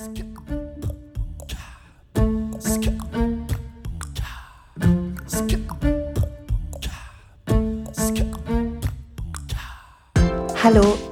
Hallo 0.00 0.16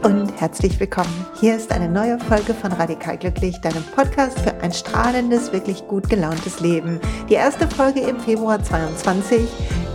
und 0.02 0.40
herzlich 0.40 0.80
willkommen. 0.80 1.26
Hier 1.38 1.56
ist 1.56 1.70
eine 1.70 1.90
neue 1.90 2.18
Folge 2.18 2.54
von 2.54 2.72
Radikal 2.72 3.18
Glücklich, 3.18 3.60
deinem 3.60 3.82
Podcast 3.94 4.40
für 4.40 4.54
ein 4.62 4.72
strahlendes, 4.72 5.52
wirklich 5.52 5.86
gut 5.86 6.08
gelauntes 6.08 6.60
Leben. 6.60 6.98
Die 7.28 7.34
erste 7.34 7.68
Folge 7.68 8.00
im 8.00 8.18
Februar 8.18 8.62
2022 8.62 9.46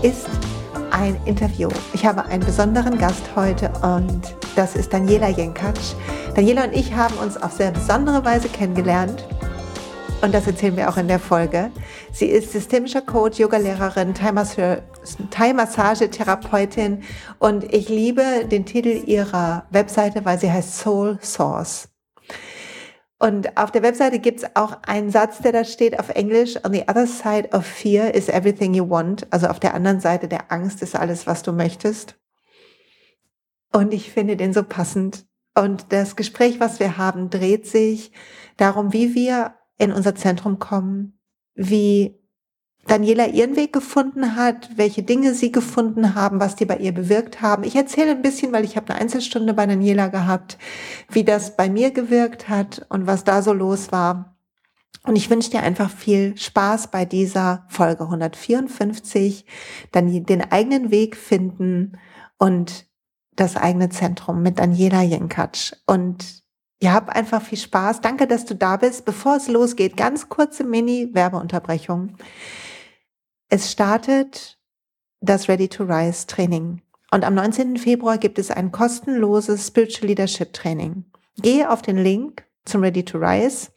ist 0.03 0.29
ein 0.91 1.17
Interview. 1.25 1.69
Ich 1.93 2.05
habe 2.05 2.25
einen 2.25 2.45
besonderen 2.45 2.99
Gast 2.99 3.23
heute 3.35 3.71
und 3.81 4.35
das 4.55 4.75
ist 4.75 4.93
Daniela 4.93 5.29
Jenkatsch. 5.29 5.93
Daniela 6.35 6.65
und 6.65 6.73
ich 6.73 6.93
haben 6.93 7.15
uns 7.17 7.41
auf 7.41 7.53
sehr 7.53 7.71
besondere 7.71 8.23
Weise 8.25 8.49
kennengelernt 8.49 9.25
und 10.23 10.33
das 10.33 10.47
erzählen 10.47 10.75
wir 10.77 10.89
auch 10.89 10.95
in 10.95 11.09
der 11.09 11.19
Folge. 11.19 11.69
Sie 12.13 12.27
ist 12.27 12.53
systemischer 12.53 13.01
Coach, 13.01 13.39
Yogalehrerin, 13.39 14.13
Thai-Massage-Therapeutin 14.13 17.03
und 17.39 17.73
ich 17.73 17.89
liebe 17.89 18.45
den 18.49 18.65
Titel 18.65 19.03
ihrer 19.05 19.65
Webseite, 19.69 20.23
weil 20.23 20.39
sie 20.39 20.49
heißt 20.49 20.77
Soul 20.77 21.19
Source. 21.21 21.89
Und 23.19 23.57
auf 23.57 23.71
der 23.71 23.83
Webseite 23.83 24.19
gibt 24.19 24.43
es 24.43 24.55
auch 24.55 24.77
einen 24.87 25.11
Satz, 25.11 25.39
der 25.39 25.51
da 25.51 25.65
steht 25.65 25.99
auf 25.99 26.07
Englisch, 26.09 26.55
on 26.65 26.71
the 26.71 26.83
other 26.87 27.05
side 27.05 27.49
of 27.51 27.65
fear 27.65 28.15
is 28.15 28.29
everything 28.29 28.73
you 28.73 28.89
want. 28.89 29.27
Also 29.29 29.47
auf 29.47 29.59
der 29.59 29.73
anderen 29.73 29.99
Seite 29.99 30.29
der 30.29 30.53
Angst 30.53 30.81
ist 30.81 30.95
alles, 30.95 31.27
was 31.27 31.43
du 31.43 31.51
möchtest. 31.51 32.15
Und 33.73 33.93
ich 33.93 34.11
finde 34.11 34.37
den 34.37 34.53
so 34.53 34.63
passend. 34.63 35.25
Und 35.55 35.91
das 35.91 36.15
Gespräch, 36.15 36.59
was 36.59 36.79
wir 36.79 36.97
haben, 36.97 37.29
dreht 37.29 37.67
sich 37.67 38.11
darum, 38.57 38.93
wie 38.93 39.13
wir 39.15 39.55
in 39.77 39.91
unser 39.91 40.15
Zentrum 40.15 40.59
kommen, 40.59 41.19
wie 41.55 42.19
Daniela 42.85 43.27
ihren 43.27 43.55
Weg 43.55 43.71
gefunden 43.71 44.35
hat, 44.35 44.71
welche 44.75 45.03
Dinge 45.03 45.33
sie 45.33 45.51
gefunden 45.51 46.15
haben, 46.15 46.39
was 46.39 46.55
die 46.55 46.65
bei 46.65 46.77
ihr 46.77 46.91
bewirkt 46.91 47.41
haben. 47.41 47.63
Ich 47.63 47.75
erzähle 47.75 48.11
ein 48.11 48.21
bisschen, 48.21 48.51
weil 48.51 48.65
ich 48.65 48.75
habe 48.75 48.91
eine 48.91 49.01
Einzelstunde 49.01 49.53
bei 49.53 49.65
Daniela 49.65 50.07
gehabt, 50.07 50.57
wie 51.09 51.23
das 51.23 51.55
bei 51.55 51.69
mir 51.69 51.91
gewirkt 51.91 52.49
hat 52.49 52.85
und 52.89 53.07
was 53.07 53.23
da 53.23 53.41
so 53.41 53.53
los 53.53 53.91
war. 53.91 54.37
Und 55.05 55.15
ich 55.15 55.29
wünsche 55.29 55.51
dir 55.51 55.63
einfach 55.63 55.89
viel 55.89 56.37
Spaß 56.37 56.87
bei 56.87 57.05
dieser 57.05 57.65
Folge 57.69 58.03
154, 58.03 59.45
dann 59.91 60.25
den 60.25 60.51
eigenen 60.51 60.91
Weg 60.91 61.15
finden 61.15 61.97
und 62.37 62.85
das 63.35 63.55
eigene 63.55 63.89
Zentrum 63.89 64.41
mit 64.41 64.59
Daniela 64.59 65.01
Jenkatsch. 65.01 65.73
Und 65.85 66.43
ja, 66.81 66.93
hab 66.93 67.09
einfach 67.09 67.41
viel 67.41 67.57
Spaß. 67.57 68.01
Danke, 68.01 68.27
dass 68.27 68.45
du 68.45 68.55
da 68.55 68.77
bist. 68.77 69.05
Bevor 69.05 69.37
es 69.37 69.47
losgeht, 69.47 69.95
ganz 69.95 70.29
kurze 70.29 70.63
Mini-Werbeunterbrechung. 70.63 72.17
Es 73.49 73.71
startet 73.71 74.59
das 75.21 75.47
Ready 75.47 75.69
to 75.69 75.83
Rise 75.83 76.27
Training. 76.27 76.81
Und 77.11 77.23
am 77.23 77.35
19. 77.35 77.77
Februar 77.77 78.17
gibt 78.17 78.39
es 78.39 78.51
ein 78.51 78.71
kostenloses 78.71 79.67
Spiritual 79.67 80.07
Leadership 80.07 80.51
Training. 80.53 81.05
Gehe 81.37 81.69
auf 81.69 81.81
den 81.81 81.97
Link 81.97 82.45
zum 82.65 82.81
Ready 82.81 83.05
to 83.05 83.17
Rise, 83.17 83.69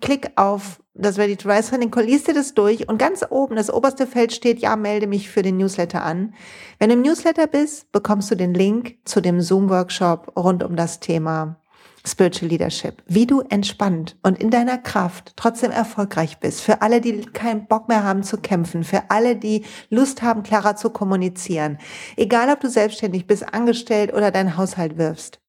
klick 0.00 0.32
auf 0.36 0.80
das 0.94 1.18
Ready 1.18 1.36
to 1.36 1.48
Rise 1.48 1.70
Training, 1.70 1.92
liest 1.94 2.26
dir 2.26 2.34
das 2.34 2.54
durch 2.54 2.88
und 2.88 2.98
ganz 2.98 3.24
oben, 3.30 3.56
das 3.56 3.72
oberste 3.72 4.06
Feld 4.06 4.32
steht, 4.32 4.58
ja, 4.58 4.74
melde 4.76 5.06
mich 5.06 5.30
für 5.30 5.42
den 5.42 5.56
Newsletter 5.56 6.02
an. 6.02 6.34
Wenn 6.78 6.90
du 6.90 6.96
im 6.96 7.02
Newsletter 7.02 7.46
bist, 7.46 7.92
bekommst 7.92 8.30
du 8.30 8.34
den 8.34 8.52
Link 8.52 8.98
zu 9.04 9.20
dem 9.20 9.40
Zoom-Workshop 9.40 10.32
rund 10.36 10.64
um 10.64 10.74
das 10.74 10.98
Thema 10.98 11.60
Spiritual 12.06 12.50
Leadership, 12.50 13.02
wie 13.06 13.26
du 13.26 13.40
entspannt 13.42 14.16
und 14.22 14.40
in 14.40 14.50
deiner 14.50 14.78
Kraft 14.78 15.34
trotzdem 15.36 15.70
erfolgreich 15.70 16.38
bist. 16.38 16.62
Für 16.62 16.82
alle, 16.82 17.00
die 17.00 17.20
keinen 17.20 17.66
Bock 17.66 17.88
mehr 17.88 18.02
haben 18.02 18.22
zu 18.22 18.38
kämpfen, 18.38 18.84
für 18.84 19.10
alle, 19.10 19.36
die 19.36 19.64
Lust 19.90 20.22
haben, 20.22 20.42
klarer 20.42 20.76
zu 20.76 20.90
kommunizieren. 20.90 21.78
Egal, 22.16 22.48
ob 22.50 22.60
du 22.60 22.68
selbstständig 22.68 23.26
bist, 23.26 23.52
angestellt 23.52 24.12
oder 24.12 24.30
deinen 24.30 24.56
Haushalt 24.56 24.96
wirfst. 24.96 25.40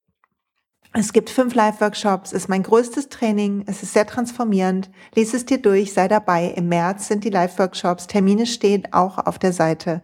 Es 0.92 1.14
gibt 1.14 1.30
fünf 1.30 1.54
Live-Workshops, 1.54 2.32
ist 2.32 2.50
mein 2.50 2.64
größtes 2.64 3.10
Training, 3.10 3.64
es 3.68 3.84
ist 3.84 3.94
sehr 3.94 4.08
transformierend. 4.08 4.90
Lies 5.14 5.36
es 5.36 5.46
dir 5.46 5.62
durch, 5.62 5.94
sei 5.94 6.08
dabei. 6.08 6.48
Im 6.56 6.68
März 6.68 7.08
sind 7.08 7.24
die 7.24 7.30
Live-Workshops, 7.30 8.08
Termine 8.08 8.48
stehen 8.48 8.88
auch 8.92 9.20
auf 9.20 9.38
der 9.38 9.54
Seite. 9.54 10.02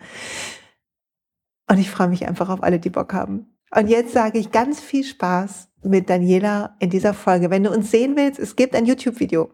Und 1.68 1.80
ich 1.80 1.90
freue 1.90 2.10
mich 2.10 2.28
einfach 2.28 2.50
auf 2.50 2.62
alle, 2.62 2.80
die 2.80 2.92
Bock 2.92 3.14
haben. 3.14 3.58
Und 3.76 3.88
jetzt 3.88 4.14
sage 4.14 4.38
ich 4.38 4.52
ganz 4.52 4.80
viel 4.80 5.04
Spaß 5.04 5.70
mit 5.84 6.10
Daniela 6.10 6.76
in 6.80 6.92
dieser 6.92 7.16
Folge. 7.16 7.50
Wenn 7.50 7.64
du 7.64 7.72
uns 7.72 7.90
sehen 7.90 8.16
willst, 8.16 8.40
es 8.40 8.56
gibt 8.56 8.76
ein 8.76 8.86
YouTube-Video. 8.86 9.52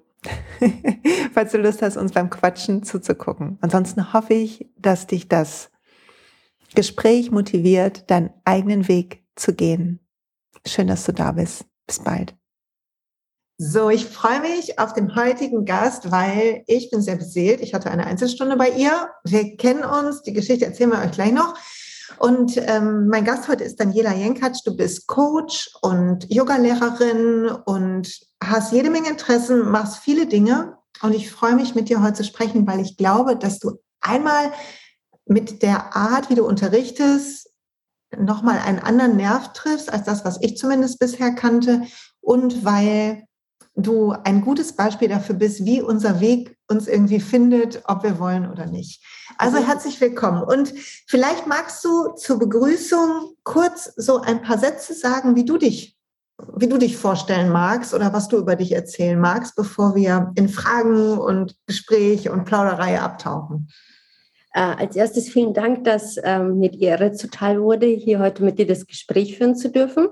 Falls 1.33 1.53
du 1.53 1.57
Lust 1.57 1.81
hast, 1.81 1.95
uns 1.95 2.11
beim 2.11 2.29
Quatschen 2.29 2.83
zuzugucken. 2.83 3.57
Ansonsten 3.61 4.13
hoffe 4.13 4.33
ich, 4.33 4.69
dass 4.77 5.07
dich 5.07 5.29
das 5.29 5.71
Gespräch 6.75 7.31
motiviert, 7.31 8.11
deinen 8.11 8.31
eigenen 8.43 8.87
Weg 8.89 9.23
zu 9.35 9.53
gehen. 9.53 9.99
Schön, 10.65 10.87
dass 10.87 11.05
du 11.05 11.13
da 11.13 11.31
bist. 11.31 11.65
Bis 11.87 11.99
bald. 11.99 12.35
So, 13.57 13.89
ich 13.89 14.07
freue 14.07 14.41
mich 14.41 14.79
auf 14.79 14.93
den 14.93 15.15
heutigen 15.15 15.65
Gast, 15.65 16.09
weil 16.09 16.63
ich 16.65 16.89
bin 16.89 17.01
sehr 17.01 17.15
beseelt. 17.15 17.61
Ich 17.61 17.75
hatte 17.75 17.91
eine 17.91 18.07
Einzelstunde 18.07 18.55
bei 18.57 18.69
ihr. 18.71 19.09
Wir 19.23 19.55
kennen 19.55 19.83
uns. 19.83 20.23
Die 20.23 20.33
Geschichte 20.33 20.65
erzählen 20.65 20.91
wir 20.91 20.99
euch 20.99 21.11
gleich 21.11 21.31
noch. 21.31 21.55
Und 22.17 22.57
ähm, 22.57 23.07
mein 23.07 23.23
Gast 23.23 23.47
heute 23.47 23.63
ist 23.63 23.79
Daniela 23.79 24.13
Jenkatsch. 24.13 24.61
Du 24.65 24.75
bist 24.75 25.07
Coach 25.07 25.69
und 25.81 26.31
Yogalehrerin 26.33 27.49
und 27.65 28.19
hast 28.43 28.73
jede 28.73 28.89
Menge 28.89 29.09
Interessen, 29.09 29.69
machst 29.69 29.99
viele 29.99 30.25
Dinge. 30.25 30.77
Und 31.01 31.13
ich 31.13 31.31
freue 31.31 31.55
mich, 31.55 31.75
mit 31.75 31.89
dir 31.89 32.01
heute 32.01 32.15
zu 32.15 32.23
sprechen, 32.23 32.65
weil 32.65 32.79
ich 32.79 32.97
glaube, 32.97 33.35
dass 33.35 33.59
du 33.59 33.79
einmal 33.99 34.51
mit 35.25 35.61
der 35.61 35.95
Art, 35.95 36.29
wie 36.29 36.35
du 36.35 36.45
unterrichtest, 36.45 37.50
nochmal 38.17 38.59
einen 38.59 38.79
anderen 38.79 39.15
Nerv 39.15 39.53
triffst 39.53 39.91
als 39.91 40.03
das, 40.03 40.25
was 40.25 40.37
ich 40.41 40.57
zumindest 40.57 40.99
bisher 40.99 41.31
kannte. 41.33 41.83
Und 42.21 42.63
weil 42.63 43.23
du 43.75 44.11
ein 44.11 44.41
gutes 44.41 44.73
Beispiel 44.75 45.07
dafür 45.07 45.35
bist, 45.35 45.65
wie 45.65 45.81
unser 45.81 46.19
Weg 46.19 46.57
uns 46.69 46.87
irgendwie 46.87 47.19
findet, 47.19 47.81
ob 47.85 48.03
wir 48.03 48.19
wollen 48.19 48.49
oder 48.49 48.65
nicht. 48.65 49.03
Also 49.37 49.59
mhm. 49.59 49.65
herzlich 49.65 49.99
willkommen. 50.01 50.43
Und 50.43 50.73
vielleicht 51.07 51.47
magst 51.47 51.83
du 51.83 52.13
zur 52.15 52.39
Begrüßung 52.39 53.35
kurz 53.43 53.93
so 53.95 54.21
ein 54.21 54.41
paar 54.41 54.57
Sätze 54.57 54.93
sagen, 54.93 55.35
wie 55.35 55.45
du 55.45 55.57
dich, 55.57 55.97
wie 56.55 56.67
du 56.67 56.77
dich 56.77 56.97
vorstellen 56.97 57.49
magst 57.51 57.93
oder 57.93 58.13
was 58.13 58.27
du 58.27 58.37
über 58.37 58.55
dich 58.55 58.73
erzählen 58.73 59.19
magst, 59.19 59.55
bevor 59.55 59.95
wir 59.95 60.31
in 60.35 60.49
Fragen 60.49 61.17
und 61.17 61.55
Gespräch 61.65 62.29
und 62.29 62.45
Plauderei 62.45 62.99
abtauchen. 62.99 63.69
Äh, 64.53 64.59
als 64.59 64.95
erstes 64.95 65.29
vielen 65.29 65.53
Dank, 65.53 65.85
dass 65.85 66.17
ähm, 66.23 66.59
mir 66.59 66.69
die 66.69 66.83
Ehre 66.83 67.13
zuteil 67.13 67.61
wurde, 67.61 67.85
hier 67.85 68.19
heute 68.19 68.43
mit 68.43 68.59
dir 68.59 68.67
das 68.67 68.85
Gespräch 68.85 69.37
führen 69.37 69.55
zu 69.55 69.69
dürfen. 69.69 70.09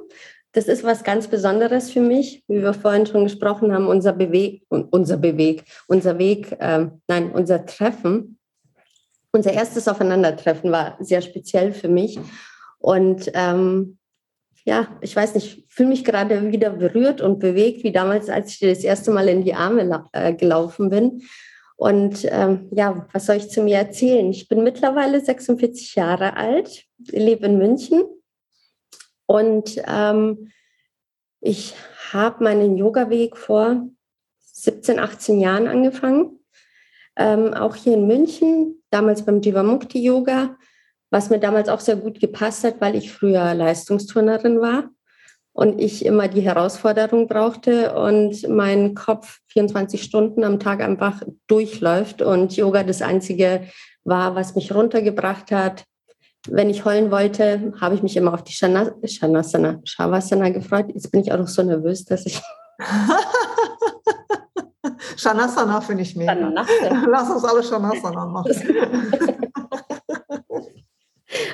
Das 0.53 0.65
ist 0.65 0.83
was 0.83 1.03
ganz 1.03 1.27
Besonderes 1.27 1.91
für 1.91 2.01
mich, 2.01 2.43
wie 2.47 2.61
wir 2.61 2.73
vorhin 2.73 3.05
schon 3.05 3.23
gesprochen 3.23 3.73
haben, 3.73 3.87
unser 3.87 4.13
Beweg, 4.13 4.63
unser 4.69 5.17
Beweg, 5.17 5.63
unser 5.87 6.17
Weg, 6.17 6.53
äh, 6.59 6.87
nein, 7.07 7.31
unser 7.31 7.65
Treffen. 7.65 8.37
Unser 9.31 9.53
erstes 9.53 9.87
Aufeinandertreffen 9.87 10.71
war 10.71 10.97
sehr 10.99 11.21
speziell 11.21 11.71
für 11.71 11.87
mich. 11.87 12.19
Und 12.79 13.29
ähm, 13.35 13.99
ja, 14.65 14.87
ich 15.01 15.15
weiß 15.15 15.35
nicht, 15.35 15.65
fühle 15.67 15.89
mich 15.89 16.03
gerade 16.03 16.51
wieder 16.51 16.71
berührt 16.71 17.21
und 17.21 17.39
bewegt, 17.39 17.83
wie 17.83 17.91
damals, 17.91 18.29
als 18.29 18.53
ich 18.53 18.59
dir 18.59 18.69
das 18.69 18.83
erste 18.83 19.11
Mal 19.11 19.27
in 19.27 19.43
die 19.43 19.53
Arme 19.53 20.05
äh, 20.13 20.33
gelaufen 20.33 20.89
bin. 20.89 21.21
Und 21.79 22.27
ähm, 22.29 22.67
ja, 22.71 23.07
was 23.13 23.25
soll 23.25 23.37
ich 23.37 23.49
zu 23.49 23.61
mir 23.61 23.77
erzählen? 23.77 24.29
Ich 24.31 24.49
bin 24.49 24.63
mittlerweile 24.63 25.21
46 25.21 25.95
Jahre 25.95 26.35
alt, 26.35 26.83
lebe 26.97 27.45
in 27.45 27.57
München 27.57 28.03
und 29.25 29.81
ähm, 29.87 30.51
ich 31.39 31.75
habe 32.11 32.43
meinen 32.43 32.75
Yoga-Weg 32.75 33.37
vor 33.37 33.87
17, 34.39 34.99
18 34.99 35.39
Jahren 35.39 35.69
angefangen. 35.69 36.41
Ähm, 37.15 37.53
auch 37.53 37.75
hier 37.77 37.93
in 37.93 38.07
München, 38.07 38.83
damals 38.89 39.23
beim 39.23 39.39
Jivamukti 39.39 40.03
Yoga, 40.03 40.57
was 41.11 41.29
mir 41.29 41.39
damals 41.39 41.69
auch 41.69 41.79
sehr 41.79 41.95
gut 41.95 42.19
gepasst 42.19 42.65
hat, 42.65 42.81
weil 42.81 42.97
ich 42.97 43.09
früher 43.09 43.53
Leistungsturnerin 43.53 44.59
war 44.59 44.89
und 45.59 45.81
ich 45.81 46.05
immer 46.05 46.29
die 46.29 46.39
Herausforderung 46.39 47.27
brauchte 47.27 47.93
und 47.93 48.47
mein 48.47 48.95
Kopf 48.95 49.39
24 49.47 50.01
Stunden 50.01 50.45
am 50.45 50.57
Tag 50.57 50.79
einfach 50.79 51.21
durchläuft 51.47 52.21
und 52.21 52.55
Yoga 52.55 52.83
das 52.83 53.01
Einzige 53.01 53.63
war, 54.05 54.35
was 54.35 54.55
mich 54.55 54.73
runtergebracht 54.73 55.51
hat, 55.51 55.83
wenn 56.47 56.69
ich 56.69 56.85
heulen 56.85 57.11
wollte, 57.11 57.73
habe 57.81 57.95
ich 57.95 58.01
mich 58.01 58.15
immer 58.15 58.33
auf 58.33 58.45
die 58.45 58.53
Shanasana, 58.53 59.81
Shavasana 59.83 60.47
gefreut. 60.47 60.85
Jetzt 60.93 61.11
bin 61.11 61.19
ich 61.19 61.33
auch 61.33 61.37
noch 61.37 61.49
so 61.49 61.61
nervös, 61.61 62.05
dass 62.05 62.25
ich. 62.25 62.41
Shanasana 65.17 65.81
finde 65.81 66.03
ich 66.03 66.15
mega. 66.15 66.35
Lass 67.05 67.29
uns 67.29 67.43
alle 67.43 67.63
Shanasana 67.63 68.25
machen. 68.27 68.53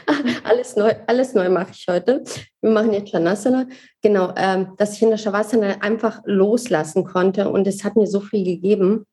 Alles 0.05 0.35
alles 0.43 0.75
neu, 0.75 0.93
alles 1.07 1.33
neu 1.33 1.49
mache 1.49 1.71
ich 1.73 1.85
heute. 1.89 2.23
Wir 2.61 2.71
machen 2.71 2.93
jetzt 2.93 3.11
Shavasana. 3.11 3.67
Genau, 4.01 4.33
ähm, 4.35 4.73
dass 4.77 4.93
ich 4.93 5.01
in 5.01 5.09
der 5.09 5.17
Shavasana 5.17 5.81
einfach 5.81 6.21
loslassen 6.25 7.05
konnte 7.05 7.49
und 7.49 7.67
es 7.67 7.83
hat 7.83 7.95
mir 7.95 8.07
so 8.07 8.19
viel 8.19 8.43
gegeben, 8.43 9.05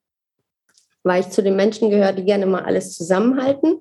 weil 1.03 1.21
ich 1.21 1.29
zu 1.29 1.43
den 1.43 1.55
Menschen 1.55 1.89
gehöre, 1.89 2.13
die 2.13 2.23
gerne 2.23 2.45
mal 2.45 2.63
alles 2.63 2.93
zusammenhalten 2.93 3.79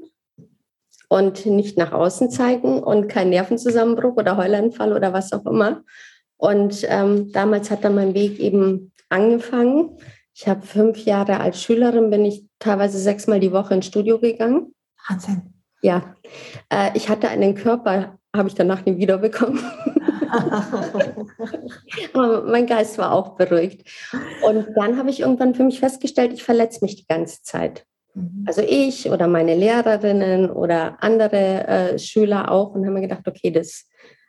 und 1.08 1.46
nicht 1.46 1.76
nach 1.78 1.92
außen 1.92 2.30
zeigen 2.30 2.82
und 2.82 3.08
kein 3.08 3.30
Nervenzusammenbruch 3.30 4.16
oder 4.16 4.36
Heulanfall 4.36 4.92
oder 4.92 5.12
was 5.12 5.32
auch 5.32 5.46
immer. 5.46 5.82
Und 6.36 6.84
ähm, 6.88 7.30
damals 7.32 7.70
hat 7.70 7.84
dann 7.84 7.94
mein 7.94 8.14
Weg 8.14 8.40
eben 8.40 8.92
angefangen. 9.08 9.98
Ich 10.34 10.48
habe 10.48 10.62
fünf 10.62 11.04
Jahre 11.04 11.38
als 11.38 11.62
Schülerin, 11.62 12.10
bin 12.10 12.24
ich 12.24 12.46
teilweise 12.58 12.98
sechsmal 12.98 13.40
die 13.40 13.52
Woche 13.52 13.74
ins 13.74 13.86
Studio 13.86 14.18
gegangen. 14.18 14.74
Wahnsinn. 15.08 15.61
Ja, 15.82 16.14
äh, 16.70 16.90
ich 16.94 17.08
hatte 17.08 17.28
einen 17.28 17.54
Körper, 17.56 18.18
habe 18.34 18.48
ich 18.48 18.54
danach 18.54 18.84
nie 18.86 18.96
wiederbekommen. 18.98 19.60
Aber 22.14 22.42
mein 22.44 22.66
Geist 22.66 22.96
war 22.98 23.12
auch 23.12 23.36
beruhigt. 23.36 23.86
Und 24.42 24.68
dann 24.76 24.96
habe 24.96 25.10
ich 25.10 25.20
irgendwann 25.20 25.54
für 25.54 25.64
mich 25.64 25.80
festgestellt, 25.80 26.32
ich 26.32 26.42
verletze 26.44 26.78
mich 26.82 26.96
die 26.96 27.06
ganze 27.06 27.42
Zeit. 27.42 27.84
Mhm. 28.14 28.44
Also 28.46 28.62
ich 28.62 29.10
oder 29.10 29.26
meine 29.26 29.56
Lehrerinnen 29.56 30.50
oder 30.50 30.96
andere 31.02 31.66
äh, 31.66 31.98
Schüler 31.98 32.50
auch 32.50 32.74
und 32.74 32.86
haben 32.86 32.94
mir 32.94 33.02
gedacht, 33.02 33.26
okay, 33.26 33.50
das, 33.50 33.88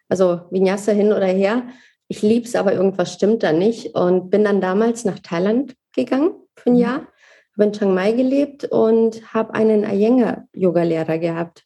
also 0.09 0.41
Vinyasa 0.49 0.91
hin 0.91 1.13
oder 1.13 1.27
her, 1.27 1.63
ich 2.07 2.21
liebe 2.21 2.45
es, 2.45 2.55
aber 2.55 2.73
irgendwas 2.73 3.13
stimmt 3.13 3.43
da 3.43 3.53
nicht. 3.53 3.95
Und 3.95 4.29
bin 4.29 4.43
dann 4.43 4.59
damals 4.59 5.05
nach 5.05 5.19
Thailand 5.19 5.75
gegangen 5.95 6.33
für 6.55 6.71
ein 6.71 6.73
mhm. 6.73 6.79
Jahr, 6.79 7.07
habe 7.53 7.65
in 7.65 7.73
Chiang 7.73 7.93
Mai 7.93 8.11
gelebt 8.11 8.65
und 8.65 9.33
habe 9.33 9.53
einen 9.53 9.83
Iyengar-Yoga-Lehrer 9.83 11.17
gehabt. 11.17 11.65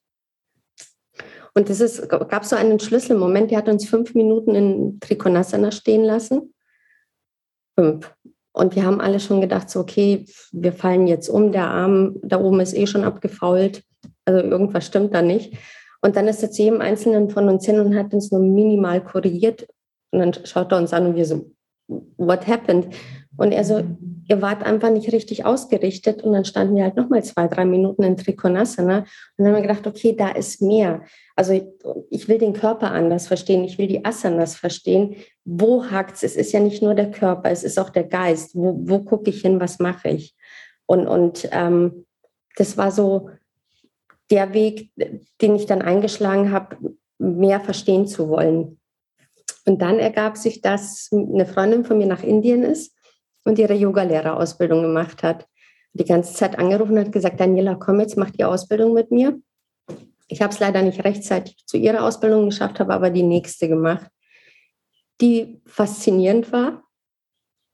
Und 1.54 1.70
es 1.70 2.08
gab 2.08 2.46
so 2.46 2.56
einen 2.56 2.80
Schlüsselmoment, 2.80 3.50
der 3.50 3.60
hat 3.60 3.70
uns 3.70 3.90
fünf 3.90 4.14
Minuten 4.14 4.54
in 4.54 5.00
Trikonasana 5.00 5.72
stehen 5.72 6.04
lassen. 6.04 6.54
Fünf. 7.76 8.14
Und 8.52 8.76
wir 8.76 8.86
haben 8.86 9.02
alle 9.02 9.20
schon 9.20 9.42
gedacht, 9.42 9.70
so, 9.70 9.80
okay, 9.80 10.26
wir 10.52 10.74
fallen 10.74 11.08
jetzt 11.08 11.30
um, 11.30 11.52
der 11.52 11.68
Arm 11.68 12.18
da 12.22 12.40
oben 12.40 12.60
ist 12.60 12.76
eh 12.76 12.88
schon 12.88 13.04
abgefault. 13.04 13.84
Also 14.26 14.40
irgendwas 14.40 14.86
stimmt 14.86 15.14
da 15.14 15.22
nicht. 15.22 15.58
Und 16.02 16.16
dann 16.16 16.28
ist 16.28 16.44
er 16.44 16.52
zu 16.52 16.64
jedem 16.64 16.82
Einzelnen 16.82 17.30
von 17.30 17.50
uns 17.50 17.66
hin 17.66 17.80
und 17.80 17.96
hat 17.96 18.14
uns 18.14 18.32
nur 18.32 18.42
minimal 18.42 19.04
korrigiert. 19.04 19.68
Und 20.12 20.20
dann 20.20 20.34
schaut 20.46 20.72
er 20.72 20.78
uns 20.78 20.94
an 20.94 21.08
und 21.08 21.16
wir 21.16 21.26
so, 21.26 21.52
what 21.88 22.48
happened? 22.48 22.94
Und 23.38 23.52
er 23.52 23.64
so, 23.64 23.84
ihr 24.28 24.42
wart 24.42 24.64
einfach 24.64 24.90
nicht 24.90 25.12
richtig 25.14 25.46
ausgerichtet. 25.46 26.24
Und 26.24 26.34
dann 26.34 26.44
standen 26.44 26.76
wir 26.76 26.84
halt 26.84 26.96
nochmal 26.96 27.24
zwei, 27.24 27.48
drei 27.48 27.66
Minuten 27.66 28.04
in 28.04 28.18
Trikonasana. 28.18 29.00
Und 29.00 29.06
dann 29.38 29.48
haben 29.48 29.56
wir 29.56 29.62
gedacht, 29.62 29.86
okay, 29.86 30.16
da 30.18 30.30
ist 30.30 30.62
mehr. 30.62 31.04
Also 31.36 31.54
ich 32.10 32.28
will 32.28 32.40
den 32.40 32.54
Körper 32.54 32.92
anders 32.92 33.28
verstehen. 33.28 33.64
Ich 33.64 33.78
will 33.78 33.88
die 33.88 34.04
Asanas 34.04 34.56
verstehen. 34.56 35.16
Wo 35.46 35.86
hakt 35.86 36.16
es? 36.16 36.24
Es 36.24 36.36
ist 36.36 36.52
ja 36.52 36.60
nicht 36.60 36.82
nur 36.82 36.96
der 36.96 37.12
Körper, 37.12 37.52
es 37.52 37.64
ist 37.64 37.80
auch 37.80 37.92
der 37.92 38.06
Geist. 38.06 38.56
Wo, 38.56 38.76
wo 38.84 39.00
gucke 39.00 39.30
ich 39.30 39.42
hin? 39.42 39.60
Was 39.60 39.80
mache 39.80 40.10
ich? 40.10 40.36
Und, 40.88 41.08
und 41.08 41.48
ähm, 41.52 42.06
das 42.56 42.76
war 42.76 42.92
so 42.92 43.30
der 44.32 44.54
Weg, 44.54 44.90
den 45.42 45.56
ich 45.56 45.68
dann 45.68 45.82
eingeschlagen 45.82 46.52
habe, 46.52 46.76
mehr 47.20 47.60
verstehen 47.60 48.08
zu 48.08 48.30
wollen. 48.30 48.80
Und 49.66 49.82
dann 49.82 50.00
ergab 50.00 50.38
sich, 50.38 50.62
dass 50.62 51.10
eine 51.12 51.46
Freundin 51.46 51.86
von 51.86 51.98
mir 51.98 52.08
nach 52.08 52.24
Indien 52.24 52.64
ist 52.64 52.97
und 53.48 53.58
ihre 53.58 53.74
Yogalehrerausbildung 53.74 54.82
gemacht 54.82 55.24
hat. 55.24 55.48
Die 55.94 56.04
ganze 56.04 56.34
Zeit 56.34 56.60
angerufen 56.60 56.98
und 56.98 57.06
hat 57.06 57.12
gesagt, 57.14 57.40
Daniela, 57.40 57.76
komm 57.76 58.02
jetzt, 58.02 58.18
mach 58.18 58.30
die 58.30 58.44
Ausbildung 58.44 58.94
mit 58.94 59.10
mir. 59.10 59.40
Ich 60.28 60.42
habe 60.42 60.54
es 60.54 60.60
leider 60.60 60.82
nicht 60.82 61.04
rechtzeitig 61.06 61.66
zu 61.66 61.78
ihrer 61.78 62.04
Ausbildung 62.04 62.50
geschafft, 62.50 62.82
habe 62.82 62.94
aber 62.94 63.10
die 63.10 63.24
nächste 63.24 63.70
gemacht, 63.70 64.12
die 65.22 65.62
faszinierend 65.66 66.52
war 66.52 66.84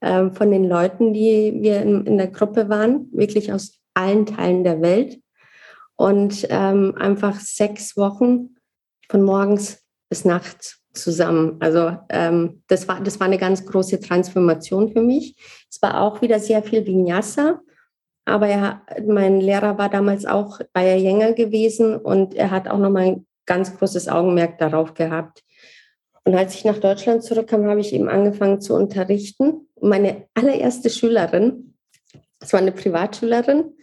äh, 0.00 0.30
von 0.30 0.52
den 0.52 0.68
Leuten, 0.68 1.12
die 1.12 1.58
wir 1.60 1.82
in, 1.82 2.06
in, 2.06 2.18
der 2.18 2.28
Gruppe 2.28 2.68
waren, 2.68 3.08
wirklich 3.12 3.52
aus 3.52 3.80
allen 3.94 4.26
Teilen 4.26 4.62
der 4.62 4.80
Welt. 4.80 5.20
Und 5.96 6.46
ähm, 6.50 6.94
einfach 6.96 7.40
sechs 7.40 7.96
Wochen 7.96 8.56
von 9.08 9.22
morgens 9.22 9.84
bis 10.08 10.24
nachts 10.24 10.83
zusammen. 10.94 11.56
Also 11.60 11.96
ähm, 12.08 12.62
das, 12.68 12.88
war, 12.88 13.00
das 13.00 13.20
war 13.20 13.26
eine 13.26 13.38
ganz 13.38 13.64
große 13.66 14.00
Transformation 14.00 14.92
für 14.92 15.02
mich. 15.02 15.36
Es 15.70 15.82
war 15.82 16.00
auch 16.00 16.22
wieder 16.22 16.38
sehr 16.38 16.62
viel 16.62 16.86
Vinyasa, 16.86 17.60
aber 18.24 18.48
er, 18.48 18.82
mein 19.06 19.40
Lehrer 19.40 19.76
war 19.78 19.88
damals 19.88 20.24
auch 20.24 20.60
bei 20.72 20.96
Jänger 20.96 21.32
gewesen 21.32 21.96
und 21.96 22.34
er 22.34 22.50
hat 22.50 22.68
auch 22.68 22.78
nochmal 22.78 23.04
ein 23.04 23.26
ganz 23.46 23.76
großes 23.76 24.08
Augenmerk 24.08 24.58
darauf 24.58 24.94
gehabt. 24.94 25.42
Und 26.24 26.34
als 26.34 26.54
ich 26.54 26.64
nach 26.64 26.78
Deutschland 26.78 27.22
zurückkam, 27.22 27.66
habe 27.66 27.80
ich 27.80 27.92
eben 27.92 28.08
angefangen 28.08 28.60
zu 28.60 28.74
unterrichten. 28.74 29.68
Meine 29.80 30.26
allererste 30.32 30.88
Schülerin, 30.88 31.74
das 32.38 32.52
war 32.54 32.60
eine 32.60 32.72
Privatschülerin, 32.72 33.74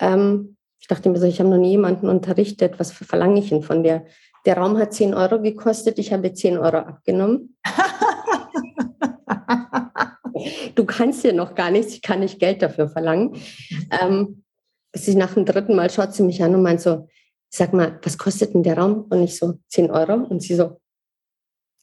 ähm, 0.00 0.56
ich 0.84 0.88
dachte 0.88 1.08
mir 1.08 1.18
so, 1.18 1.26
ich 1.26 1.40
habe 1.40 1.48
noch 1.48 1.56
nie 1.56 1.70
jemanden 1.70 2.10
unterrichtet, 2.10 2.78
was 2.78 2.92
verlange 2.92 3.40
ich 3.40 3.48
denn 3.48 3.62
von 3.62 3.82
der? 3.82 4.04
Der 4.46 4.58
Raum 4.58 4.78
hat 4.78 4.92
10 4.92 5.14
Euro 5.14 5.40
gekostet, 5.40 5.98
ich 5.98 6.12
habe 6.12 6.32
10 6.32 6.58
Euro 6.58 6.78
abgenommen. 6.78 7.56
du 10.74 10.84
kannst 10.84 11.24
ja 11.24 11.32
noch 11.32 11.54
gar 11.54 11.70
nichts, 11.70 11.94
ich 11.94 12.02
kann 12.02 12.20
nicht 12.20 12.38
Geld 12.38 12.62
dafür 12.62 12.88
verlangen. 12.88 13.36
Ähm, 14.02 14.44
bis 14.92 15.08
ich 15.08 15.16
nach 15.16 15.34
dem 15.34 15.44
dritten 15.44 15.74
Mal 15.74 15.90
schaut 15.90 16.14
sie 16.14 16.22
mich 16.22 16.42
an 16.42 16.54
und 16.54 16.62
meint 16.62 16.80
so, 16.80 17.08
sag 17.48 17.72
mal, 17.72 17.98
was 18.02 18.18
kostet 18.18 18.54
denn 18.54 18.62
der 18.62 18.78
Raum? 18.78 19.06
Und 19.10 19.22
ich 19.22 19.36
so, 19.36 19.54
10 19.68 19.90
Euro. 19.90 20.14
Und 20.14 20.42
sie 20.42 20.54
so, 20.54 20.80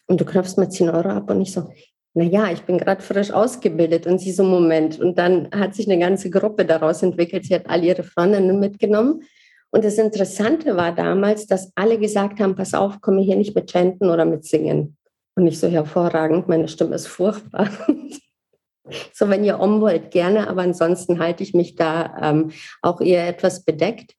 und 0.07 0.19
du 0.19 0.25
knöpfst 0.25 0.57
mal 0.57 0.69
10 0.69 0.89
Euro 0.89 1.09
ab. 1.09 1.29
Und 1.29 1.41
ich 1.41 1.51
so, 1.51 1.69
naja, 2.13 2.51
ich 2.51 2.63
bin 2.63 2.77
gerade 2.77 3.01
frisch 3.01 3.31
ausgebildet. 3.31 4.05
Und 4.05 4.19
sie 4.19 4.31
so, 4.31 4.43
Moment. 4.43 4.99
Und 4.99 5.17
dann 5.17 5.49
hat 5.51 5.75
sich 5.75 5.89
eine 5.89 5.99
ganze 5.99 6.29
Gruppe 6.29 6.65
daraus 6.65 7.03
entwickelt. 7.03 7.45
Sie 7.45 7.55
hat 7.55 7.69
all 7.69 7.83
ihre 7.83 8.03
Freundinnen 8.03 8.59
mitgenommen. 8.59 9.23
Und 9.71 9.85
das 9.85 9.97
Interessante 9.97 10.75
war 10.75 10.93
damals, 10.93 11.47
dass 11.47 11.71
alle 11.75 11.97
gesagt 11.97 12.39
haben, 12.39 12.55
pass 12.55 12.73
auf, 12.73 12.99
komme 12.99 13.21
hier 13.21 13.37
nicht 13.37 13.55
mit 13.55 13.71
Chanten 13.71 14.09
oder 14.09 14.25
mit 14.25 14.43
Singen. 14.43 14.97
Und 15.35 15.45
nicht 15.45 15.59
so 15.59 15.67
hervorragend, 15.67 16.49
meine 16.49 16.67
Stimme 16.67 16.95
ist 16.95 17.07
furchtbar. 17.07 17.69
so, 19.13 19.29
wenn 19.29 19.45
ihr 19.45 19.59
um 19.59 19.79
wollt, 19.79 20.11
gerne, 20.11 20.49
aber 20.49 20.63
ansonsten 20.63 21.19
halte 21.19 21.43
ich 21.43 21.53
mich 21.53 21.75
da 21.75 22.17
ähm, 22.21 22.51
auch 22.81 22.99
eher 22.99 23.27
etwas 23.29 23.63
bedeckt. 23.63 24.13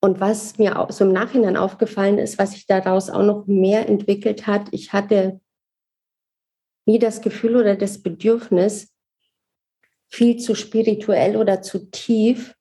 Und 0.00 0.20
was 0.20 0.58
mir 0.58 0.78
auch 0.78 0.92
so 0.92 1.04
im 1.04 1.12
Nachhinein 1.12 1.56
aufgefallen 1.56 2.18
ist, 2.18 2.38
was 2.38 2.52
sich 2.52 2.66
daraus 2.66 3.10
auch 3.10 3.24
noch 3.24 3.48
mehr 3.48 3.88
entwickelt 3.88 4.46
hat, 4.46 4.68
ich 4.70 4.92
hatte 4.92 5.40
nie 6.86 7.00
das 7.00 7.20
Gefühl 7.20 7.56
oder 7.56 7.74
das 7.74 8.00
Bedürfnis, 8.00 8.94
viel 10.06 10.38
zu 10.38 10.54
spirituell 10.54 11.36
oder 11.36 11.62
zu 11.62 11.90
tief 11.90 12.54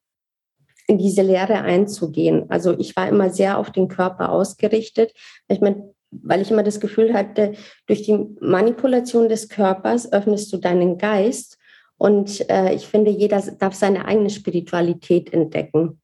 in 0.87 0.97
diese 0.97 1.21
Lehre 1.21 1.61
einzugehen. 1.61 2.45
Also 2.49 2.77
ich 2.79 2.95
war 2.95 3.07
immer 3.09 3.29
sehr 3.29 3.57
auf 3.57 3.71
den 3.71 3.89
Körper 3.89 4.31
ausgerichtet. 4.31 5.13
Ich 5.49 5.59
meine, 5.59 5.93
weil 6.11 6.41
ich 6.41 6.49
immer 6.49 6.63
das 6.63 6.79
Gefühl 6.79 7.13
hatte, 7.13 7.53
durch 7.85 8.03
die 8.03 8.17
Manipulation 8.39 9.27
des 9.27 9.49
Körpers 9.49 10.11
öffnest 10.11 10.51
du 10.53 10.57
deinen 10.57 10.97
Geist. 10.97 11.57
Und 11.97 12.49
äh, 12.49 12.73
ich 12.73 12.87
finde, 12.87 13.11
jeder 13.11 13.41
darf 13.59 13.75
seine 13.75 14.05
eigene 14.05 14.29
Spiritualität 14.29 15.33
entdecken. 15.33 15.99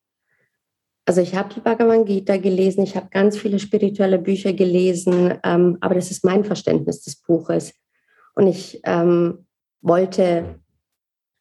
Also 1.05 1.21
ich 1.21 1.35
habe 1.35 1.53
die 1.53 1.59
Bhagavad 1.59 2.05
Gita 2.05 2.37
gelesen, 2.37 2.83
ich 2.83 2.95
habe 2.95 3.09
ganz 3.09 3.37
viele 3.37 3.59
spirituelle 3.59 4.19
Bücher 4.19 4.53
gelesen, 4.53 5.33
ähm, 5.43 5.77
aber 5.81 5.95
das 5.95 6.11
ist 6.11 6.23
mein 6.23 6.45
Verständnis 6.45 7.01
des 7.01 7.17
Buches. 7.17 7.73
Und 8.35 8.47
ich 8.47 8.79
ähm, 8.85 9.45
wollte 9.81 10.62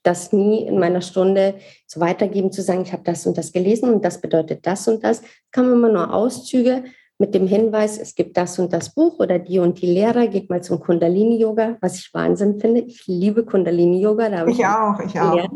das 0.02 0.32
nie 0.32 0.66
in 0.66 0.78
meiner 0.78 1.00
Stunde 1.00 1.54
so 1.86 2.00
weitergeben, 2.00 2.52
zu 2.52 2.62
sagen, 2.62 2.82
ich 2.82 2.92
habe 2.92 3.04
das 3.04 3.26
und 3.26 3.38
das 3.38 3.52
gelesen 3.52 3.92
und 3.92 4.04
das 4.04 4.20
bedeutet 4.20 4.66
das 4.66 4.88
und 4.88 5.04
das. 5.04 5.20
Es 5.20 5.24
kamen 5.52 5.72
immer 5.72 5.88
nur 5.88 6.12
Auszüge 6.12 6.84
mit 7.18 7.34
dem 7.34 7.46
Hinweis, 7.46 7.98
es 7.98 8.16
gibt 8.16 8.36
das 8.36 8.58
und 8.58 8.72
das 8.72 8.94
Buch 8.94 9.20
oder 9.20 9.38
die 9.38 9.60
und 9.60 9.80
die 9.80 9.86
Lehrer, 9.86 10.26
geht 10.26 10.50
mal 10.50 10.62
zum 10.62 10.80
Kundalini-Yoga, 10.80 11.78
was 11.80 11.98
ich 11.98 12.12
Wahnsinn 12.12 12.58
finde. 12.58 12.80
Ich 12.80 13.06
liebe 13.06 13.44
Kundalini-Yoga. 13.44 14.46
Ich, 14.48 14.58
ich 14.58 14.66
auch, 14.66 14.98
ich 15.00 15.20
auch. 15.20 15.48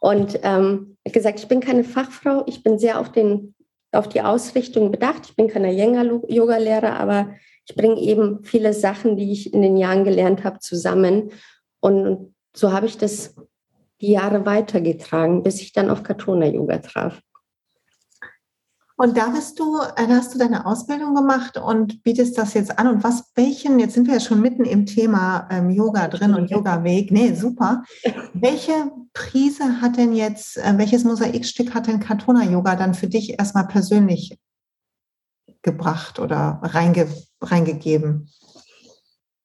Und 0.00 0.40
ähm, 0.42 0.96
gesagt, 1.04 1.38
ich 1.38 1.48
bin 1.48 1.60
keine 1.60 1.84
Fachfrau, 1.84 2.42
ich 2.46 2.62
bin 2.62 2.78
sehr 2.78 2.98
auf, 2.98 3.12
den, 3.12 3.54
auf 3.92 4.08
die 4.08 4.22
Ausrichtung 4.22 4.90
bedacht. 4.90 5.26
Ich 5.26 5.36
bin 5.36 5.46
keine 5.46 5.72
Yenga-Yoga-Lehrer, 5.72 6.98
aber 6.98 7.34
ich 7.68 7.76
bringe 7.76 8.00
eben 8.00 8.42
viele 8.42 8.72
Sachen, 8.72 9.16
die 9.16 9.30
ich 9.30 9.54
in 9.54 9.62
den 9.62 9.76
Jahren 9.76 10.04
gelernt 10.04 10.42
habe, 10.42 10.58
zusammen. 10.58 11.30
Und 11.80 12.34
so 12.56 12.72
habe 12.72 12.86
ich 12.86 12.98
das 12.98 13.36
die 14.00 14.12
Jahre 14.12 14.46
weitergetragen, 14.46 15.42
bis 15.42 15.60
ich 15.60 15.72
dann 15.72 15.90
auf 15.90 16.02
Katona-Yoga 16.02 16.78
traf. 16.78 17.20
Und 18.96 19.16
da 19.16 19.28
bist 19.28 19.58
du, 19.58 19.78
äh, 19.78 20.06
da 20.06 20.16
hast 20.16 20.34
du 20.34 20.38
deine 20.38 20.66
Ausbildung 20.66 21.14
gemacht 21.14 21.56
und 21.56 22.02
bietest 22.02 22.36
das 22.36 22.52
jetzt 22.52 22.78
an. 22.78 22.86
Und 22.86 23.02
was, 23.02 23.32
welchen, 23.34 23.78
jetzt 23.78 23.94
sind 23.94 24.06
wir 24.06 24.14
ja 24.14 24.20
schon 24.20 24.42
mitten 24.42 24.66
im 24.66 24.84
Thema 24.84 25.48
ähm, 25.50 25.70
Yoga 25.70 26.06
drin 26.08 26.34
und 26.34 26.50
Yoga-Weg. 26.50 27.10
Nee, 27.10 27.32
super. 27.32 27.82
Welche 28.34 28.90
Prise 29.14 29.80
hat 29.80 29.96
denn 29.96 30.12
jetzt, 30.12 30.58
äh, 30.58 30.74
welches 30.76 31.04
Mosaikstück 31.04 31.72
hat 31.74 31.86
denn 31.86 32.00
Katona-Yoga 32.00 32.76
dann 32.76 32.92
für 32.92 33.06
dich 33.08 33.38
erstmal 33.38 33.66
persönlich 33.68 34.38
reingebracht 35.48 36.18
oder 36.18 36.60
reinge, 36.62 37.08
reingegeben? 37.40 38.28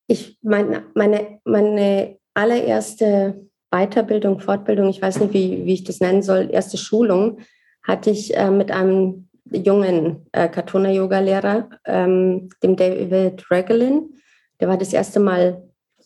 Ich 0.07 0.37
meine, 0.41 0.85
meine, 0.95 1.39
meine 1.45 2.19
allererste 2.33 3.49
Weiterbildung, 3.75 4.39
Fortbildung, 4.39 4.89
ich 4.89 5.01
weiß 5.01 5.19
nicht, 5.19 5.33
wie, 5.33 5.65
wie 5.65 5.73
ich 5.73 5.83
das 5.83 5.99
nennen 5.99 6.23
soll, 6.23 6.49
erste 6.51 6.77
Schulung, 6.77 7.39
hatte 7.83 8.09
ich 8.09 8.35
äh, 8.35 8.49
mit 8.49 8.71
einem 8.71 9.27
jungen 9.51 10.25
äh, 10.31 10.47
Katona-Yoga-Lehrer, 10.47 11.69
ähm, 11.85 12.49
dem 12.63 12.75
David 12.75 13.49
Regelin. 13.51 14.15
Der 14.59 14.67
war 14.67 14.77
das 14.77 14.93
erste 14.93 15.19
Mal 15.19 15.63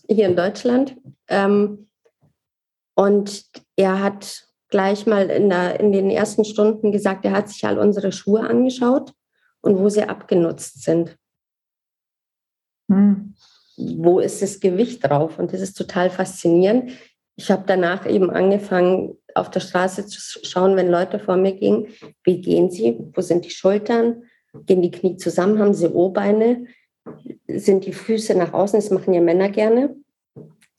hier 0.07 0.27
in 0.27 0.35
Deutschland. 0.35 0.97
Ähm, 1.27 1.88
und 2.95 3.45
er 3.75 4.03
hat 4.03 4.45
gleich 4.67 5.05
mal 5.05 5.29
in, 5.29 5.49
der, 5.49 5.79
in 5.79 5.91
den 5.91 6.09
ersten 6.09 6.43
Stunden 6.43 6.91
gesagt, 6.91 7.23
er 7.25 7.31
hat 7.31 7.49
sich 7.49 7.65
all 7.65 7.79
unsere 7.79 8.11
Schuhe 8.11 8.41
angeschaut 8.41 9.13
und 9.61 9.77
wo 9.77 9.89
sie 9.89 10.03
abgenutzt 10.03 10.83
sind. 10.83 11.17
Hm. 12.89 13.35
Wo 13.77 14.19
ist 14.19 14.41
das 14.41 14.59
Gewicht 14.59 15.07
drauf? 15.07 15.39
Und 15.39 15.53
das 15.53 15.61
ist 15.61 15.75
total 15.75 16.09
faszinierend. 16.09 16.91
Ich 17.39 17.50
habe 17.50 17.63
danach 17.65 18.05
eben 18.05 18.29
angefangen, 18.31 19.15
auf 19.34 19.50
der 19.50 19.62
Straße 19.62 20.05
zu 20.05 20.19
schauen, 20.43 20.75
wenn 20.75 20.91
Leute 20.91 21.19
vor 21.19 21.38
mir 21.38 21.53
gingen, 21.53 21.88
wie 22.25 22.41
gehen 22.41 22.69
sie, 22.69 23.00
wo 23.13 23.22
sind 23.22 23.46
die 23.46 23.50
Schultern, 23.50 24.24
gehen 24.65 24.81
die 24.81 24.91
Knie 24.91 25.15
zusammen, 25.15 25.58
haben 25.58 25.74
sie 25.74 25.88
O-Beine, 25.88 26.65
sind 27.48 27.86
die 27.86 27.93
Füße 27.93 28.36
nach 28.36 28.51
außen, 28.51 28.77
das 28.77 28.91
machen 28.91 29.13
ja 29.13 29.22
Männer 29.22 29.48
gerne, 29.48 29.96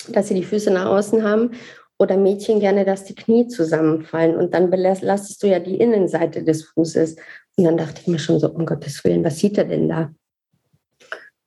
dass 0.09 0.29
sie 0.29 0.35
die 0.35 0.45
Füße 0.45 0.71
nach 0.71 0.85
außen 0.85 1.25
haben. 1.25 1.53
Oder 1.99 2.19
Mädchen 2.19 2.61
gerne, 2.61 2.85
dass 2.85 3.05
die 3.05 3.15
Knie 3.15 3.47
zusammenfallen. 3.47 4.37
Und 4.37 4.53
dann 4.53 4.69
belastest 4.69 5.43
du 5.43 5.47
ja 5.47 5.61
die 5.61 5.77
Innenseite 5.77 6.45
des 6.45 6.65
Fußes. 6.65 7.17
Und 7.57 7.65
dann 7.65 7.79
dachte 7.79 8.03
ich 8.03 8.07
mir 8.07 8.19
schon 8.19 8.39
so, 8.39 8.51
um 8.51 8.67
Gottes 8.67 9.03
Willen, 9.05 9.25
was 9.25 9.39
sieht 9.39 9.57
er 9.57 9.65
denn 9.65 9.89
da? 9.89 10.13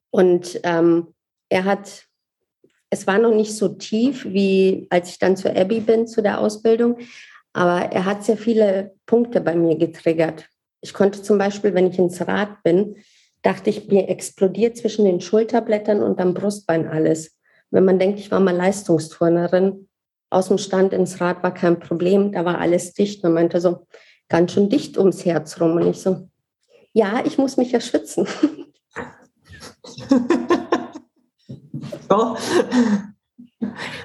Und 0.09 0.59
ähm, 0.63 1.13
er 1.49 1.65
hat, 1.65 2.07
es 2.93 3.07
war 3.07 3.17
noch 3.17 3.33
nicht 3.33 3.57
so 3.57 3.69
tief, 3.69 4.23
wie 4.25 4.85
als 4.91 5.09
ich 5.09 5.17
dann 5.17 5.35
zur 5.35 5.55
Abby 5.57 5.79
bin, 5.79 6.05
zu 6.05 6.21
der 6.21 6.39
Ausbildung, 6.39 6.97
aber 7.51 7.91
er 7.91 8.05
hat 8.05 8.23
sehr 8.23 8.37
viele 8.37 8.93
Punkte 9.07 9.41
bei 9.41 9.55
mir 9.55 9.75
getriggert. 9.77 10.47
Ich 10.79 10.93
konnte 10.93 11.23
zum 11.23 11.39
Beispiel, 11.39 11.73
wenn 11.73 11.87
ich 11.87 11.97
ins 11.97 12.21
Rad 12.27 12.61
bin, 12.63 12.97
dachte 13.41 13.71
ich, 13.71 13.87
mir 13.87 14.09
explodiert 14.09 14.77
zwischen 14.77 15.05
den 15.05 15.21
Schulterblättern 15.21 16.03
und 16.03 16.21
am 16.21 16.35
Brustbein 16.35 16.87
alles. 16.87 17.35
Wenn 17.71 17.83
man 17.83 17.97
denkt, 17.97 18.19
ich 18.19 18.29
war 18.29 18.39
mal 18.39 18.55
Leistungsturnerin, 18.55 19.89
aus 20.29 20.49
dem 20.49 20.59
Stand 20.59 20.93
ins 20.93 21.19
Rad 21.19 21.41
war 21.41 21.53
kein 21.53 21.79
Problem, 21.79 22.31
da 22.31 22.45
war 22.45 22.59
alles 22.59 22.93
dicht. 22.93 23.23
Und 23.23 23.33
meinte 23.33 23.59
so, 23.59 23.87
ganz 24.29 24.51
schön 24.51 24.69
dicht 24.69 24.97
ums 24.99 25.25
Herz 25.25 25.59
rum. 25.59 25.77
Und 25.77 25.87
ich 25.87 25.99
so, 25.99 26.27
ja, 26.91 27.23
ich 27.25 27.39
muss 27.39 27.57
mich 27.57 27.71
ja 27.71 27.81
schützen. 27.81 28.27
so. 32.13 32.37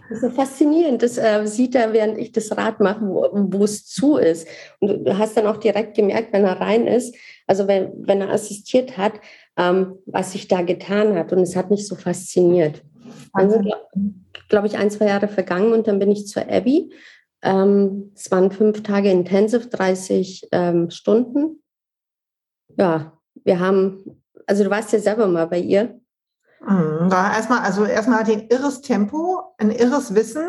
Das 0.09 0.23
ist 0.23 0.37
faszinierend. 0.37 1.03
Das 1.03 1.19
äh, 1.19 1.45
sieht 1.47 1.75
er, 1.75 1.93
während 1.93 2.19
ich 2.19 2.33
das 2.33 2.57
Rad 2.57 2.81
mache, 2.81 3.00
wo, 3.03 3.65
es 3.65 3.87
zu 3.87 4.17
ist. 4.17 4.49
Und 4.81 5.05
du 5.05 5.19
hast 5.19 5.37
dann 5.37 5.47
auch 5.47 5.59
direkt 5.59 5.97
gemerkt, 5.97 6.33
wenn 6.33 6.45
er 6.45 6.61
rein 6.61 6.87
ist, 6.87 7.15
also 7.47 7.67
wenn, 7.67 7.93
wenn 8.07 8.21
er 8.21 8.31
assistiert 8.31 8.97
hat, 8.97 9.15
ähm, 9.57 9.99
was 10.07 10.33
sich 10.33 10.49
da 10.49 10.62
getan 10.62 11.15
hat. 11.17 11.33
Und 11.33 11.41
es 11.41 11.57
hat 11.57 11.71
mich 11.71 11.87
so 11.87 11.97
fasziniert. 11.97 12.83
Dann 13.35 13.50
sind, 13.50 13.73
glaube 14.49 14.67
ich, 14.67 14.79
ein, 14.79 14.91
zwei 14.91 15.07
Jahre 15.07 15.29
vergangen 15.29 15.73
und 15.73 15.87
dann 15.87 15.99
bin 15.99 16.11
ich 16.11 16.27
zur 16.27 16.49
Abby. 16.50 16.93
Ähm, 17.43 18.12
es 18.15 18.31
waren 18.31 18.50
fünf 18.50 18.83
Tage 18.83 19.11
intensiv, 19.11 19.69
30 19.71 20.49
ähm, 20.53 20.91
Stunden. 20.91 21.62
Ja, 22.77 23.19
wir 23.45 23.61
haben, 23.61 24.23
also 24.47 24.65
du 24.65 24.71
warst 24.71 24.93
ja 24.93 24.99
selber 24.99 25.27
mal 25.27 25.47
bei 25.47 25.61
ihr. 25.61 26.00
Mhm, 26.61 27.11
war 27.11 27.35
erstmal, 27.35 27.61
also 27.61 27.85
erstmal 27.85 28.21
hat 28.21 28.31
ein 28.31 28.49
irres 28.49 28.81
Tempo, 28.81 29.55
ein 29.59 29.71
irres 29.71 30.15
Wissen. 30.15 30.45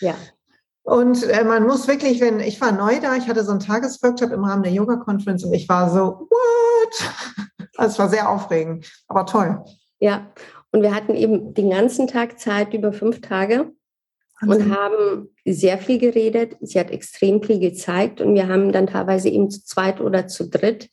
Ja. 0.00 0.14
Und 0.82 1.24
äh, 1.24 1.44
man 1.44 1.66
muss 1.66 1.88
wirklich, 1.88 2.20
wenn 2.20 2.40
ich 2.40 2.60
war 2.60 2.72
neu 2.72 3.00
da, 3.00 3.16
ich 3.16 3.28
hatte 3.28 3.42
so 3.42 3.50
einen 3.50 3.60
Tagesworkshop 3.60 4.30
im 4.32 4.44
Rahmen 4.44 4.62
der 4.62 4.72
Yoga 4.72 4.96
Conference 4.96 5.44
und 5.44 5.52
ich 5.52 5.68
war 5.68 5.90
so, 5.90 6.28
what? 6.30 7.12
Also 7.78 7.92
es 7.92 7.98
war 7.98 8.08
sehr 8.08 8.30
aufregend, 8.30 8.90
aber 9.06 9.26
toll. 9.26 9.62
Ja, 9.98 10.32
und 10.72 10.80
wir 10.80 10.94
hatten 10.94 11.14
eben 11.14 11.52
den 11.52 11.68
ganzen 11.68 12.06
Tag 12.06 12.40
Zeit, 12.40 12.72
über 12.72 12.90
fünf 12.90 13.20
Tage, 13.20 13.70
und 14.42 14.74
haben 14.74 15.28
sehr 15.44 15.78
viel 15.78 15.98
geredet. 15.98 16.56
Sie 16.60 16.78
hat 16.78 16.90
extrem 16.90 17.42
viel 17.42 17.58
gezeigt 17.58 18.20
und 18.20 18.34
wir 18.34 18.48
haben 18.48 18.72
dann 18.72 18.86
teilweise 18.86 19.28
eben 19.28 19.50
zu 19.50 19.64
zweit 19.64 20.00
oder 20.00 20.26
zu 20.26 20.48
dritt 20.48 20.90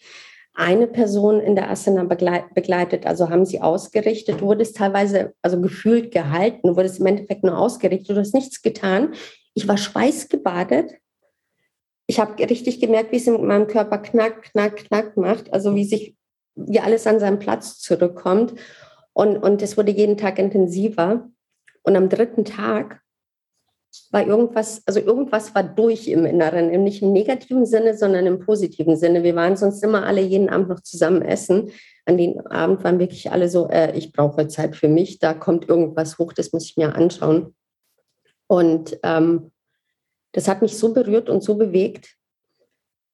eine 0.55 0.88
Person 0.88 1.39
in 1.39 1.55
der 1.55 1.69
Asana 1.69 2.03
begleitet, 2.03 3.07
also 3.07 3.29
haben 3.29 3.45
sie 3.45 3.62
ausgerichtet. 3.62 4.41
Du 4.41 4.45
wurdest 4.45 4.77
teilweise, 4.77 5.33
also 5.41 5.60
gefühlt 5.60 6.12
gehalten, 6.12 6.67
du 6.67 6.75
wurdest 6.75 7.00
im 7.00 7.07
Endeffekt 7.07 7.43
nur 7.43 7.57
ausgerichtet, 7.57 8.15
du 8.15 8.19
hast 8.19 8.36
nichts 8.36 8.62
getan. 8.62 9.13
Ich 9.55 9.67
war 9.67 9.77
schweißgebadet. 9.77 10.93
Ich 12.05 12.19
habe 12.19 12.38
richtig 12.50 12.79
gemerkt, 12.79 13.12
wie 13.12 13.17
es 13.17 13.27
in 13.27 13.45
meinem 13.45 13.67
Körper 13.67 13.98
knack, 13.98 14.43
knack, 14.43 14.75
knack 14.75 15.17
macht, 15.17 15.51
also 15.51 15.75
wie 15.75 15.86
sich, 15.86 16.15
wie 16.55 16.79
alles 16.79 17.07
an 17.07 17.19
seinen 17.19 17.39
Platz 17.39 17.79
zurückkommt. 17.79 18.53
Und, 19.13 19.38
und 19.38 19.62
es 19.62 19.77
wurde 19.77 19.91
jeden 19.91 20.17
Tag 20.17 20.38
intensiver. 20.38 21.29
Und 21.83 21.95
am 21.95 22.10
dritten 22.10 22.45
Tag 22.45 23.02
war 24.12 24.25
irgendwas, 24.25 24.81
also 24.85 25.00
irgendwas 25.00 25.53
war 25.53 25.63
durch 25.63 26.07
im 26.07 26.25
Inneren, 26.25 26.69
nicht 26.83 27.01
im 27.01 27.13
negativen 27.13 27.65
Sinne, 27.65 27.97
sondern 27.97 28.25
im 28.25 28.39
positiven 28.39 28.95
Sinne. 28.95 29.23
Wir 29.23 29.35
waren 29.35 29.55
sonst 29.55 29.83
immer 29.83 30.05
alle 30.05 30.21
jeden 30.21 30.50
Abend 30.50 30.69
noch 30.69 30.81
zusammen 30.81 31.21
essen. 31.21 31.71
An 32.05 32.17
den 32.17 32.45
Abend 32.47 32.83
waren 32.83 33.00
wirklich 33.00 33.31
alle 33.31 33.50
so, 33.50 33.69
äh, 33.69 33.97
ich 33.97 34.12
brauche 34.12 34.47
Zeit 34.47 34.75
für 34.75 34.88
mich, 34.88 35.19
da 35.19 35.33
kommt 35.33 35.69
irgendwas 35.69 36.17
hoch, 36.17 36.33
das 36.33 36.53
muss 36.53 36.65
ich 36.65 36.77
mir 36.77 36.95
anschauen. 36.95 37.55
Und 38.47 39.00
ähm, 39.03 39.51
das 40.31 40.47
hat 40.47 40.62
mich 40.62 40.77
so 40.77 40.93
berührt 40.93 41.29
und 41.29 41.43
so 41.43 41.55
bewegt, 41.55 42.15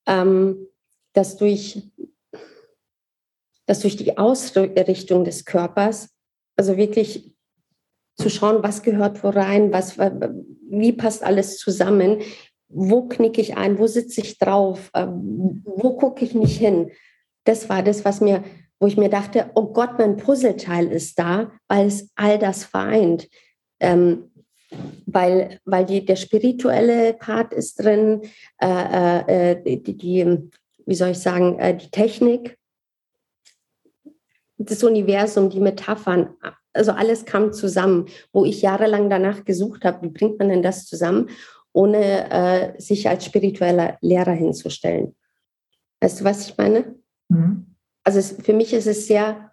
ähm, 0.06 0.66
dass 1.12 1.36
durch 1.36 1.82
dass 3.70 3.78
durch 3.78 3.96
die 3.96 4.18
Ausrichtung 4.18 5.24
des 5.24 5.44
Körpers, 5.44 6.08
also 6.56 6.76
wirklich 6.76 7.36
zu 8.16 8.28
schauen, 8.28 8.62
was 8.62 8.82
gehört 8.82 9.22
wo 9.24 9.30
rein, 9.30 9.72
was, 9.72 9.98
wie 9.98 10.92
passt 10.92 11.22
alles 11.22 11.58
zusammen, 11.58 12.18
wo 12.68 13.08
knicke 13.08 13.40
ich 13.40 13.56
ein, 13.56 13.78
wo 13.78 13.86
sitze 13.86 14.20
ich 14.20 14.38
drauf, 14.38 14.90
ähm, 14.94 15.62
wo 15.64 15.96
gucke 15.96 16.24
ich 16.24 16.34
nicht 16.34 16.58
hin. 16.58 16.90
Das 17.44 17.68
war 17.68 17.82
das, 17.82 18.04
was 18.04 18.20
mir, 18.20 18.44
wo 18.78 18.86
ich 18.86 18.96
mir 18.96 19.08
dachte, 19.08 19.50
oh 19.54 19.72
Gott, 19.72 19.98
mein 19.98 20.16
Puzzleteil 20.16 20.86
ist 20.86 21.18
da, 21.18 21.50
weil 21.68 21.86
es 21.86 22.10
all 22.14 22.38
das 22.38 22.64
vereint. 22.64 23.28
Ähm, 23.80 24.30
weil, 25.06 25.58
weil 25.64 25.84
die, 25.84 26.04
der 26.04 26.14
spirituelle 26.14 27.14
Part 27.14 27.52
ist 27.52 27.82
drin, 27.82 28.22
äh, 28.60 28.68
äh, 28.68 29.52
äh 29.52 29.76
die, 29.76 29.96
die, 29.96 30.50
wie 30.86 30.94
soll 30.94 31.10
ich 31.10 31.18
sagen, 31.18 31.58
äh, 31.58 31.76
die 31.76 31.90
Technik, 31.90 32.56
das 34.58 34.84
Universum, 34.84 35.50
die 35.50 35.60
Metaphern, 35.60 36.36
also 36.72 36.92
alles 36.92 37.24
kam 37.24 37.52
zusammen, 37.52 38.06
wo 38.32 38.44
ich 38.44 38.62
jahrelang 38.62 39.10
danach 39.10 39.44
gesucht 39.44 39.84
habe, 39.84 40.06
wie 40.06 40.10
bringt 40.10 40.38
man 40.38 40.48
denn 40.48 40.62
das 40.62 40.86
zusammen, 40.86 41.28
ohne 41.72 42.30
äh, 42.30 42.80
sich 42.80 43.08
als 43.08 43.24
spiritueller 43.24 43.98
Lehrer 44.00 44.32
hinzustellen. 44.32 45.14
Weißt 46.00 46.20
du, 46.20 46.24
was 46.24 46.48
ich 46.48 46.56
meine? 46.56 46.96
Mhm. 47.28 47.66
Also 48.04 48.18
es, 48.18 48.32
für 48.42 48.52
mich 48.52 48.72
ist 48.72 48.86
es 48.86 49.06
sehr, 49.06 49.52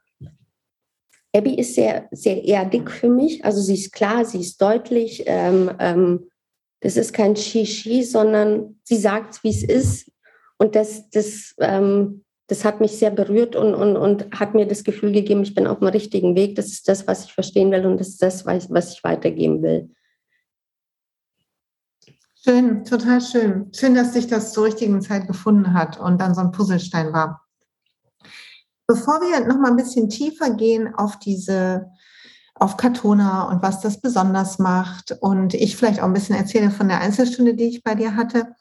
Abby 1.36 1.55
ist 1.55 1.75
sehr, 1.75 2.07
sehr 2.12 2.43
erdig 2.43 2.89
für 2.89 3.09
mich. 3.09 3.43
Also 3.43 3.62
sie 3.62 3.75
ist 3.75 3.91
klar, 3.91 4.25
sie 4.25 4.39
ist 4.39 4.62
deutlich. 4.62 5.24
Ähm, 5.25 5.71
ähm, 5.79 6.29
das 6.81 6.95
ist 6.97 7.13
kein 7.13 7.36
Shishi, 7.36 8.03
sondern 8.03 8.79
sie 8.83 8.97
sagt, 8.97 9.43
wie 9.43 9.50
es 9.50 9.63
ist. 9.63 10.12
Und 10.57 10.75
das, 10.75 11.09
das 11.09 11.53
ähm, 11.59 12.24
das 12.48 12.63
hat 12.63 12.80
mich 12.80 12.98
sehr 12.98 13.12
berührt 13.12 13.56
und, 13.56 13.75
und, 13.75 13.98
und 13.98 14.39
hat 14.39 14.54
mir 14.54 14.66
das 14.66 14.86
Gefühl 14.86 15.12
gegeben, 15.12 15.44
ich 15.44 15.54
bin 15.54 15.68
auf 15.68 15.80
dem 15.80 15.89
richtigen 15.89 16.36
Weg. 16.36 16.56
Das 16.56 16.68
ist 16.68 16.88
das, 16.88 17.06
was 17.06 17.25
ich 17.25 17.34
verstehen 17.34 17.72
will 17.72 17.86
und 17.86 18.00
das 18.00 18.10
ist 18.10 18.22
das, 18.22 18.46
was 18.46 18.94
ich 18.94 19.04
weitergeben 19.04 19.62
will. 19.62 19.89
Schön, 22.36 22.86
total 22.86 23.20
schön. 23.20 23.70
Schön, 23.75 23.94
dass 23.94 24.13
sich 24.13 24.27
das 24.27 24.54
zur 24.54 24.66
richtigen 24.66 25.01
Zeit 25.01 25.27
gefunden 25.27 25.74
hat 25.74 26.00
und 26.00 26.22
dann 26.22 26.34
so 26.34 26.39
ein 26.39 26.51
Puzzlestein 26.51 27.12
war. 27.12 27.46
Bevor 28.88 29.20
wir 29.20 29.46
noch 29.46 29.58
mal 29.58 29.72
ein 29.72 29.75
bisschen 29.75 30.08
tiefer 30.08 30.51
gehen 30.51 30.96
auf 30.96 31.20
diese, 31.20 31.88
auf 32.56 32.77
Katona 32.77 33.50
und 33.50 33.62
was 33.62 33.82
das 33.82 34.00
besonders 34.00 34.60
macht 34.60 35.18
und 35.20 35.54
ich 35.54 35.75
vielleicht 35.75 36.00
auch 36.00 36.06
ein 36.06 36.13
bisschen 36.13 36.38
erzähle 36.38 36.72
von 36.72 36.88
der 36.88 37.01
Einzelstunde, 37.01 37.56
die 37.56 37.66
ich 37.66 37.84
bei 37.84 37.96
dir 37.96 38.16
hatte, 38.16 38.56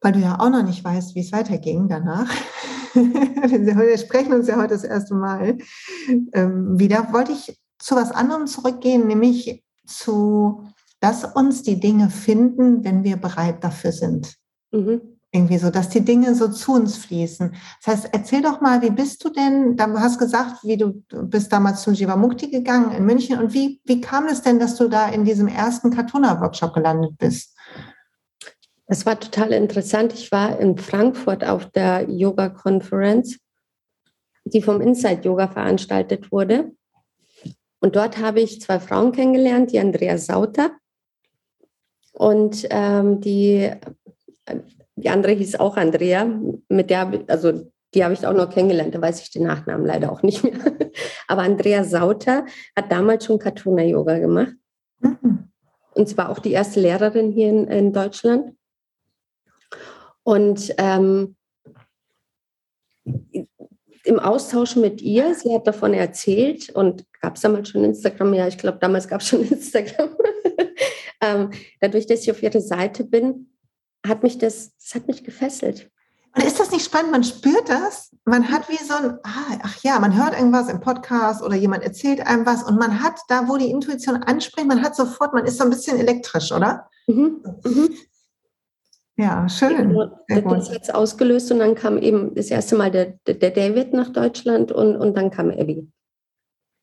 weil 0.00 0.12
du 0.12 0.20
ja 0.20 0.38
auch 0.38 0.50
noch 0.50 0.62
nicht 0.62 0.84
weißt, 0.84 1.16
wie 1.16 1.20
es 1.22 1.32
weiterging 1.32 1.88
danach. 1.88 2.30
Wir 2.94 3.98
sprechen 3.98 4.32
uns 4.32 4.48
ja 4.48 4.56
heute 4.56 4.74
das 4.74 4.84
erste 4.84 5.14
Mal 5.14 5.58
ähm, 6.32 6.78
wieder. 6.78 7.12
Wollte 7.12 7.32
ich 7.32 7.58
zu 7.78 7.94
was 7.94 8.12
anderem 8.12 8.46
zurückgehen, 8.46 9.06
nämlich 9.06 9.64
zu, 9.86 10.64
lass 11.02 11.24
uns 11.24 11.62
die 11.62 11.80
Dinge 11.80 12.10
finden, 12.10 12.84
wenn 12.84 13.04
wir 13.04 13.16
bereit 13.16 13.62
dafür 13.62 13.92
sind. 13.92 14.34
Mhm. 14.72 15.00
Irgendwie 15.32 15.58
so, 15.58 15.70
dass 15.70 15.88
die 15.88 16.00
Dinge 16.00 16.34
so 16.34 16.48
zu 16.48 16.72
uns 16.72 16.96
fließen. 16.96 17.54
Das 17.84 17.94
heißt, 17.94 18.08
erzähl 18.12 18.42
doch 18.42 18.60
mal, 18.60 18.80
wie 18.80 18.90
bist 18.90 19.22
du 19.24 19.28
denn, 19.28 19.76
du 19.76 20.00
hast 20.00 20.18
gesagt, 20.18 20.64
wie 20.64 20.76
du, 20.76 21.02
du 21.08 21.26
bist 21.26 21.52
damals 21.52 21.82
zum 21.82 21.94
Jivamukti 21.94 22.48
gegangen 22.48 22.92
in 22.92 23.04
München 23.04 23.38
und 23.38 23.52
wie, 23.52 23.80
wie 23.84 24.00
kam 24.00 24.26
es 24.26 24.42
denn, 24.42 24.58
dass 24.58 24.76
du 24.76 24.88
da 24.88 25.08
in 25.08 25.24
diesem 25.24 25.48
ersten 25.48 25.90
Katuna-Workshop 25.90 26.72
gelandet 26.72 27.18
bist? 27.18 27.55
Es 28.86 29.04
war 29.04 29.18
total 29.18 29.52
interessant. 29.52 30.12
Ich 30.12 30.30
war 30.30 30.58
in 30.60 30.78
Frankfurt 30.78 31.44
auf 31.44 31.70
der 31.70 32.08
Yoga-Konferenz, 32.08 33.38
die 34.44 34.62
vom 34.62 34.80
Inside 34.80 35.22
Yoga 35.22 35.48
veranstaltet 35.48 36.30
wurde. 36.30 36.72
Und 37.80 37.96
dort 37.96 38.18
habe 38.18 38.40
ich 38.40 38.60
zwei 38.60 38.80
Frauen 38.80 39.12
kennengelernt, 39.12 39.72
die 39.72 39.80
Andrea 39.80 40.18
Sauter 40.18 40.70
und 42.12 42.66
ähm, 42.70 43.20
die 43.20 43.70
die 44.96 45.10
andere 45.10 45.32
hieß 45.32 45.56
auch 45.56 45.76
Andrea, 45.76 46.26
mit 46.68 46.90
der, 46.90 47.12
also 47.28 47.70
die 47.94 48.02
habe 48.02 48.14
ich 48.14 48.26
auch 48.26 48.32
noch 48.32 48.50
kennengelernt, 48.50 48.94
da 48.94 49.00
weiß 49.00 49.20
ich 49.22 49.30
den 49.30 49.44
Nachnamen 49.44 49.86
leider 49.86 50.10
auch 50.10 50.22
nicht 50.22 50.42
mehr. 50.42 50.54
Aber 51.28 51.42
Andrea 51.42 51.84
Sauter 51.84 52.46
hat 52.74 52.90
damals 52.90 53.26
schon 53.26 53.38
Katuna 53.38 53.82
Yoga 53.82 54.18
gemacht. 54.18 54.54
Mhm. 55.00 55.50
Und 55.94 56.08
zwar 56.08 56.30
auch 56.30 56.38
die 56.38 56.52
erste 56.52 56.80
Lehrerin 56.80 57.30
hier 57.30 57.48
in, 57.48 57.68
in 57.68 57.92
Deutschland. 57.92 58.52
Und 60.26 60.74
ähm, 60.78 61.36
im 63.04 64.18
Austausch 64.18 64.74
mit 64.74 65.00
ihr, 65.00 65.36
sie 65.36 65.54
hat 65.54 65.68
davon 65.68 65.94
erzählt 65.94 66.68
und 66.70 67.04
gab 67.20 67.36
es 67.36 67.42
damals 67.42 67.68
schon 67.68 67.84
Instagram, 67.84 68.34
ja, 68.34 68.48
ich 68.48 68.58
glaube, 68.58 68.78
damals 68.80 69.06
gab 69.06 69.20
es 69.20 69.28
schon 69.28 69.44
Instagram. 69.48 70.16
ähm, 71.20 71.50
dadurch, 71.80 72.06
dass 72.06 72.22
ich 72.22 72.30
auf 72.32 72.42
ihre 72.42 72.60
Seite 72.60 73.04
bin, 73.04 73.52
hat 74.04 74.24
mich 74.24 74.36
das, 74.36 74.76
das 74.78 74.96
hat 74.96 75.06
mich 75.06 75.22
gefesselt. 75.22 75.92
Und 76.34 76.44
ist 76.44 76.58
das 76.58 76.72
nicht 76.72 76.84
spannend? 76.84 77.12
Man 77.12 77.22
spürt 77.22 77.68
das. 77.68 78.10
Man 78.24 78.50
hat 78.50 78.68
wie 78.68 78.84
so 78.84 78.94
ein, 78.94 79.18
ah, 79.22 79.58
ach 79.62 79.80
ja, 79.84 80.00
man 80.00 80.16
hört 80.20 80.36
irgendwas 80.36 80.68
im 80.68 80.80
Podcast 80.80 81.40
oder 81.40 81.54
jemand 81.54 81.84
erzählt 81.84 82.18
einem 82.26 82.44
was 82.44 82.64
und 82.64 82.80
man 82.80 83.00
hat 83.00 83.20
da, 83.28 83.46
wo 83.46 83.58
die 83.58 83.70
Intuition 83.70 84.16
anspringt, 84.24 84.66
man 84.66 84.82
hat 84.82 84.96
sofort, 84.96 85.34
man 85.34 85.46
ist 85.46 85.58
so 85.58 85.62
ein 85.62 85.70
bisschen 85.70 86.00
elektrisch, 86.00 86.50
oder? 86.50 86.90
Mhm. 87.06 87.44
Mhm. 87.62 87.96
Ja, 89.18 89.48
schön. 89.48 89.96
Ja, 90.28 90.40
das 90.40 90.70
hat 90.70 90.82
es 90.82 90.90
ausgelöst 90.90 91.50
und 91.50 91.60
dann 91.60 91.74
kam 91.74 91.96
eben 91.96 92.34
das 92.34 92.48
erste 92.48 92.76
Mal 92.76 92.90
der, 92.90 93.14
der 93.26 93.50
David 93.50 93.94
nach 93.94 94.10
Deutschland 94.10 94.72
und, 94.72 94.96
und 94.96 95.16
dann 95.16 95.30
kam 95.30 95.50
Abby. 95.50 95.90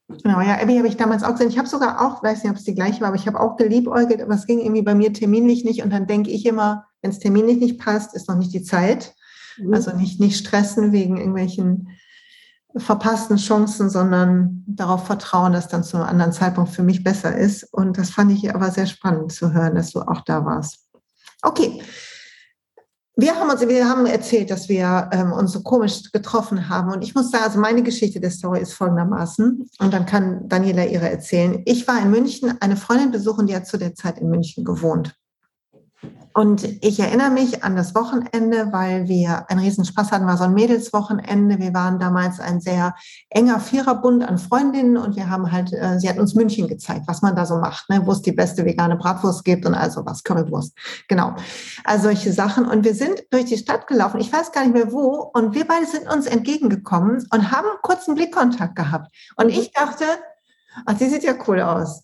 Genau, 0.08 0.42
ja, 0.42 0.60
Abby 0.60 0.78
habe 0.78 0.88
ich 0.88 0.98
damals 0.98 1.24
auch 1.24 1.32
gesehen. 1.32 1.50
Ich 1.50 1.58
habe 1.58 1.68
sogar 1.68 2.02
auch, 2.02 2.24
weiß 2.24 2.44
nicht, 2.44 2.52
ob 2.52 2.58
es 2.58 2.66
die 2.66 2.76
gleiche 2.76 3.02
war, 3.02 3.10
aber 3.10 3.18
ich 3.18 3.28
habe 3.28 3.40
auch 3.40 3.56
geliebäugelt, 3.56 4.22
aber 4.22 4.34
es 4.34 4.48
ging 4.48 4.60
irgendwie 4.60 4.82
bei 4.82 4.96
mir 4.96 5.14
terminlich 5.14 5.64
nicht. 5.64 5.84
Und 5.84 5.92
dann 5.92 6.08
denke 6.08 6.32
ich 6.32 6.46
immer, 6.46 6.86
wenn 7.02 7.12
es 7.12 7.20
terminlich 7.20 7.58
nicht 7.58 7.80
passt, 7.80 8.16
ist 8.16 8.28
noch 8.28 8.36
nicht 8.36 8.54
die 8.54 8.64
Zeit. 8.64 9.14
Mhm. 9.58 9.74
Also 9.74 9.96
nicht, 9.96 10.20
nicht 10.20 10.38
stressen 10.38 10.92
wegen 10.92 11.18
irgendwelchen 11.18 11.90
verpassten 12.76 13.38
Chancen, 13.38 13.90
sondern 13.90 14.64
darauf 14.68 15.06
vertrauen, 15.06 15.54
dass 15.54 15.68
dann 15.68 15.84
zu 15.84 15.98
einem 15.98 16.08
anderen 16.08 16.34
Zeitpunkt 16.34 16.72
für 16.72 16.84
mich 16.84 17.04
besser 17.04 17.36
ist. 17.36 17.64
Und 17.72 17.98
das 17.98 18.10
fand 18.10 18.32
ich 18.32 18.54
aber 18.54 18.72
sehr 18.72 18.88
spannend 18.88 19.32
zu 19.32 19.54
hören, 19.54 19.76
dass 19.76 19.92
du 19.92 20.02
auch 20.02 20.22
da 20.22 20.44
warst. 20.44 20.80
Okay, 21.44 21.82
wir 23.16 23.36
haben 23.36 23.50
uns, 23.50 23.68
wir 23.68 23.88
haben 23.88 24.06
erzählt, 24.08 24.50
dass 24.50 24.70
wir 24.70 25.10
ähm, 25.12 25.32
uns 25.34 25.52
so 25.52 25.62
komisch 25.62 26.12
getroffen 26.12 26.68
haben. 26.70 26.92
Und 26.92 27.04
ich 27.04 27.14
muss 27.14 27.30
sagen, 27.30 27.44
also 27.44 27.60
meine 27.60 27.84
Geschichte 27.84 28.20
der 28.20 28.32
Story 28.32 28.62
ist 28.62 28.74
folgendermaßen. 28.74 29.70
Und 29.80 29.94
dann 29.94 30.06
kann 30.06 30.48
Daniela 30.50 30.86
ihre 30.86 31.10
erzählen. 31.10 31.62
Ich 31.66 31.88
war 31.88 32.02
in 32.02 32.10
München 32.10 32.56
eine 32.60 32.76
Freundin 32.76 33.12
besuchen, 33.12 33.46
die 33.46 33.56
hat 33.56 33.68
zu 33.68 33.78
der 33.78 33.94
Zeit 33.94 34.18
in 34.18 34.30
München 34.30 34.66
gewohnt. 34.66 35.16
Und 36.34 36.64
ich 36.84 37.00
erinnere 37.00 37.30
mich 37.30 37.64
an 37.64 37.76
das 37.76 37.94
Wochenende, 37.94 38.72
weil 38.72 39.08
wir 39.08 39.50
einen 39.50 39.60
Riesenspaß 39.60 40.12
hatten, 40.12 40.26
war 40.26 40.38
so 40.38 40.46
ein 40.46 40.54
Mädelswochenende. 40.54 41.60
Wir 41.60 41.74
waren 41.74 42.00
damals 42.00 42.40
ein 42.40 42.60
sehr 42.60 42.96
enger 43.30 43.60
Viererbund 43.60 44.28
an 44.28 44.40
Freundinnen 44.40 44.98
und 44.98 45.16
wir 45.16 45.30
haben 45.30 45.52
halt, 45.52 45.72
äh, 45.74 46.00
sie 46.00 46.10
hat 46.10 46.18
uns 46.18 46.34
München 46.34 46.68
gezeigt, 46.68 47.04
was 47.08 47.22
man 47.22 47.36
da 47.36 47.46
so 47.46 47.58
macht, 47.58 47.88
ne? 47.90 48.02
wo 48.06 48.12
es 48.12 48.24
die 48.24 48.32
beste 48.32 48.66
vegane 48.66 48.96
Bratwurst 48.96 49.46
gibt 49.46 49.66
und 49.66 49.76
also 49.76 50.06
was, 50.06 50.24
Currywurst. 50.24 50.76
Genau. 51.08 51.36
Also 51.84 52.06
solche 52.06 52.34
Sachen. 52.34 52.66
Und 52.66 52.84
wir 52.84 52.96
sind 52.96 53.24
durch 53.30 53.46
die 53.46 53.58
Stadt 53.58 53.86
gelaufen, 53.86 54.20
ich 54.20 54.34
weiß 54.34 54.52
gar 54.52 54.64
nicht 54.64 54.74
mehr 54.74 54.92
wo, 54.92 55.32
und 55.34 55.54
wir 55.54 55.68
beide 55.68 55.86
sind 55.86 56.12
uns 56.12 56.26
entgegengekommen 56.26 57.28
und 57.32 57.52
haben 57.52 57.68
kurzen 57.84 58.16
Blickkontakt 58.16 58.76
gehabt. 58.76 59.14
Und 59.36 59.50
ich 59.50 59.72
dachte, 59.72 60.06
ach, 60.86 60.98
sie 60.98 61.10
sieht 61.10 61.24
ja 61.24 61.36
cool 61.48 61.62
aus. 61.62 62.04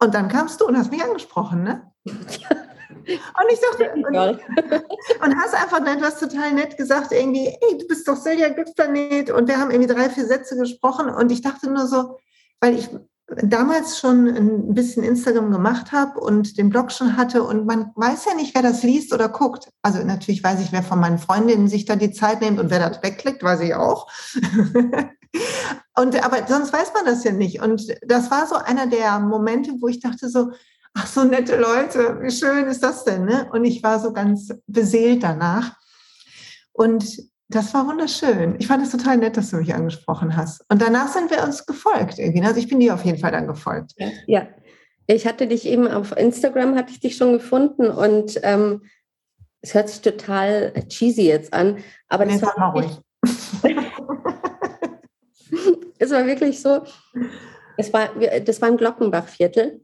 Und 0.00 0.14
dann 0.14 0.28
kamst 0.28 0.60
du 0.60 0.66
und 0.66 0.76
hast 0.76 0.90
mich 0.90 1.02
angesprochen, 1.02 1.62
ne? 1.62 1.92
Und 2.88 3.52
ich 3.52 3.60
dachte, 3.60 3.92
und, 3.94 4.06
und, 5.22 5.36
hast 5.36 5.54
einfach 5.54 5.86
etwas 5.86 6.18
total 6.18 6.52
nett 6.52 6.76
gesagt, 6.76 7.12
irgendwie, 7.12 7.48
ey, 7.48 7.78
du 7.78 7.86
bist 7.86 8.08
doch 8.08 8.16
Silja 8.16 8.48
Glücksplanet. 8.48 9.30
Und 9.30 9.48
wir 9.48 9.58
haben 9.58 9.70
irgendwie 9.70 9.92
drei, 9.92 10.08
vier 10.10 10.26
Sätze 10.26 10.56
gesprochen. 10.56 11.08
Und 11.10 11.30
ich 11.30 11.42
dachte 11.42 11.70
nur 11.70 11.86
so, 11.86 12.18
weil 12.60 12.78
ich 12.78 12.88
damals 13.42 13.98
schon 13.98 14.26
ein 14.26 14.74
bisschen 14.74 15.04
Instagram 15.04 15.52
gemacht 15.52 15.92
habe 15.92 16.18
und 16.18 16.56
den 16.56 16.70
Blog 16.70 16.90
schon 16.90 17.16
hatte 17.16 17.42
und 17.42 17.66
man 17.66 17.92
weiß 17.94 18.24
ja 18.24 18.34
nicht, 18.34 18.54
wer 18.54 18.62
das 18.62 18.82
liest 18.82 19.12
oder 19.12 19.28
guckt. 19.28 19.68
Also 19.82 20.02
natürlich 20.02 20.42
weiß 20.42 20.60
ich, 20.60 20.72
wer 20.72 20.82
von 20.82 20.98
meinen 20.98 21.18
Freundinnen 21.18 21.68
sich 21.68 21.84
da 21.84 21.96
die 21.96 22.12
Zeit 22.12 22.40
nimmt 22.40 22.58
und 22.58 22.70
wer 22.70 22.88
das 22.88 23.02
wegklickt, 23.02 23.42
weiß 23.42 23.60
ich 23.60 23.74
auch. 23.74 24.10
und 25.94 26.24
aber 26.24 26.46
sonst 26.48 26.72
weiß 26.72 26.94
man 26.94 27.04
das 27.04 27.22
ja 27.24 27.32
nicht. 27.32 27.60
Und 27.60 27.86
das 28.02 28.30
war 28.30 28.46
so 28.46 28.54
einer 28.54 28.86
der 28.86 29.18
Momente, 29.20 29.72
wo 29.78 29.88
ich 29.88 30.00
dachte 30.00 30.30
so, 30.30 30.52
ach 30.94 31.06
so 31.06 31.24
nette 31.24 31.56
Leute, 31.56 32.20
wie 32.20 32.30
schön 32.30 32.66
ist 32.66 32.82
das 32.82 33.04
denn? 33.04 33.24
Ne? 33.24 33.48
Und 33.52 33.64
ich 33.64 33.82
war 33.82 34.00
so 34.00 34.12
ganz 34.12 34.52
beseelt 34.66 35.22
danach. 35.22 35.76
Und 36.72 37.18
das 37.48 37.72
war 37.72 37.86
wunderschön. 37.86 38.56
Ich 38.58 38.66
fand 38.66 38.84
es 38.84 38.90
total 38.90 39.16
nett, 39.16 39.36
dass 39.36 39.50
du 39.50 39.56
mich 39.56 39.74
angesprochen 39.74 40.36
hast. 40.36 40.64
Und 40.68 40.82
danach 40.82 41.08
sind 41.08 41.30
wir 41.30 41.42
uns 41.42 41.64
gefolgt 41.64 42.18
irgendwie. 42.18 42.44
Also 42.44 42.60
ich 42.60 42.68
bin 42.68 42.80
dir 42.80 42.94
auf 42.94 43.04
jeden 43.04 43.18
Fall 43.18 43.32
dann 43.32 43.46
gefolgt. 43.46 43.94
Ja, 44.26 44.48
ich 45.06 45.26
hatte 45.26 45.46
dich 45.46 45.66
eben 45.66 45.88
auf 45.88 46.16
Instagram, 46.16 46.76
hatte 46.76 46.92
ich 46.92 47.00
dich 47.00 47.16
schon 47.16 47.32
gefunden 47.32 47.90
und 47.90 48.38
ähm, 48.42 48.82
es 49.62 49.74
hört 49.74 49.88
sich 49.88 50.02
total 50.02 50.72
cheesy 50.88 51.22
jetzt 51.22 51.52
an, 51.52 51.78
aber 52.08 52.26
das 52.26 52.36
nee, 52.36 52.42
war, 52.42 52.74
wirklich, 52.74 52.98
es 55.98 56.10
war 56.10 56.26
wirklich 56.26 56.60
so, 56.60 56.82
es 57.76 57.92
war, 57.92 58.10
das 58.44 58.60
war 58.60 58.68
im 58.68 58.76
Glockenbachviertel 58.76 59.80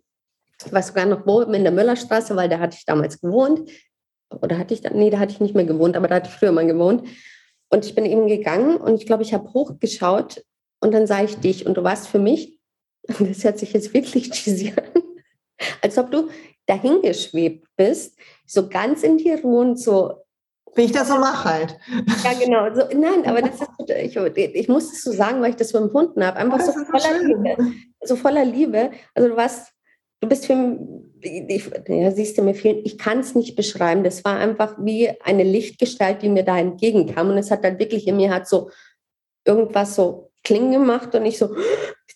ich 0.64 0.72
weiß 0.72 0.88
sogar 0.88 1.06
noch 1.06 1.26
wo, 1.26 1.40
in 1.40 1.62
der 1.62 1.72
Müllerstraße, 1.72 2.36
weil 2.36 2.48
da 2.48 2.58
hatte 2.58 2.76
ich 2.78 2.84
damals 2.84 3.20
gewohnt. 3.20 3.70
Oder 4.40 4.58
hatte 4.58 4.74
ich 4.74 4.80
da, 4.80 4.90
nee, 4.90 5.10
da 5.10 5.18
hatte 5.18 5.32
ich 5.32 5.40
nicht 5.40 5.54
mehr 5.54 5.64
gewohnt, 5.64 5.96
aber 5.96 6.08
da 6.08 6.16
hatte 6.16 6.28
ich 6.28 6.36
früher 6.36 6.52
mal 6.52 6.66
gewohnt. 6.66 7.08
Und 7.70 7.84
ich 7.84 7.94
bin 7.94 8.04
eben 8.04 8.26
gegangen 8.26 8.76
und 8.76 8.94
ich 8.94 9.06
glaube, 9.06 9.22
ich 9.22 9.34
habe 9.34 9.52
hochgeschaut 9.52 10.44
und 10.80 10.92
dann 10.92 11.06
sah 11.06 11.22
ich 11.22 11.36
dich 11.38 11.66
und 11.66 11.76
du 11.76 11.82
warst 11.82 12.08
für 12.08 12.18
mich, 12.18 12.58
das 13.06 13.44
hört 13.44 13.58
sich 13.58 13.72
jetzt 13.72 13.94
wirklich 13.94 14.30
cheesy 14.30 14.72
an, 14.76 15.02
als 15.82 15.98
ob 15.98 16.10
du 16.10 16.28
dahingeschwebt 16.66 17.68
bist, 17.76 18.18
so 18.46 18.68
ganz 18.68 19.02
in 19.02 19.18
dir 19.18 19.40
ruhend, 19.40 19.78
so 19.78 20.24
wie 20.76 20.82
ich 20.82 20.92
das 20.92 21.08
so 21.08 21.18
mache 21.18 21.48
halt. 21.48 21.78
Ja, 22.24 22.32
genau. 22.32 22.74
So, 22.74 22.98
nein, 22.98 23.24
aber 23.26 23.42
das 23.42 23.60
ist, 23.60 23.90
ich, 23.90 24.16
ich 24.16 24.68
muss 24.68 24.92
es 24.92 25.04
so 25.04 25.12
sagen, 25.12 25.40
weil 25.40 25.50
ich 25.50 25.56
das 25.56 25.68
so 25.68 25.78
empfunden 25.78 26.24
habe. 26.24 26.36
Einfach 26.38 26.60
so 26.60 26.72
voller 26.72 27.22
Liebe. 27.22 27.56
So 28.02 28.16
voller 28.16 28.44
Liebe. 28.44 28.90
Also 29.14 29.28
du 29.28 29.36
warst 29.36 29.73
du 30.20 30.28
bist 30.28 30.46
für 30.46 30.78
ich, 31.24 31.70
ja, 31.88 32.10
siehst 32.10 32.36
du, 32.36 32.42
mir 32.42 32.54
fehlen, 32.54 32.82
ich 32.84 32.98
kann 32.98 33.20
es 33.20 33.34
nicht 33.34 33.56
beschreiben. 33.56 34.04
Das 34.04 34.24
war 34.24 34.36
einfach 34.36 34.76
wie 34.78 35.10
eine 35.22 35.42
Lichtgestalt, 35.42 36.22
die 36.22 36.28
mir 36.28 36.44
da 36.44 36.58
entgegenkam. 36.58 37.30
Und 37.30 37.38
es 37.38 37.50
hat 37.50 37.64
dann 37.64 37.78
wirklich 37.78 38.06
in 38.06 38.16
mir 38.16 38.32
hat 38.32 38.46
so 38.46 38.70
irgendwas 39.46 39.94
so 39.94 40.30
klingen 40.42 40.72
gemacht 40.72 41.14
und 41.14 41.24
ich 41.24 41.38
so, 41.38 41.56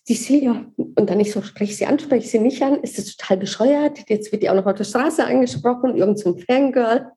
die 0.09 0.15
Silja. 0.15 0.65
Und 0.77 1.11
dann 1.11 1.21
ich 1.21 1.33
so, 1.33 1.43
spreche 1.43 1.73
sie 1.73 1.87
an, 1.87 1.99
spreche 1.99 2.29
sie 2.29 2.39
nicht 2.39 2.63
an. 2.63 2.83
Ist 2.83 2.99
das 2.99 3.17
total 3.17 3.39
bescheuert? 3.39 3.99
Jetzt 4.09 4.33
wird 4.33 4.43
die 4.43 4.51
auch 4.51 4.55
noch 4.55 4.67
auf 4.67 4.75
der 4.75 4.85
Straße 4.85 5.25
angesprochen, 5.25 5.97
irgend 5.97 6.19
so 6.19 6.35
ein 6.35 6.39
Fangirl. 6.39 7.11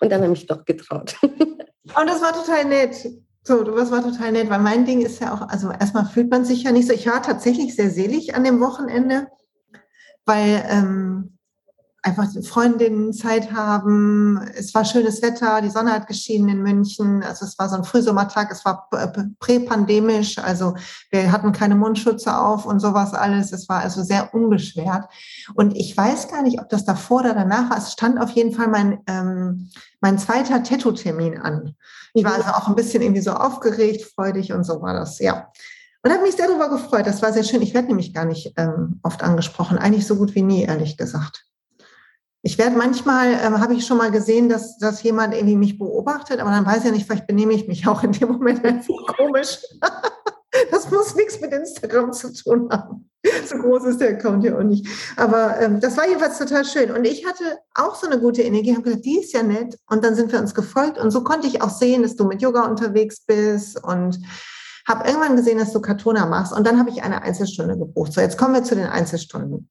Und 0.00 0.10
dann 0.10 0.22
habe 0.22 0.32
ich 0.32 0.46
doch 0.46 0.64
getraut. 0.64 1.16
Und 1.22 2.06
das 2.06 2.20
war 2.20 2.32
total 2.32 2.64
nett. 2.64 3.08
So, 3.44 3.62
das 3.62 3.90
war 3.90 4.02
total 4.02 4.32
nett, 4.32 4.50
weil 4.50 4.58
mein 4.58 4.84
Ding 4.84 5.00
ist 5.00 5.20
ja 5.20 5.32
auch, 5.32 5.48
also 5.48 5.70
erstmal 5.70 6.04
fühlt 6.04 6.30
man 6.30 6.44
sich 6.44 6.64
ja 6.64 6.72
nicht 6.72 6.86
so. 6.86 6.92
Ich 6.92 7.06
war 7.06 7.22
tatsächlich 7.22 7.74
sehr 7.74 7.88
selig 7.88 8.34
an 8.34 8.44
dem 8.44 8.60
Wochenende 8.60 9.28
weil 10.28 10.64
ähm, 10.68 11.38
einfach 12.02 12.26
Freundinnen 12.44 13.12
Zeit 13.12 13.52
haben. 13.52 14.40
Es 14.54 14.72
war 14.74 14.84
schönes 14.84 15.20
Wetter, 15.20 15.60
die 15.60 15.70
Sonne 15.70 15.92
hat 15.92 16.06
geschienen 16.06 16.48
in 16.48 16.62
München. 16.62 17.22
Also 17.22 17.44
es 17.44 17.58
war 17.58 17.68
so 17.68 17.76
ein 17.76 17.84
Frühsommertag, 17.84 18.50
es 18.52 18.64
war 18.64 18.88
präpandemisch, 19.40 20.38
also 20.38 20.74
wir 21.10 21.32
hatten 21.32 21.52
keine 21.52 21.74
Mundschütze 21.74 22.36
auf 22.36 22.66
und 22.66 22.80
sowas 22.80 23.14
alles. 23.14 23.52
Es 23.52 23.68
war 23.68 23.80
also 23.80 24.02
sehr 24.02 24.32
unbeschwert. 24.32 25.06
Und 25.54 25.76
ich 25.76 25.96
weiß 25.96 26.28
gar 26.28 26.42
nicht, 26.42 26.60
ob 26.60 26.68
das 26.68 26.84
davor 26.84 27.20
oder 27.20 27.34
danach 27.34 27.70
war. 27.70 27.78
Es 27.78 27.92
stand 27.92 28.20
auf 28.20 28.30
jeden 28.30 28.52
Fall 28.52 28.68
mein, 28.68 29.00
ähm, 29.06 29.70
mein 30.00 30.18
zweiter 30.18 30.62
Tattoo-Termin 30.62 31.38
an. 31.38 31.74
Ich 32.14 32.24
war 32.24 32.34
also 32.34 32.50
auch 32.50 32.68
ein 32.68 32.76
bisschen 32.76 33.02
irgendwie 33.02 33.22
so 33.22 33.32
aufgeregt, 33.32 34.10
freudig 34.14 34.52
und 34.52 34.64
so 34.64 34.80
war 34.80 34.94
das, 34.94 35.18
ja. 35.18 35.50
Und 36.08 36.14
habe 36.14 36.24
mich 36.24 36.36
sehr 36.36 36.46
darüber 36.46 36.70
gefreut. 36.70 37.06
Das 37.06 37.20
war 37.20 37.34
sehr 37.34 37.44
schön. 37.44 37.60
Ich 37.60 37.74
werde 37.74 37.88
nämlich 37.88 38.14
gar 38.14 38.24
nicht 38.24 38.54
ähm, 38.56 38.98
oft 39.02 39.22
angesprochen. 39.22 39.76
Eigentlich 39.76 40.06
so 40.06 40.16
gut 40.16 40.34
wie 40.34 40.40
nie, 40.40 40.62
ehrlich 40.62 40.96
gesagt. 40.96 41.44
Ich 42.40 42.56
werde 42.56 42.78
manchmal, 42.78 43.34
ähm, 43.44 43.60
habe 43.60 43.74
ich 43.74 43.86
schon 43.86 43.98
mal 43.98 44.10
gesehen, 44.10 44.48
dass, 44.48 44.78
dass 44.78 45.02
jemand 45.02 45.34
irgendwie 45.34 45.56
mich 45.56 45.78
beobachtet, 45.78 46.40
aber 46.40 46.50
dann 46.50 46.64
weiß 46.64 46.86
er 46.86 46.92
nicht, 46.92 47.04
vielleicht 47.04 47.26
benehme 47.26 47.52
ich 47.52 47.68
mich 47.68 47.86
auch 47.86 48.02
in 48.04 48.12
dem 48.12 48.28
Moment 48.28 48.64
einfach 48.64 49.16
komisch. 49.18 49.58
Das 50.70 50.90
muss 50.90 51.14
nichts 51.14 51.40
mit 51.40 51.52
Instagram 51.52 52.12
zu 52.12 52.32
tun 52.32 52.68
haben. 52.70 53.10
So 53.46 53.58
groß 53.58 53.84
ist 53.84 54.00
der 54.00 54.12
Account 54.12 54.42
ja 54.44 54.56
auch 54.56 54.62
nicht. 54.62 54.88
Aber 55.16 55.60
ähm, 55.60 55.78
das 55.78 55.96
war 55.96 56.08
jedenfalls 56.08 56.38
total 56.38 56.64
schön. 56.64 56.90
Und 56.90 57.04
ich 57.04 57.26
hatte 57.26 57.58
auch 57.74 57.94
so 57.94 58.06
eine 58.06 58.18
gute 58.18 58.42
Energie, 58.42 58.72
habe 58.72 58.82
gedacht, 58.82 59.04
die 59.04 59.20
ist 59.20 59.34
ja 59.34 59.42
nett. 59.42 59.78
Und 59.88 60.02
dann 60.04 60.14
sind 60.14 60.32
wir 60.32 60.40
uns 60.40 60.54
gefolgt. 60.54 60.98
Und 60.98 61.10
so 61.10 61.22
konnte 61.22 61.46
ich 61.46 61.60
auch 61.60 61.70
sehen, 61.70 62.02
dass 62.02 62.16
du 62.16 62.24
mit 62.24 62.40
Yoga 62.40 62.62
unterwegs 62.62 63.20
bist 63.26 63.84
und 63.84 64.18
habe 64.88 65.06
irgendwann 65.06 65.36
gesehen, 65.36 65.58
dass 65.58 65.72
du 65.72 65.80
Katona 65.80 66.26
machst. 66.26 66.52
Und 66.52 66.66
dann 66.66 66.78
habe 66.78 66.88
ich 66.90 67.02
eine 67.02 67.22
Einzelstunde 67.22 67.76
gebucht. 67.76 68.12
So, 68.12 68.20
jetzt 68.20 68.38
kommen 68.38 68.54
wir 68.54 68.64
zu 68.64 68.74
den 68.74 68.86
Einzelstunden. 68.86 69.68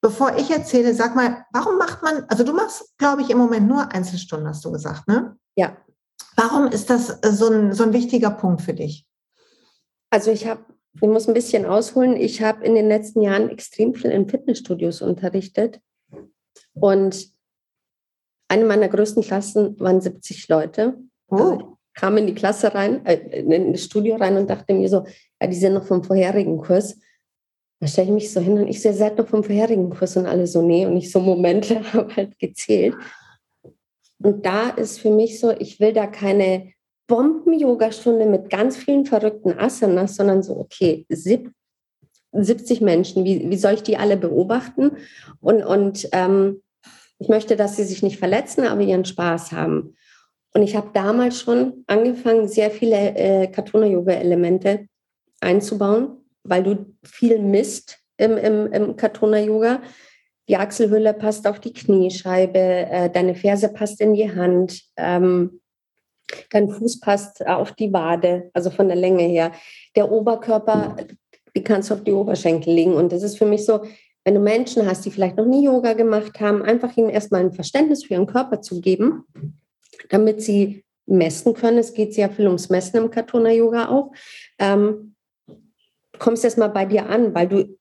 Bevor 0.00 0.36
ich 0.36 0.50
erzähle, 0.50 0.94
sag 0.94 1.16
mal, 1.16 1.44
warum 1.52 1.76
macht 1.76 2.02
man, 2.02 2.24
also 2.28 2.44
du 2.44 2.52
machst, 2.52 2.96
glaube 2.98 3.22
ich, 3.22 3.30
im 3.30 3.38
Moment 3.38 3.66
nur 3.66 3.90
Einzelstunden, 3.92 4.48
hast 4.48 4.64
du 4.64 4.70
gesagt, 4.70 5.08
ne? 5.08 5.36
Ja. 5.56 5.76
Warum 6.36 6.68
ist 6.68 6.90
das 6.90 7.18
so 7.22 7.48
ein, 7.48 7.72
so 7.72 7.82
ein 7.82 7.92
wichtiger 7.92 8.30
Punkt 8.30 8.62
für 8.62 8.74
dich? 8.74 9.06
Also 10.10 10.30
ich 10.30 10.46
habe, 10.46 10.64
ich 10.94 11.08
muss 11.08 11.26
ein 11.26 11.34
bisschen 11.34 11.66
ausholen, 11.66 12.16
ich 12.16 12.42
habe 12.42 12.64
in 12.64 12.74
den 12.74 12.88
letzten 12.88 13.22
Jahren 13.22 13.48
extrem 13.48 13.94
viel 13.94 14.10
in 14.10 14.28
Fitnessstudios 14.28 15.02
unterrichtet 15.02 15.80
und 16.74 17.28
eine 18.48 18.64
meiner 18.64 18.88
größten 18.88 19.22
Klassen 19.22 19.80
waren 19.80 20.00
70 20.00 20.48
Leute. 20.48 20.98
Oh. 21.28 21.36
Also 21.36 21.73
kam 21.94 22.16
in 22.16 22.26
die 22.26 22.34
Klasse 22.34 22.74
rein, 22.74 23.04
äh, 23.06 23.40
in 23.40 23.72
das 23.72 23.84
Studio 23.84 24.16
rein 24.16 24.36
und 24.36 24.50
dachte 24.50 24.74
mir 24.74 24.88
so, 24.88 25.04
ja, 25.40 25.46
die 25.46 25.56
sind 25.56 25.74
noch 25.74 25.86
vom 25.86 26.02
vorherigen 26.02 26.58
Kurs. 26.58 26.98
Da 27.80 27.86
stelle 27.86 28.08
ich 28.08 28.14
mich 28.14 28.32
so 28.32 28.40
hin 28.40 28.58
und 28.58 28.68
ich 28.68 28.80
sehe 28.80 28.94
seit 28.94 29.18
noch 29.18 29.28
vom 29.28 29.44
vorherigen 29.44 29.90
Kurs 29.90 30.16
und 30.16 30.26
alle 30.26 30.46
so, 30.46 30.62
nee, 30.62 30.86
und 30.86 30.96
ich 30.96 31.10
so 31.10 31.20
Momente 31.20 31.80
habe 31.92 32.14
halt 32.16 32.38
gezählt. 32.38 32.94
Und 34.18 34.46
da 34.46 34.70
ist 34.70 35.00
für 35.00 35.10
mich 35.10 35.38
so, 35.40 35.50
ich 35.50 35.80
will 35.80 35.92
da 35.92 36.06
keine 36.06 36.72
Bomben-Yoga-Stunde 37.06 38.26
mit 38.26 38.48
ganz 38.48 38.76
vielen 38.76 39.04
verrückten 39.04 39.58
Asanas, 39.58 40.16
sondern 40.16 40.42
so, 40.42 40.56
okay, 40.56 41.06
70 41.10 42.80
Menschen, 42.80 43.24
wie, 43.24 43.50
wie 43.50 43.56
soll 43.56 43.74
ich 43.74 43.82
die 43.82 43.98
alle 43.98 44.16
beobachten? 44.16 44.92
Und, 45.40 45.62
und 45.62 46.08
ähm, 46.12 46.62
ich 47.18 47.28
möchte, 47.28 47.56
dass 47.56 47.76
sie 47.76 47.84
sich 47.84 48.02
nicht 48.02 48.18
verletzen, 48.18 48.64
aber 48.64 48.80
ihren 48.80 49.04
Spaß 49.04 49.52
haben. 49.52 49.94
Und 50.54 50.62
ich 50.62 50.76
habe 50.76 50.90
damals 50.94 51.40
schon 51.40 51.84
angefangen, 51.86 52.48
sehr 52.48 52.70
viele 52.70 53.16
äh, 53.16 53.46
Katona-Yoga-Elemente 53.48 54.86
einzubauen, 55.40 56.24
weil 56.44 56.62
du 56.62 56.86
viel 57.02 57.40
misst 57.40 57.98
im, 58.16 58.36
im, 58.36 58.72
im 58.72 58.96
Katona-Yoga. 58.96 59.82
Die 60.48 60.56
Achselhülle 60.56 61.12
passt 61.12 61.46
auf 61.46 61.58
die 61.58 61.72
Kniescheibe, 61.72 62.58
äh, 62.58 63.10
deine 63.10 63.34
Ferse 63.34 63.68
passt 63.68 64.00
in 64.00 64.14
die 64.14 64.34
Hand. 64.34 64.80
Ähm, 64.96 65.60
Dein 66.50 66.68
Fuß 66.68 67.00
passt 67.00 67.46
auf 67.46 67.72
die 67.72 67.92
Wade, 67.92 68.50
also 68.54 68.70
von 68.70 68.88
der 68.88 68.96
Länge 68.96 69.24
her. 69.24 69.52
Der 69.94 70.10
Oberkörper, 70.10 70.96
die 71.54 71.62
kannst 71.62 71.90
du 71.90 71.94
auf 71.94 72.04
die 72.04 72.12
Oberschenkel 72.12 72.72
legen. 72.72 72.94
Und 72.94 73.12
das 73.12 73.22
ist 73.22 73.38
für 73.38 73.46
mich 73.46 73.64
so, 73.64 73.82
wenn 74.24 74.34
du 74.34 74.40
Menschen 74.40 74.86
hast, 74.86 75.04
die 75.04 75.10
vielleicht 75.10 75.36
noch 75.36 75.44
nie 75.44 75.64
Yoga 75.64 75.92
gemacht 75.92 76.40
haben, 76.40 76.62
einfach 76.62 76.96
ihnen 76.96 77.10
erstmal 77.10 77.42
ein 77.42 77.52
Verständnis 77.52 78.04
für 78.04 78.14
ihren 78.14 78.26
Körper 78.26 78.62
zu 78.62 78.80
geben, 78.80 79.24
damit 80.08 80.42
sie 80.42 80.84
messen 81.06 81.54
können. 81.54 81.78
Es 81.78 81.94
geht 81.94 82.14
sehr 82.14 82.30
viel 82.30 82.46
ums 82.46 82.70
Messen 82.70 82.96
im 82.96 83.10
Katona-Yoga 83.10 83.88
auch. 83.88 84.12
Ähm, 84.58 85.14
kommst 86.18 86.44
erstmal 86.44 86.70
bei 86.70 86.84
dir 86.84 87.08
an, 87.08 87.34
weil 87.34 87.48
du 87.48 87.76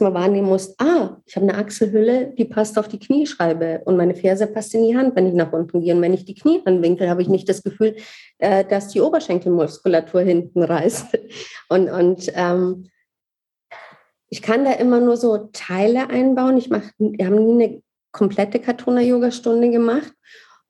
man 0.00 0.14
wahrnehmen 0.14 0.48
muss, 0.48 0.74
ah, 0.78 1.16
ich 1.26 1.36
habe 1.36 1.48
eine 1.48 1.58
Achselhülle, 1.58 2.34
die 2.36 2.44
passt 2.44 2.78
auf 2.78 2.88
die 2.88 2.98
Kniescheibe 2.98 3.82
und 3.84 3.96
meine 3.96 4.14
Ferse 4.14 4.46
passt 4.46 4.74
in 4.74 4.84
die 4.84 4.96
Hand, 4.96 5.16
wenn 5.16 5.26
ich 5.26 5.34
nach 5.34 5.52
unten 5.52 5.80
gehe. 5.80 5.94
Und 5.94 6.02
wenn 6.02 6.14
ich 6.14 6.24
die 6.24 6.34
Knie 6.34 6.60
anwinkel, 6.64 7.08
habe 7.08 7.22
ich 7.22 7.28
nicht 7.28 7.48
das 7.48 7.62
Gefühl, 7.62 7.96
äh, 8.38 8.64
dass 8.64 8.88
die 8.88 9.00
Oberschenkelmuskulatur 9.00 10.20
hinten 10.20 10.62
reißt. 10.62 11.18
Und, 11.68 11.88
und 11.88 12.32
ähm, 12.34 12.88
ich 14.28 14.42
kann 14.42 14.64
da 14.64 14.72
immer 14.72 14.98
nur 14.98 15.16
so 15.16 15.48
Teile 15.52 16.10
einbauen. 16.10 16.56
Ich 16.56 16.68
mach, 16.68 16.82
wir 16.98 17.26
haben 17.26 17.44
nie 17.44 17.64
eine 17.64 17.82
komplette 18.10 18.58
Katona-Yoga-Stunde 18.58 19.70
gemacht 19.70 20.12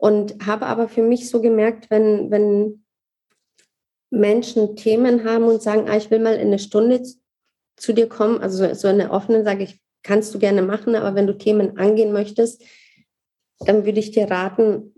und 0.00 0.46
habe 0.46 0.64
aber 0.64 0.88
für 0.88 1.02
mich 1.02 1.28
so 1.28 1.42
gemerkt, 1.42 1.90
wenn, 1.90 2.30
wenn 2.30 2.84
Menschen 4.08 4.74
Themen 4.74 5.24
haben 5.24 5.44
und 5.44 5.62
sagen, 5.62 5.90
ah, 5.90 5.96
ich 5.96 6.10
will 6.10 6.20
mal 6.20 6.36
in 6.36 6.48
eine 6.48 6.58
Stunde 6.58 7.02
zu 7.76 7.92
dir 7.92 8.08
kommen, 8.08 8.40
also 8.40 8.72
so 8.72 8.88
eine 8.88 9.10
offene, 9.10 9.44
sage 9.44 9.64
ich, 9.64 9.78
kannst 10.02 10.34
du 10.34 10.38
gerne 10.38 10.62
machen, 10.62 10.96
aber 10.96 11.14
wenn 11.14 11.26
du 11.26 11.36
Themen 11.36 11.76
angehen 11.76 12.12
möchtest, 12.12 12.64
dann 13.58 13.84
würde 13.84 14.00
ich 14.00 14.10
dir 14.10 14.30
raten, 14.30 14.94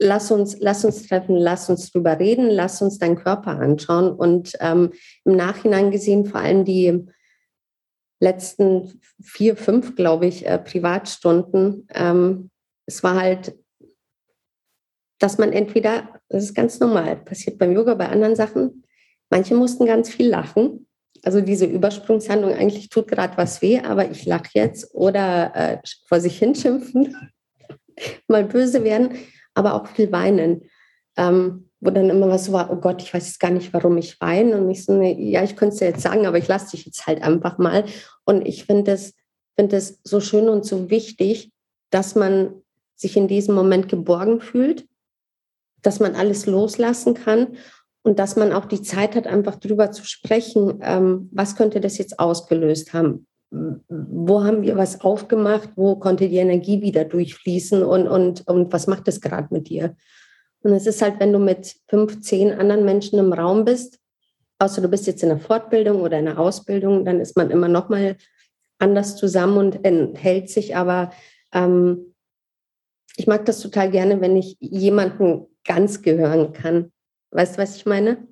lass 0.00 0.32
uns, 0.32 0.58
lass 0.58 0.84
uns 0.84 1.06
treffen, 1.06 1.36
lass 1.36 1.70
uns 1.70 1.92
drüber 1.92 2.18
reden, 2.18 2.50
lass 2.50 2.82
uns 2.82 2.98
deinen 2.98 3.16
Körper 3.16 3.52
anschauen. 3.52 4.10
Und 4.10 4.54
ähm, 4.58 4.90
im 5.24 5.36
Nachhinein 5.36 5.92
gesehen, 5.92 6.26
vor 6.26 6.40
allem 6.40 6.64
die 6.64 7.06
letzten 8.18 9.00
vier, 9.22 9.56
fünf, 9.56 9.94
glaube 9.94 10.26
ich, 10.26 10.44
äh, 10.44 10.58
Privatstunden, 10.58 11.86
ähm, 11.94 12.50
es 12.84 13.04
war 13.04 13.20
halt, 13.20 13.54
dass 15.22 15.38
man 15.38 15.52
entweder, 15.52 16.08
das 16.28 16.44
ist 16.44 16.54
ganz 16.54 16.80
normal, 16.80 17.16
passiert 17.16 17.58
beim 17.58 17.72
Yoga, 17.72 17.94
bei 17.94 18.08
anderen 18.08 18.36
Sachen, 18.36 18.84
manche 19.30 19.54
mussten 19.54 19.86
ganz 19.86 20.10
viel 20.10 20.28
lachen 20.28 20.86
also 21.22 21.40
diese 21.40 21.66
Übersprungshandlung, 21.66 22.52
eigentlich 22.52 22.88
tut 22.88 23.08
gerade 23.08 23.36
was 23.36 23.62
weh, 23.62 23.80
aber 23.80 24.10
ich 24.10 24.26
lache 24.26 24.50
jetzt 24.54 24.94
oder 24.94 25.52
äh, 25.54 25.78
vor 26.06 26.20
sich 26.20 26.38
hinschimpfen, 26.38 27.16
mal 28.28 28.44
böse 28.44 28.82
werden, 28.84 29.16
aber 29.54 29.74
auch 29.74 29.86
viel 29.86 30.10
weinen. 30.12 30.62
Ähm, 31.16 31.68
wo 31.84 31.90
dann 31.90 32.10
immer 32.10 32.28
was 32.28 32.44
so 32.44 32.52
war, 32.52 32.70
oh 32.70 32.76
Gott, 32.76 33.02
ich 33.02 33.12
weiß 33.12 33.26
jetzt 33.26 33.40
gar 33.40 33.50
nicht, 33.50 33.72
warum 33.72 33.98
ich 33.98 34.20
weine. 34.20 34.56
Und 34.56 34.70
ich 34.70 34.84
so, 34.84 34.92
nee, 34.96 35.30
ja, 35.30 35.42
ich 35.42 35.56
könnte 35.56 35.74
es 35.74 35.80
ja 35.80 35.88
jetzt 35.88 36.02
sagen, 36.02 36.26
aber 36.26 36.38
ich 36.38 36.46
lasse 36.46 36.70
dich 36.70 36.86
jetzt 36.86 37.08
halt 37.08 37.22
einfach 37.22 37.58
mal. 37.58 37.84
Und 38.24 38.46
ich 38.46 38.66
finde 38.66 38.92
es 38.92 39.14
find 39.56 39.74
so 40.04 40.20
schön 40.20 40.48
und 40.48 40.64
so 40.64 40.90
wichtig, 40.90 41.50
dass 41.90 42.14
man 42.14 42.54
sich 42.94 43.16
in 43.16 43.26
diesem 43.26 43.56
Moment 43.56 43.88
geborgen 43.88 44.40
fühlt, 44.40 44.86
dass 45.82 46.00
man 46.00 46.14
alles 46.14 46.46
loslassen 46.46 47.14
kann 47.14 47.56
und 48.02 48.18
dass 48.18 48.36
man 48.36 48.52
auch 48.52 48.64
die 48.64 48.82
Zeit 48.82 49.14
hat, 49.14 49.26
einfach 49.26 49.56
drüber 49.56 49.92
zu 49.92 50.04
sprechen, 50.04 50.80
ähm, 50.82 51.28
was 51.32 51.56
könnte 51.56 51.80
das 51.80 51.98
jetzt 51.98 52.18
ausgelöst 52.18 52.92
haben? 52.92 53.26
Wo 53.50 54.42
haben 54.42 54.62
wir 54.62 54.76
was 54.76 55.02
aufgemacht? 55.02 55.70
Wo 55.76 55.96
konnte 55.96 56.28
die 56.28 56.38
Energie 56.38 56.80
wieder 56.80 57.04
durchfließen? 57.04 57.82
Und, 57.82 58.08
und, 58.08 58.46
und 58.48 58.72
was 58.72 58.86
macht 58.86 59.06
das 59.06 59.20
gerade 59.20 59.48
mit 59.50 59.68
dir? 59.68 59.94
Und 60.62 60.72
es 60.72 60.86
ist 60.86 61.02
halt, 61.02 61.20
wenn 61.20 61.32
du 61.32 61.38
mit 61.38 61.76
fünf, 61.88 62.20
zehn 62.22 62.52
anderen 62.52 62.84
Menschen 62.84 63.18
im 63.18 63.32
Raum 63.32 63.64
bist, 63.64 63.98
außer 64.58 64.80
du 64.80 64.88
bist 64.88 65.06
jetzt 65.06 65.22
in 65.22 65.30
einer 65.30 65.40
Fortbildung 65.40 66.00
oder 66.00 66.18
in 66.18 66.28
einer 66.28 66.38
Ausbildung, 66.38 67.04
dann 67.04 67.20
ist 67.20 67.36
man 67.36 67.50
immer 67.50 67.68
noch 67.68 67.88
mal 67.88 68.16
anders 68.78 69.16
zusammen 69.16 69.58
und 69.58 69.84
enthält 69.84 70.48
sich. 70.48 70.74
Aber 70.76 71.12
ähm, 71.52 72.14
ich 73.16 73.26
mag 73.26 73.44
das 73.44 73.60
total 73.60 73.90
gerne, 73.90 74.20
wenn 74.20 74.36
ich 74.36 74.56
jemanden 74.60 75.46
ganz 75.64 76.02
gehören 76.02 76.52
kann. 76.52 76.92
Weißt 77.30 77.56
du, 77.56 77.62
was 77.62 77.76
ich 77.76 77.86
meine? 77.86 78.26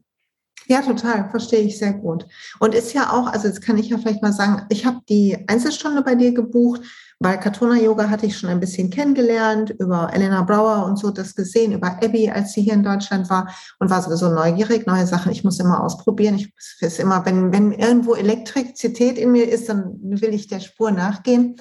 Ja, 0.67 0.83
total, 0.83 1.29
verstehe 1.31 1.61
ich 1.61 1.79
sehr 1.79 1.95
gut. 1.95 2.27
Und 2.61 2.75
ist 2.75 2.93
ja 2.93 3.13
auch, 3.13 3.27
also 3.27 3.49
jetzt 3.49 3.63
kann 3.63 3.79
ich 3.79 3.89
ja 3.89 3.99
vielleicht 3.99 4.23
mal 4.23 4.33
sagen, 4.33 4.67
ich 4.69 4.87
habe 4.87 5.01
die 5.09 5.37
Einzelstunde 5.49 6.03
bei 6.03 6.15
dir 6.15 6.33
gebucht, 6.33 6.83
weil 7.19 7.41
Katona 7.41 7.77
Yoga 7.77 8.09
hatte 8.09 8.27
ich 8.27 8.39
schon 8.39 8.51
ein 8.51 8.61
bisschen 8.61 8.89
kennengelernt, 8.89 9.71
über 9.79 10.11
Elena 10.13 10.43
Brauer 10.43 10.87
und 10.87 10.97
so 10.97 11.11
das 11.11 11.35
gesehen, 11.35 11.73
über 11.73 11.99
Abby, 12.03 12.31
als 12.31 12.53
sie 12.53 12.63
hier 12.63 12.75
in 12.75 12.85
Deutschland 12.85 13.29
war 13.31 13.53
und 13.81 13.91
war 13.91 14.01
sowieso 14.01 14.29
neugierig, 14.29 14.87
neue 14.87 15.07
Sachen. 15.07 15.33
Ich 15.33 15.43
muss 15.43 15.59
immer 15.59 15.83
ausprobieren. 15.83 16.37
Ich 16.37 16.53
ist 16.81 17.01
immer, 17.01 17.25
wenn, 17.27 17.53
wenn 17.53 17.73
irgendwo 17.73 18.15
Elektrizität 18.15 19.19
in 19.19 19.33
mir 19.33 19.49
ist, 19.51 19.69
dann 19.69 19.99
will 20.03 20.33
ich 20.33 20.47
der 20.47 20.61
Spur 20.61 20.93
nachgehen 20.93 21.57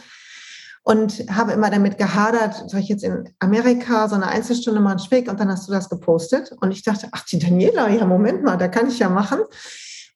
und 0.90 1.24
habe 1.30 1.52
immer 1.52 1.70
damit 1.70 2.00
gehadert, 2.00 2.68
soll 2.68 2.80
ich 2.80 2.90
jetzt 2.90 3.04
in 3.04 3.30
Amerika 3.38 4.10
so 4.10 4.16
eine 4.16 4.28
Einzelstunde 4.28 4.80
mal 4.80 4.90
einen 4.90 5.00
Schwick 5.00 5.30
und 5.30 5.40
dann 5.40 5.50
hast 5.50 5.68
du 5.68 5.72
das 5.72 5.88
gepostet 5.88 6.52
und 6.62 6.72
ich 6.72 6.82
dachte, 6.82 7.10
ach, 7.12 7.24
die 7.26 7.38
Daniela, 7.38 7.90
ja, 7.90 8.08
Moment 8.08 8.44
mal, 8.44 8.58
da 8.58 8.68
kann 8.68 8.88
ich 8.88 8.98
ja 8.98 9.08
machen. 9.08 9.38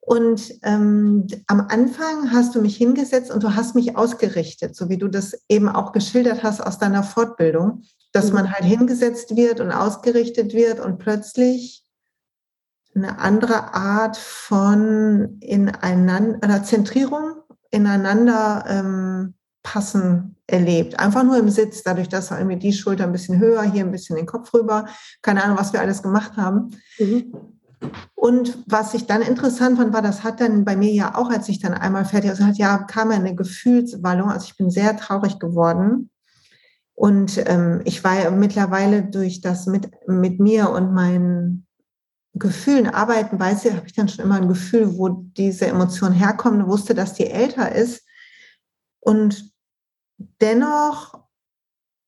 Und 0.01 0.51
ähm, 0.63 1.27
am 1.45 1.67
Anfang 1.69 2.31
hast 2.31 2.55
du 2.55 2.61
mich 2.61 2.75
hingesetzt 2.75 3.29
und 3.29 3.43
du 3.43 3.55
hast 3.55 3.75
mich 3.75 3.95
ausgerichtet, 3.95 4.75
so 4.75 4.89
wie 4.89 4.97
du 4.97 5.09
das 5.09 5.43
eben 5.47 5.69
auch 5.69 5.91
geschildert 5.91 6.41
hast 6.41 6.59
aus 6.59 6.79
deiner 6.79 7.03
Fortbildung, 7.03 7.83
dass 8.11 8.29
mhm. 8.29 8.33
man 8.33 8.51
halt 8.51 8.63
hingesetzt 8.63 9.35
wird 9.35 9.59
und 9.59 9.71
ausgerichtet 9.71 10.55
wird 10.55 10.79
und 10.79 10.97
plötzlich 10.97 11.85
eine 12.95 13.19
andere 13.19 13.75
Art 13.75 14.17
von 14.17 15.37
ineinander 15.39 16.39
oder 16.43 16.63
Zentrierung 16.63 17.43
ineinander 17.69 18.65
ähm, 18.67 19.35
passen 19.61 20.32
erlebt. 20.47 20.99
Einfach 20.99 21.23
nur 21.23 21.37
im 21.37 21.49
Sitz, 21.49 21.83
dadurch, 21.83 22.09
dass 22.09 22.31
irgendwie 22.31 22.57
die 22.57 22.73
Schulter 22.73 23.05
ein 23.05 23.11
bisschen 23.11 23.39
höher, 23.39 23.63
hier 23.63 23.83
ein 23.83 23.91
bisschen 23.91 24.15
den 24.15 24.25
Kopf 24.25 24.53
rüber. 24.53 24.85
Keine 25.21 25.43
Ahnung, 25.43 25.57
was 25.57 25.73
wir 25.73 25.79
alles 25.79 26.01
gemacht 26.03 26.37
haben. 26.37 26.71
Mhm. 26.99 27.33
Und 28.15 28.57
was 28.67 28.93
ich 28.93 29.07
dann 29.07 29.21
interessant 29.21 29.77
fand, 29.77 29.93
war, 29.93 30.01
das 30.01 30.23
hat 30.23 30.39
dann 30.39 30.63
bei 30.63 30.75
mir 30.77 30.93
ja 30.93 31.15
auch, 31.15 31.29
als 31.29 31.49
ich 31.49 31.59
dann 31.59 31.73
einmal 31.73 32.05
fertig 32.05 32.31
war, 32.31 32.47
also 32.47 32.61
ja 32.61 32.77
kam 32.77 33.11
eine 33.11 33.35
Gefühlswallung. 33.35 34.29
Also 34.29 34.45
ich 34.45 34.57
bin 34.57 34.69
sehr 34.69 34.95
traurig 34.95 35.39
geworden, 35.39 36.09
Und 36.95 37.41
ähm, 37.47 37.81
ich 37.85 38.03
war 38.03 38.21
ja 38.21 38.31
mittlerweile 38.31 39.03
durch 39.03 39.41
das 39.41 39.65
mit, 39.65 39.89
mit 40.07 40.39
mir 40.39 40.69
und 40.69 40.93
meinen 40.93 41.65
Gefühlen 42.35 42.87
arbeiten, 42.87 43.39
weiß 43.39 43.65
ich, 43.65 43.73
habe 43.73 43.85
ich 43.85 43.93
dann 43.93 44.07
schon 44.07 44.25
immer 44.25 44.35
ein 44.35 44.47
Gefühl, 44.47 44.97
wo 44.97 45.09
diese 45.09 45.67
Emotion 45.67 46.13
herkommt, 46.13 46.67
wusste, 46.67 46.93
dass 46.93 47.13
die 47.13 47.27
älter 47.27 47.73
ist 47.73 48.03
und 48.99 49.52
dennoch 50.17 51.23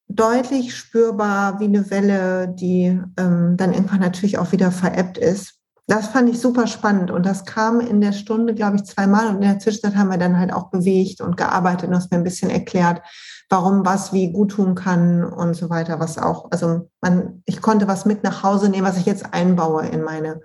deutlich 0.07 0.75
spürbar 0.75 1.59
wie 1.59 1.65
eine 1.65 1.89
Welle, 1.89 2.47
die 2.47 2.99
ähm, 3.17 3.57
dann 3.57 3.73
irgendwann 3.73 3.99
natürlich 3.99 4.37
auch 4.37 4.51
wieder 4.51 4.71
verebbt 4.71 5.17
ist. 5.17 5.55
Das 5.87 6.07
fand 6.07 6.29
ich 6.29 6.39
super 6.39 6.65
spannend 6.65 7.11
und 7.11 7.25
das 7.25 7.45
kam 7.45 7.79
in 7.79 8.01
der 8.01 8.13
Stunde, 8.13 8.55
glaube 8.55 8.77
ich, 8.77 8.85
zweimal 8.85 9.27
und 9.27 9.35
in 9.35 9.41
der 9.41 9.59
Zwischenzeit 9.59 9.95
haben 9.95 10.09
wir 10.09 10.17
dann 10.17 10.39
halt 10.39 10.51
auch 10.51 10.71
bewegt 10.71 11.21
und 11.21 11.37
gearbeitet 11.37 11.89
und 11.89 11.95
hast 11.95 12.11
mir 12.11 12.17
ein 12.17 12.23
bisschen 12.23 12.49
erklärt, 12.49 13.03
warum 13.49 13.85
was 13.85 14.11
wie 14.11 14.31
gut 14.31 14.51
tun 14.51 14.73
kann 14.73 15.23
und 15.23 15.53
so 15.53 15.69
weiter, 15.69 15.99
was 15.99 16.17
auch, 16.17 16.49
also 16.51 16.89
man, 17.01 17.43
ich 17.45 17.61
konnte 17.61 17.87
was 17.87 18.05
mit 18.05 18.23
nach 18.23 18.41
Hause 18.41 18.69
nehmen, 18.69 18.87
was 18.87 18.97
ich 18.97 19.05
jetzt 19.05 19.31
einbaue 19.33 19.85
in 19.85 20.01
meine, 20.01 20.41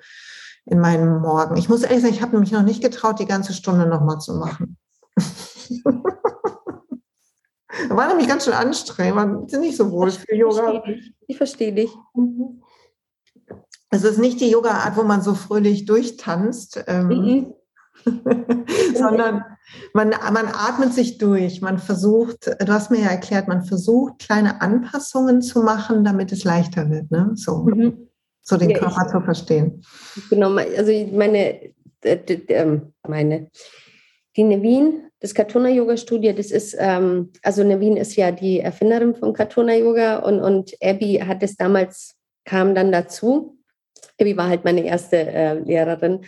in 0.66 0.78
meinen 0.78 1.20
Morgen. 1.20 1.56
Ich 1.56 1.70
muss 1.70 1.82
ehrlich 1.82 2.02
sagen, 2.02 2.14
ich 2.14 2.22
habe 2.22 2.38
mich 2.38 2.52
noch 2.52 2.62
nicht 2.62 2.82
getraut, 2.82 3.18
die 3.18 3.26
ganze 3.26 3.54
Stunde 3.54 3.86
nochmal 3.86 4.18
zu 4.18 4.34
machen. 4.34 4.76
War 7.88 8.08
nämlich 8.08 8.28
ganz 8.28 8.44
schön 8.44 8.54
anstrengend, 8.54 9.14
man 9.14 9.46
ist 9.46 9.58
nicht 9.58 9.76
so 9.76 9.90
wohl 9.90 10.10
für 10.10 10.34
Yoga. 10.34 10.82
Ich 11.26 11.36
verstehe 11.36 11.72
dich. 11.72 11.90
Es 13.90 14.04
ist 14.04 14.18
nicht 14.18 14.40
die 14.40 14.50
Yoga-Art, 14.50 14.96
wo 14.96 15.02
man 15.02 15.22
so 15.22 15.34
fröhlich 15.34 15.84
durchtanzt, 15.84 16.84
ähm, 16.86 17.08
mhm. 17.08 17.54
sondern 18.94 19.44
man, 19.94 20.10
man 20.10 20.46
atmet 20.46 20.94
sich 20.94 21.18
durch. 21.18 21.60
Man 21.60 21.78
versucht, 21.78 22.46
du 22.46 22.72
hast 22.72 22.90
mir 22.90 23.00
ja 23.00 23.08
erklärt, 23.08 23.48
man 23.48 23.64
versucht, 23.64 24.20
kleine 24.20 24.60
Anpassungen 24.60 25.42
zu 25.42 25.62
machen, 25.62 26.04
damit 26.04 26.32
es 26.32 26.44
leichter 26.44 26.88
wird. 26.90 27.10
Ne? 27.10 27.32
So, 27.34 27.64
mhm. 27.64 28.08
so 28.42 28.56
den 28.56 28.70
ja, 28.70 28.78
Körper 28.78 29.06
ich, 29.06 29.12
zu 29.12 29.20
verstehen. 29.20 29.82
Genau, 30.30 30.54
also 30.54 30.92
meine, 31.12 31.72
ähm, 32.04 32.92
meine 33.06 33.50
die 34.36 34.44
Nevin, 34.44 35.10
das 35.20 35.34
Katona 35.34 35.68
Yoga 35.68 35.96
Studio, 35.96 36.32
das 36.32 36.50
ist, 36.50 36.76
ähm, 36.78 37.32
also 37.42 37.64
Nevin 37.64 37.96
ist 37.96 38.16
ja 38.16 38.30
die 38.30 38.60
Erfinderin 38.60 39.14
von 39.14 39.32
Katona 39.32 39.74
Yoga 39.74 40.18
und, 40.20 40.40
und 40.40 40.74
Abby 40.82 41.22
hat 41.26 41.42
es 41.42 41.56
damals, 41.56 42.16
kam 42.44 42.74
dann 42.74 42.92
dazu. 42.92 43.58
Abby 44.20 44.36
war 44.36 44.48
halt 44.48 44.64
meine 44.64 44.84
erste 44.84 45.16
äh, 45.16 45.54
Lehrerin. 45.58 46.24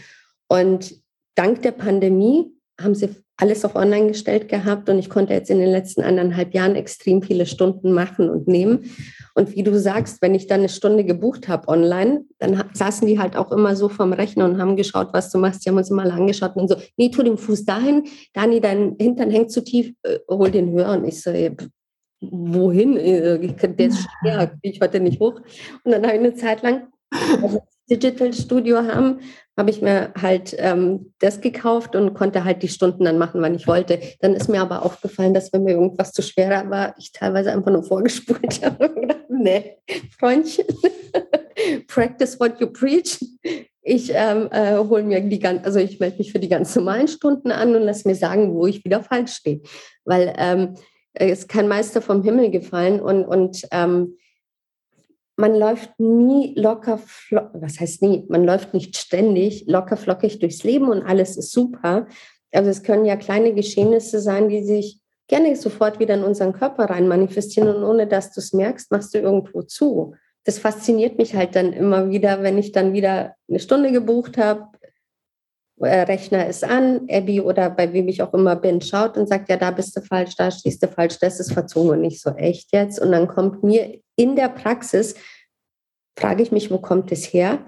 Und 0.48 1.02
dank 1.34 1.62
der 1.62 1.72
Pandemie 1.72 2.52
haben 2.82 2.94
sie 2.94 3.10
alles 3.36 3.64
auf 3.64 3.74
online 3.74 4.08
gestellt 4.08 4.48
gehabt 4.48 4.88
und 4.88 4.98
ich 4.98 5.08
konnte 5.08 5.32
jetzt 5.32 5.50
in 5.50 5.58
den 5.58 5.70
letzten 5.70 6.02
anderthalb 6.02 6.54
Jahren 6.54 6.76
extrem 6.76 7.22
viele 7.22 7.46
Stunden 7.46 7.92
machen 7.92 8.28
und 8.28 8.46
nehmen. 8.46 8.90
Und 9.34 9.54
wie 9.56 9.62
du 9.62 9.78
sagst, 9.78 10.22
wenn 10.22 10.34
ich 10.34 10.46
dann 10.46 10.60
eine 10.60 10.68
Stunde 10.68 11.04
gebucht 11.04 11.48
habe 11.48 11.68
online, 11.68 12.24
dann 12.38 12.62
saßen 12.72 13.06
die 13.06 13.18
halt 13.18 13.36
auch 13.36 13.50
immer 13.50 13.74
so 13.74 13.88
vom 13.88 14.12
Rechner 14.12 14.44
und 14.44 14.60
haben 14.60 14.76
geschaut, 14.76 15.08
was 15.12 15.30
du 15.30 15.38
machst. 15.38 15.64
Die 15.64 15.70
haben 15.70 15.78
uns 15.78 15.90
immer 15.90 16.04
angeschaut 16.04 16.54
und 16.56 16.68
so, 16.68 16.76
nee, 16.96 17.10
tu 17.10 17.22
den 17.22 17.38
Fuß 17.38 17.64
dahin, 17.64 18.04
Dani, 18.32 18.60
dein 18.60 18.96
Hintern 19.00 19.30
hängt 19.30 19.50
zu 19.50 19.64
tief, 19.64 19.92
äh, 20.02 20.18
hol 20.28 20.50
den 20.50 20.70
höher. 20.70 20.92
Und 20.92 21.04
ich 21.04 21.22
so, 21.22 21.32
wohin? 22.20 22.96
Äh, 22.96 23.38
der 23.38 23.86
ist 23.86 24.06
schwer, 24.20 24.52
ich 24.62 24.80
heute 24.80 25.00
nicht 25.00 25.20
hoch. 25.20 25.40
Und 25.84 25.92
dann 25.92 26.04
habe 26.04 26.14
ich 26.14 26.20
eine 26.20 26.34
Zeit 26.34 26.62
lang 26.62 26.88
also 27.42 27.62
Digital 27.96 28.32
Studio 28.32 28.78
haben, 28.78 29.20
habe 29.56 29.70
ich 29.70 29.82
mir 29.82 30.14
halt 30.20 30.54
ähm, 30.58 31.12
das 31.18 31.40
gekauft 31.42 31.94
und 31.94 32.14
konnte 32.14 32.44
halt 32.44 32.62
die 32.62 32.68
Stunden 32.68 33.04
dann 33.04 33.18
machen, 33.18 33.42
wann 33.42 33.54
ich 33.54 33.66
wollte. 33.66 34.00
Dann 34.20 34.34
ist 34.34 34.48
mir 34.48 34.62
aber 34.62 34.84
aufgefallen, 34.84 35.34
dass 35.34 35.52
wenn 35.52 35.64
mir 35.64 35.72
irgendwas 35.72 36.12
zu 36.12 36.22
schwer 36.22 36.70
war, 36.70 36.94
ich 36.98 37.12
teilweise 37.12 37.52
einfach 37.52 37.70
nur 37.70 37.82
vorgespult 37.82 38.62
habe 38.64 38.88
und 38.88 39.02
gedacht, 39.02 39.28
nee, 39.28 39.76
Freundchen, 40.18 40.64
practice 41.86 42.40
what 42.40 42.58
you 42.60 42.66
preach. 42.68 43.18
Ich 43.82 44.10
ähm, 44.14 44.48
äh, 44.52 44.78
hole 44.78 45.02
mir 45.02 45.20
die 45.20 45.38
ganz, 45.40 45.66
also 45.66 45.80
ich 45.80 46.00
melde 46.00 46.18
mich 46.18 46.32
für 46.32 46.38
die 46.38 46.48
ganz 46.48 46.74
normalen 46.74 47.08
Stunden 47.08 47.50
an 47.50 47.74
und 47.74 47.82
lass 47.82 48.04
mir 48.04 48.14
sagen, 48.14 48.54
wo 48.54 48.66
ich 48.66 48.84
wieder 48.84 49.02
falsch 49.02 49.34
stehe. 49.34 49.60
Weil 50.04 50.32
ähm, 50.38 50.76
es 51.12 51.40
ist 51.40 51.48
kein 51.48 51.68
Meister 51.68 52.00
vom 52.00 52.22
Himmel 52.22 52.50
gefallen 52.50 53.00
und, 53.00 53.24
und 53.24 53.66
ähm, 53.70 54.16
man 55.36 55.54
läuft 55.54 55.98
nie 55.98 56.54
locker, 56.56 57.00
was 57.30 57.80
heißt 57.80 58.02
nie, 58.02 58.26
man 58.28 58.44
läuft 58.44 58.74
nicht 58.74 58.96
ständig 58.96 59.64
locker 59.66 59.96
flockig 59.96 60.38
durchs 60.38 60.64
Leben 60.64 60.88
und 60.88 61.02
alles 61.02 61.36
ist 61.36 61.52
super. 61.52 62.06
Also 62.52 62.70
es 62.70 62.82
können 62.82 63.04
ja 63.04 63.16
kleine 63.16 63.54
Geschehnisse 63.54 64.20
sein, 64.20 64.48
die 64.48 64.62
sich 64.62 65.00
gerne 65.28 65.56
sofort 65.56 65.98
wieder 65.98 66.14
in 66.14 66.24
unseren 66.24 66.52
Körper 66.52 66.84
rein 66.84 67.08
manifestieren 67.08 67.74
und 67.74 67.84
ohne 67.84 68.06
dass 68.06 68.32
du 68.32 68.40
es 68.40 68.52
merkst, 68.52 68.90
machst 68.90 69.14
du 69.14 69.18
irgendwo 69.18 69.62
zu. 69.62 70.14
Das 70.44 70.58
fasziniert 70.58 71.16
mich 71.18 71.34
halt 71.34 71.56
dann 71.56 71.72
immer 71.72 72.10
wieder, 72.10 72.42
wenn 72.42 72.58
ich 72.58 72.72
dann 72.72 72.92
wieder 72.92 73.34
eine 73.48 73.60
Stunde 73.60 73.92
gebucht 73.92 74.36
habe, 74.36 74.66
Rechner 75.82 76.46
ist 76.46 76.64
an, 76.64 77.08
Abby 77.10 77.40
oder 77.40 77.70
bei 77.70 77.92
wem 77.92 78.08
ich 78.08 78.22
auch 78.22 78.32
immer 78.34 78.56
bin, 78.56 78.80
schaut 78.80 79.16
und 79.16 79.28
sagt, 79.28 79.48
ja, 79.48 79.56
da 79.56 79.70
bist 79.70 79.96
du 79.96 80.00
falsch, 80.00 80.36
da 80.36 80.50
stehst 80.50 80.82
du 80.82 80.88
falsch, 80.88 81.18
das 81.20 81.40
ist 81.40 81.52
verzogen 81.52 81.90
und 81.90 82.00
nicht 82.02 82.20
so 82.20 82.30
echt 82.30 82.72
jetzt. 82.72 83.00
Und 83.00 83.12
dann 83.12 83.28
kommt 83.28 83.62
mir 83.62 84.00
in 84.16 84.36
der 84.36 84.48
Praxis, 84.48 85.14
frage 86.16 86.42
ich 86.42 86.52
mich, 86.52 86.70
wo 86.70 86.78
kommt 86.78 87.10
es 87.12 87.24
her? 87.32 87.60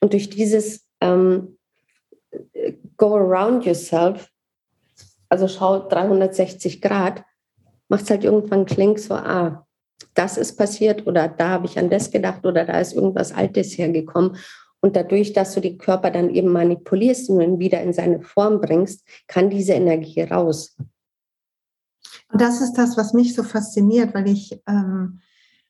Und 0.00 0.12
durch 0.12 0.28
dieses 0.28 0.86
ähm, 1.00 1.58
Go 2.96 3.14
around 3.14 3.64
yourself, 3.64 4.28
also 5.28 5.48
schau 5.48 5.88
360 5.88 6.80
Grad, 6.80 7.24
macht 7.88 8.04
es 8.04 8.10
halt 8.10 8.24
irgendwann 8.24 8.66
klingt 8.66 9.00
so, 9.00 9.14
ah, 9.14 9.66
das 10.14 10.36
ist 10.36 10.56
passiert 10.56 11.06
oder 11.06 11.28
da 11.28 11.50
habe 11.50 11.66
ich 11.66 11.78
an 11.78 11.90
das 11.90 12.10
gedacht 12.10 12.44
oder 12.44 12.64
da 12.64 12.78
ist 12.80 12.92
irgendwas 12.94 13.32
Altes 13.32 13.76
hergekommen. 13.78 14.36
Und 14.84 14.96
dadurch, 14.96 15.32
dass 15.32 15.54
du 15.54 15.60
den 15.60 15.78
Körper 15.78 16.10
dann 16.10 16.30
eben 16.30 16.48
manipulierst 16.48 17.30
und 17.30 17.40
ihn 17.40 17.58
wieder 17.60 17.80
in 17.80 17.92
seine 17.92 18.20
Form 18.20 18.60
bringst, 18.60 19.06
kann 19.28 19.48
diese 19.48 19.74
Energie 19.74 20.22
raus. 20.22 20.76
Und 22.32 22.40
das 22.40 22.60
ist 22.60 22.74
das, 22.74 22.96
was 22.96 23.12
mich 23.12 23.34
so 23.34 23.44
fasziniert, 23.44 24.12
weil 24.12 24.28
ich, 24.28 24.60
ähm, 24.66 25.20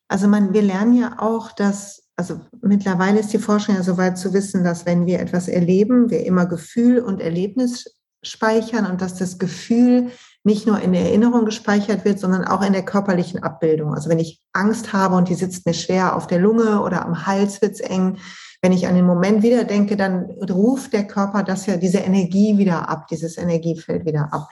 also 0.07 0.27
man, 0.27 0.53
wir 0.53 0.63
lernen 0.63 0.97
ja 0.99 1.19
auch, 1.19 1.51
dass, 1.51 2.09
also 2.15 2.39
mittlerweile 2.61 3.19
ist 3.19 3.33
die 3.33 3.39
Forschung 3.39 3.75
ja 3.75 3.83
so 3.83 3.97
weit 3.97 4.17
zu 4.17 4.33
wissen, 4.33 4.63
dass 4.63 4.85
wenn 4.85 5.05
wir 5.05 5.19
etwas 5.19 5.47
erleben, 5.47 6.09
wir 6.09 6.25
immer 6.25 6.47
Gefühl 6.47 6.99
und 6.99 7.21
Erlebnis 7.21 7.99
speichern 8.23 8.85
und 8.87 9.01
dass 9.01 9.15
das 9.15 9.37
Gefühl 9.37 10.09
nicht 10.43 10.65
nur 10.65 10.79
in 10.79 10.93
der 10.93 11.03
Erinnerung 11.03 11.45
gespeichert 11.45 12.03
wird, 12.03 12.19
sondern 12.19 12.45
auch 12.45 12.61
in 12.61 12.73
der 12.73 12.83
körperlichen 12.83 13.43
Abbildung. 13.43 13.93
Also 13.93 14.09
wenn 14.09 14.19
ich 14.19 14.41
Angst 14.53 14.91
habe 14.91 15.15
und 15.15 15.29
die 15.29 15.35
sitzt 15.35 15.65
mir 15.65 15.73
schwer 15.73 16.15
auf 16.15 16.27
der 16.27 16.39
Lunge 16.39 16.81
oder 16.81 17.05
am 17.05 17.27
Hals 17.27 17.61
wird's 17.61 17.79
eng, 17.79 18.17
wenn 18.63 18.71
ich 18.71 18.87
an 18.87 18.95
den 18.95 19.05
Moment 19.05 19.43
wieder 19.43 19.65
denke, 19.65 19.97
dann 19.97 20.23
ruft 20.49 20.93
der 20.93 21.05
Körper 21.05 21.43
das 21.43 21.65
ja, 21.65 21.75
diese 21.75 21.97
Energie 21.97 22.57
wieder 22.57 22.87
ab, 22.87 23.07
dieses 23.09 23.37
Energiefeld 23.37 24.05
wieder 24.05 24.29
ab. 24.31 24.47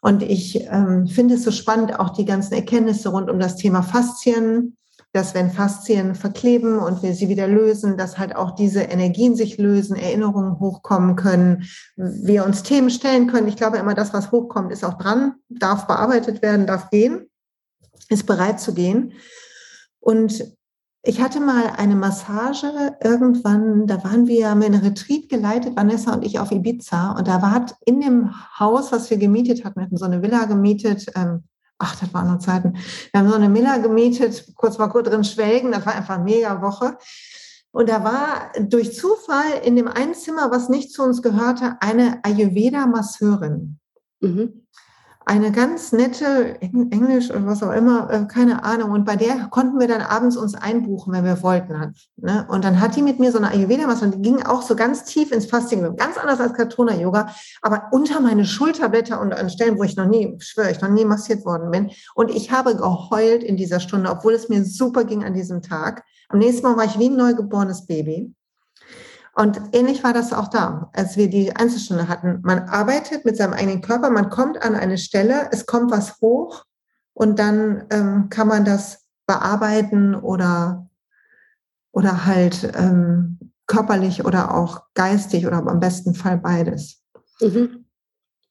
Und 0.00 0.22
ich 0.22 0.68
ähm, 0.70 1.08
finde 1.08 1.34
es 1.34 1.42
so 1.42 1.50
spannend, 1.50 1.98
auch 1.98 2.10
die 2.10 2.24
ganzen 2.24 2.54
Erkenntnisse 2.54 3.08
rund 3.08 3.28
um 3.28 3.40
das 3.40 3.56
Thema 3.56 3.82
Faszien, 3.82 4.76
dass 5.12 5.34
wenn 5.34 5.50
Faszien 5.50 6.14
verkleben 6.14 6.78
und 6.78 7.02
wir 7.02 7.12
sie 7.12 7.28
wieder 7.28 7.48
lösen, 7.48 7.96
dass 7.96 8.18
halt 8.18 8.36
auch 8.36 8.52
diese 8.52 8.82
Energien 8.82 9.34
sich 9.34 9.58
lösen, 9.58 9.96
Erinnerungen 9.96 10.60
hochkommen 10.60 11.16
können, 11.16 11.64
wir 11.96 12.44
uns 12.44 12.62
Themen 12.62 12.88
stellen 12.88 13.26
können. 13.26 13.48
Ich 13.48 13.56
glaube 13.56 13.78
immer, 13.78 13.94
das, 13.94 14.14
was 14.14 14.30
hochkommt, 14.30 14.70
ist 14.70 14.84
auch 14.84 14.96
dran, 14.96 15.34
darf 15.48 15.88
bearbeitet 15.88 16.40
werden, 16.40 16.68
darf 16.68 16.88
gehen, 16.90 17.28
ist 18.08 18.26
bereit 18.26 18.60
zu 18.60 18.74
gehen. 18.74 19.14
Und 19.98 20.56
ich 21.02 21.20
hatte 21.20 21.40
mal 21.40 21.72
eine 21.78 21.96
Massage 21.96 22.96
irgendwann, 23.02 23.86
da 23.86 24.04
waren 24.04 24.26
wir, 24.26 24.38
wir 24.38 24.66
einen 24.66 24.82
Retreat 24.84 25.28
geleitet, 25.28 25.74
Vanessa 25.74 26.12
und 26.12 26.24
ich 26.24 26.38
auf 26.38 26.52
Ibiza. 26.52 27.12
Und 27.12 27.26
da 27.26 27.40
war 27.40 27.66
in 27.86 28.00
dem 28.00 28.30
Haus, 28.58 28.92
was 28.92 29.08
wir 29.08 29.16
gemietet 29.16 29.64
hatten, 29.64 29.80
wir 29.80 29.84
hatten 29.84 29.96
so 29.96 30.04
eine 30.04 30.22
Villa 30.22 30.44
gemietet, 30.44 31.06
ähm, 31.16 31.44
ach, 31.78 31.96
das 31.98 32.12
waren 32.12 32.28
nur 32.28 32.38
Zeiten. 32.38 32.74
Wir 33.12 33.20
haben 33.20 33.30
so 33.30 33.34
eine 33.34 33.52
Villa 33.52 33.78
gemietet, 33.78 34.52
kurz 34.56 34.76
mal 34.76 34.88
kurz 34.88 35.08
drin 35.08 35.24
schwelgen, 35.24 35.72
das 35.72 35.86
war 35.86 35.94
einfach 35.94 36.16
eine 36.16 36.24
mega 36.24 36.60
Woche. 36.60 36.98
Und 37.72 37.88
da 37.88 38.04
war 38.04 38.52
durch 38.60 38.94
Zufall 38.94 39.60
in 39.64 39.76
dem 39.76 39.88
einen 39.88 40.14
Zimmer, 40.14 40.50
was 40.50 40.68
nicht 40.68 40.92
zu 40.92 41.02
uns 41.02 41.22
gehörte, 41.22 41.76
eine 41.80 42.22
Ayurveda-Masseurin. 42.24 43.78
Mhm 44.20 44.66
eine 45.26 45.52
ganz 45.52 45.92
nette 45.92 46.60
Englisch 46.60 47.30
oder 47.30 47.46
was 47.46 47.62
auch 47.62 47.72
immer, 47.72 48.10
äh, 48.10 48.24
keine 48.26 48.64
Ahnung. 48.64 48.90
Und 48.90 49.04
bei 49.04 49.16
der 49.16 49.48
konnten 49.50 49.78
wir 49.78 49.86
dann 49.86 50.00
abends 50.00 50.36
uns 50.36 50.54
einbuchen, 50.54 51.12
wenn 51.12 51.24
wir 51.24 51.42
wollten. 51.42 51.94
Ne? 52.16 52.46
Und 52.48 52.64
dann 52.64 52.80
hat 52.80 52.96
die 52.96 53.02
mit 53.02 53.20
mir 53.20 53.30
so 53.30 53.38
eine 53.38 53.50
ayurveda 53.50 53.86
masse 53.86 54.06
und 54.06 54.14
die 54.14 54.22
ging 54.22 54.42
auch 54.42 54.62
so 54.62 54.74
ganz 54.74 55.04
tief 55.04 55.30
ins 55.30 55.46
Fasting, 55.46 55.96
ganz 55.96 56.16
anders 56.16 56.40
als 56.40 56.54
Katona-Yoga, 56.54 57.34
aber 57.62 57.88
unter 57.92 58.20
meine 58.20 58.44
Schulterblätter 58.44 59.20
und 59.20 59.32
an 59.32 59.50
Stellen, 59.50 59.78
wo 59.78 59.84
ich 59.84 59.96
noch 59.96 60.06
nie, 60.06 60.36
schwöre 60.40 60.70
ich, 60.70 60.80
noch 60.80 60.88
nie 60.88 61.04
massiert 61.04 61.44
worden 61.44 61.70
bin. 61.70 61.90
Und 62.14 62.30
ich 62.30 62.50
habe 62.50 62.74
geheult 62.74 63.44
in 63.44 63.56
dieser 63.56 63.80
Stunde, 63.80 64.10
obwohl 64.10 64.32
es 64.32 64.48
mir 64.48 64.64
super 64.64 65.04
ging 65.04 65.22
an 65.22 65.34
diesem 65.34 65.62
Tag. 65.62 66.02
Am 66.28 66.38
nächsten 66.38 66.66
Mal 66.66 66.76
war 66.76 66.84
ich 66.84 66.98
wie 66.98 67.08
ein 67.08 67.16
neugeborenes 67.16 67.86
Baby. 67.86 68.34
Und 69.34 69.60
ähnlich 69.72 70.02
war 70.02 70.12
das 70.12 70.32
auch 70.32 70.48
da, 70.48 70.90
als 70.92 71.16
wir 71.16 71.30
die 71.30 71.54
Einzelstunde 71.54 72.08
hatten. 72.08 72.40
Man 72.42 72.68
arbeitet 72.68 73.24
mit 73.24 73.36
seinem 73.36 73.52
eigenen 73.52 73.80
Körper, 73.80 74.10
man 74.10 74.28
kommt 74.28 74.62
an 74.62 74.74
eine 74.74 74.98
Stelle, 74.98 75.48
es 75.52 75.66
kommt 75.66 75.90
was 75.90 76.20
hoch 76.20 76.64
und 77.14 77.38
dann 77.38 77.84
ähm, 77.90 78.28
kann 78.28 78.48
man 78.48 78.64
das 78.64 79.06
bearbeiten 79.26 80.14
oder, 80.14 80.88
oder 81.92 82.26
halt 82.26 82.72
ähm, 82.76 83.38
körperlich 83.66 84.24
oder 84.24 84.54
auch 84.54 84.82
geistig 84.94 85.46
oder 85.46 85.58
am 85.58 85.78
besten 85.78 86.14
Fall 86.14 86.38
beides. 86.38 87.02
Mhm. 87.40 87.84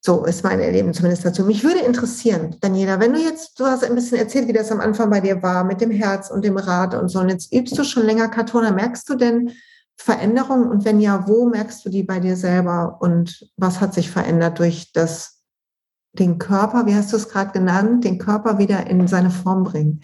So 0.02 0.24
ist 0.24 0.42
mein 0.44 0.60
Erleben 0.60 0.94
zumindest 0.94 1.26
dazu. 1.26 1.44
Mich 1.44 1.62
würde 1.62 1.80
interessieren, 1.80 2.56
Daniela, 2.62 3.00
wenn 3.00 3.12
du 3.12 3.20
jetzt, 3.20 3.60
du 3.60 3.66
hast 3.66 3.84
ein 3.84 3.94
bisschen 3.94 4.16
erzählt, 4.16 4.48
wie 4.48 4.54
das 4.54 4.72
am 4.72 4.80
Anfang 4.80 5.10
bei 5.10 5.20
dir 5.20 5.42
war 5.42 5.62
mit 5.62 5.82
dem 5.82 5.90
Herz 5.90 6.30
und 6.30 6.42
dem 6.42 6.56
Rad 6.56 6.94
und 6.94 7.10
so. 7.10 7.18
Und 7.20 7.28
jetzt 7.28 7.52
übst 7.52 7.76
du 7.76 7.84
schon 7.84 8.06
länger 8.06 8.28
Kartona. 8.28 8.70
Merkst 8.70 9.06
du 9.10 9.14
denn 9.14 9.52
Veränderungen? 10.02 10.70
Und 10.70 10.86
wenn 10.86 10.98
ja, 10.98 11.28
wo 11.28 11.46
merkst 11.46 11.84
du 11.84 11.90
die 11.90 12.02
bei 12.02 12.20
dir 12.20 12.34
selber? 12.34 12.96
Und 13.00 13.50
was 13.56 13.80
hat 13.80 13.92
sich 13.92 14.10
verändert 14.10 14.58
durch 14.58 14.92
das, 14.92 15.42
den 16.12 16.38
Körper, 16.38 16.86
wie 16.86 16.94
hast 16.94 17.12
du 17.12 17.16
es 17.16 17.28
gerade 17.28 17.52
genannt, 17.52 18.04
den 18.04 18.18
Körper 18.18 18.58
wieder 18.58 18.86
in 18.86 19.06
seine 19.08 19.30
Form 19.30 19.64
bringen? 19.64 20.02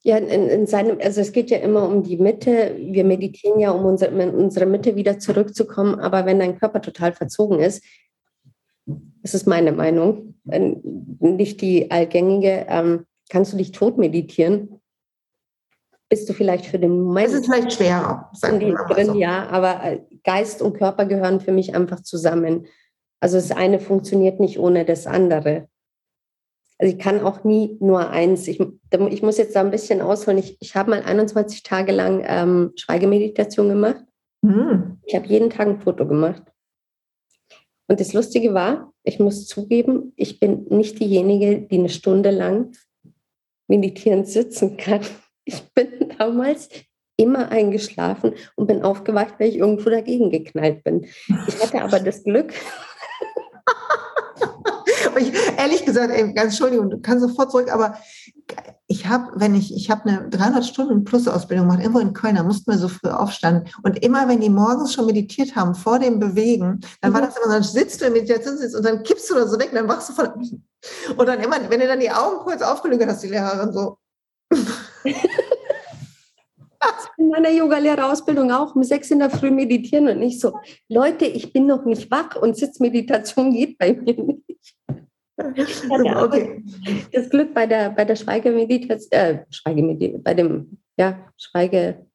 Ja, 0.00 0.16
in, 0.16 0.48
in, 0.48 0.66
seinem, 0.66 0.98
also 1.02 1.20
es 1.20 1.32
geht 1.32 1.50
ja 1.50 1.58
immer 1.58 1.86
um 1.86 2.02
die 2.02 2.16
Mitte. 2.16 2.76
Wir 2.78 3.04
meditieren 3.04 3.60
ja, 3.60 3.72
um 3.72 3.84
unsere, 3.84 4.10
in 4.22 4.34
unsere 4.34 4.66
Mitte 4.66 4.96
wieder 4.96 5.18
zurückzukommen. 5.18 6.00
Aber 6.00 6.24
wenn 6.24 6.38
dein 6.38 6.58
Körper 6.58 6.80
total 6.80 7.12
verzogen 7.12 7.60
ist, 7.60 7.84
das 8.86 9.34
ist 9.34 9.46
meine 9.46 9.72
Meinung, 9.72 10.34
nicht 10.44 11.60
die 11.60 11.90
allgängige, 11.90 12.66
ähm, 12.68 13.06
kannst 13.28 13.52
du 13.52 13.56
dich 13.56 13.72
tot 13.72 13.98
meditieren? 13.98 14.80
Bist 16.14 16.28
du 16.28 16.32
vielleicht 16.32 16.66
für 16.66 16.78
den 16.78 17.00
Moment. 17.00 17.26
Das 17.26 17.34
ist 17.34 17.46
vielleicht 17.46 17.72
schwerer. 17.72 18.30
Drin, 18.88 19.06
so. 19.06 19.14
Ja, 19.14 19.48
aber 19.48 19.82
äh, 19.82 20.00
Geist 20.22 20.62
und 20.62 20.78
Körper 20.78 21.06
gehören 21.06 21.40
für 21.40 21.50
mich 21.50 21.74
einfach 21.74 22.02
zusammen. 22.04 22.68
Also 23.18 23.36
das 23.36 23.50
eine 23.50 23.80
funktioniert 23.80 24.38
nicht 24.38 24.60
ohne 24.60 24.84
das 24.84 25.08
andere. 25.08 25.66
Also 26.78 26.94
ich 26.94 27.02
kann 27.02 27.20
auch 27.20 27.42
nie 27.42 27.76
nur 27.80 28.10
eins. 28.10 28.46
Ich, 28.46 28.60
ich 29.10 29.22
muss 29.22 29.38
jetzt 29.38 29.56
da 29.56 29.60
ein 29.60 29.72
bisschen 29.72 30.02
ausholen. 30.02 30.38
Ich, 30.38 30.56
ich 30.60 30.76
habe 30.76 30.90
mal 30.90 31.02
21 31.02 31.64
Tage 31.64 31.90
lang 31.90 32.22
ähm, 32.24 32.70
Schweigemeditation 32.76 33.68
gemacht. 33.68 34.04
Mhm. 34.42 35.00
Ich 35.02 35.16
habe 35.16 35.26
jeden 35.26 35.50
Tag 35.50 35.66
ein 35.66 35.80
Foto 35.80 36.06
gemacht. 36.06 36.44
Und 37.88 37.98
das 37.98 38.12
Lustige 38.12 38.54
war, 38.54 38.92
ich 39.02 39.18
muss 39.18 39.48
zugeben, 39.48 40.12
ich 40.14 40.38
bin 40.38 40.66
nicht 40.68 41.00
diejenige, 41.00 41.60
die 41.62 41.78
eine 41.78 41.88
Stunde 41.88 42.30
lang 42.30 42.70
meditierend 43.66 44.28
sitzen 44.28 44.76
kann. 44.76 45.00
Ich 45.44 45.62
bin 45.74 46.14
damals 46.18 46.68
immer 47.16 47.50
eingeschlafen 47.50 48.34
und 48.56 48.66
bin 48.66 48.82
aufgewacht, 48.82 49.34
weil 49.38 49.48
ich 49.48 49.56
irgendwo 49.56 49.90
dagegen 49.90 50.30
geknallt 50.30 50.82
bin. 50.84 51.06
Ich 51.46 51.62
hatte 51.62 51.82
aber 51.82 52.00
das 52.00 52.24
Glück. 52.24 52.52
ich, 55.18 55.32
ehrlich 55.56 55.84
gesagt, 55.84 56.12
ey, 56.12 56.32
ganz 56.32 56.54
Entschuldigung, 56.54 56.90
du 56.90 57.00
kannst 57.00 57.26
sofort 57.26 57.52
zurück, 57.52 57.72
aber 57.72 57.96
ich 58.86 59.06
habe, 59.06 59.32
wenn 59.36 59.54
ich, 59.54 59.74
ich 59.74 59.90
habe 59.90 60.08
eine 60.08 60.28
300 60.28 60.64
Stunden 60.64 61.04
Plus 61.04 61.28
Ausbildung 61.28 61.66
gemacht, 61.66 61.82
irgendwo 61.82 62.00
in 62.00 62.12
Köln, 62.12 62.36
da 62.36 62.42
mussten 62.42 62.70
wir 62.70 62.78
so 62.78 62.88
früh 62.88 63.08
aufstanden. 63.08 63.70
Und 63.82 64.04
immer, 64.04 64.28
wenn 64.28 64.40
die 64.40 64.50
morgens 64.50 64.92
schon 64.92 65.06
meditiert 65.06 65.56
haben, 65.56 65.74
vor 65.74 65.98
dem 65.98 66.18
Bewegen, 66.18 66.80
dann 67.00 67.10
mhm. 67.10 67.14
war 67.14 67.22
das 67.22 67.36
immer 67.36 67.46
so, 67.46 67.52
dann 67.52 67.62
sitzt 67.62 68.00
du 68.00 68.06
im 68.06 68.12
Meditationssitz 68.12 68.74
und 68.74 68.84
dann 68.84 69.02
kippst 69.02 69.30
du 69.30 69.34
da 69.34 69.46
so 69.46 69.58
weg, 69.58 69.70
und 69.70 69.76
dann 69.76 69.88
wachst 69.88 70.10
du 70.10 70.12
von, 70.12 70.28
und 71.16 71.26
dann 71.26 71.40
immer, 71.40 71.56
wenn 71.68 71.80
du 71.80 71.86
dann 71.86 72.00
die 72.00 72.10
Augen 72.10 72.38
kurz 72.38 72.60
aufgelöst 72.60 73.06
hast, 73.06 73.22
die 73.22 73.28
Lehrerin 73.28 73.72
so. 73.72 73.98
In 77.16 77.28
meiner 77.28 77.50
Yoga-Lehrerausbildung 77.50 78.50
auch 78.52 78.74
um 78.74 78.82
sechs 78.82 79.10
in 79.10 79.18
der 79.18 79.30
Früh 79.30 79.50
meditieren 79.50 80.08
und 80.08 80.18
nicht 80.18 80.40
so, 80.40 80.58
Leute, 80.88 81.24
ich 81.24 81.52
bin 81.52 81.66
noch 81.66 81.84
nicht 81.84 82.10
wach 82.10 82.36
und 82.36 82.56
Sitzmeditation 82.56 83.52
geht 83.52 83.78
bei 83.78 83.92
mir 83.92 84.14
nicht. 84.14 84.76
okay. 85.36 86.64
Das 87.12 87.28
Glück 87.28 87.54
bei 87.54 87.66
der, 87.66 87.90
bei 87.90 88.04
der 88.04 88.16
Schweigemeditation, 88.16 89.10
äh, 89.10 89.44
Schweigemeditation, 89.50 90.22
bei 90.22 90.34
dem, 90.34 90.78
ja, 90.96 91.26
Schweige. 91.36 92.06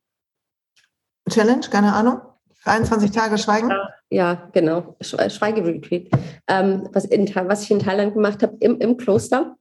Challenge, 1.29 1.67
keine 1.69 1.93
Ahnung. 1.93 2.21
21 2.65 3.11
Tage 3.11 3.37
Schweigen? 3.37 3.71
Ja, 4.09 4.49
genau. 4.51 4.97
Schweigeretreat. 5.01 6.09
Ähm, 6.47 6.89
was, 6.91 7.09
was 7.09 7.63
ich 7.63 7.71
in 7.71 7.79
Thailand 7.79 8.13
gemacht 8.13 8.43
habe, 8.43 8.57
im, 8.59 8.79
im 8.79 8.97
Kloster. 8.97 9.55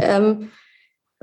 Ähm, 0.00 0.50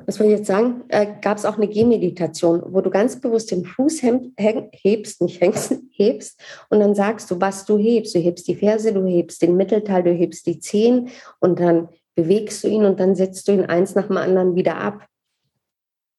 was 0.06 0.16
soll 0.16 0.28
ich 0.28 0.34
jetzt 0.34 0.48
sagen, 0.48 0.84
äh, 0.90 1.08
gab 1.22 1.38
es 1.38 1.46
auch 1.46 1.58
eine 1.58 1.68
Gehmeditation, 1.68 2.62
wo 2.68 2.82
du 2.82 2.90
ganz 2.90 3.20
bewusst 3.20 3.52
den 3.52 3.66
Fuß 3.66 4.02
hebst, 4.04 5.22
nicht 5.22 5.42
hängst, 5.42 5.76
hebst 5.92 6.40
und 6.70 6.80
dann 6.80 6.96
sagst 6.96 7.32
du, 7.32 7.40
was 7.40 7.66
du 7.66 7.78
hebst. 7.78 8.14
Du 8.14 8.20
hebst 8.20 8.48
die 8.48 8.56
Ferse, 8.56 8.94
du 8.94 9.06
hebst 9.06 9.42
den 9.42 9.56
Mittelteil, 9.56 10.04
du 10.04 10.12
hebst 10.12 10.46
die 10.48 10.60
Zehen 10.60 11.10
und 11.40 11.60
dann 11.60 11.90
bewegst 12.14 12.64
du 12.64 12.68
ihn 12.68 12.86
und 12.86 13.00
dann 13.00 13.16
setzt 13.16 13.48
du 13.48 13.54
ihn 13.54 13.66
eins 13.66 13.96
nach 13.96 14.08
dem 14.08 14.18
anderen 14.18 14.56
wieder 14.56 14.78
ab. 14.78 15.06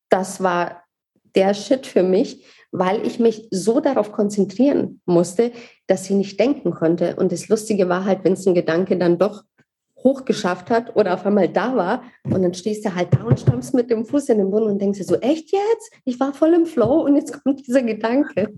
Das 0.09 0.43
war 0.43 0.83
der 1.35 1.53
Shit 1.53 1.87
für 1.87 2.03
mich, 2.03 2.45
weil 2.73 3.07
ich 3.07 3.19
mich 3.19 3.49
so 3.51 3.81
darauf 3.81 4.13
konzentrieren 4.13 5.01
musste, 5.05 5.53
dass 5.87 6.05
sie 6.05 6.15
nicht 6.15 6.41
denken 6.41 6.73
konnte. 6.73 7.17
Und 7.17 7.31
das 7.33 7.49
Lustige 7.49 7.89
war 7.89 8.05
halt, 8.05 8.25
wenn 8.25 8.35
es 8.35 8.47
ein 8.47 8.55
Gedanke 8.55 8.97
dann 8.97 9.19
doch 9.19 9.45
hochgeschafft 10.07 10.71
hat 10.71 10.95
oder 10.95 11.15
auf 11.15 11.27
einmal 11.27 11.49
da 11.49 11.75
war 11.75 12.05
und 12.25 12.43
dann 12.43 12.55
stehst 12.55 12.85
du 12.85 12.95
halt 12.95 13.09
da 13.13 13.25
und 13.25 13.41
stammst 13.41 13.75
mit 13.75 13.91
dem 13.91 14.07
Fuß 14.07 14.29
in 14.29 14.39
den 14.39 14.51
Boden 14.53 14.67
und 14.67 14.81
denkst 14.81 14.99
dir 14.99 15.05
so, 15.05 15.17
echt 15.17 15.51
jetzt? 15.53 15.91
Ich 16.05 16.21
war 16.21 16.33
voll 16.33 16.55
im 16.55 16.65
Flow 16.65 17.05
und 17.05 17.17
jetzt 17.17 17.43
kommt 17.43 17.67
dieser 17.67 17.83
Gedanke. 17.83 18.55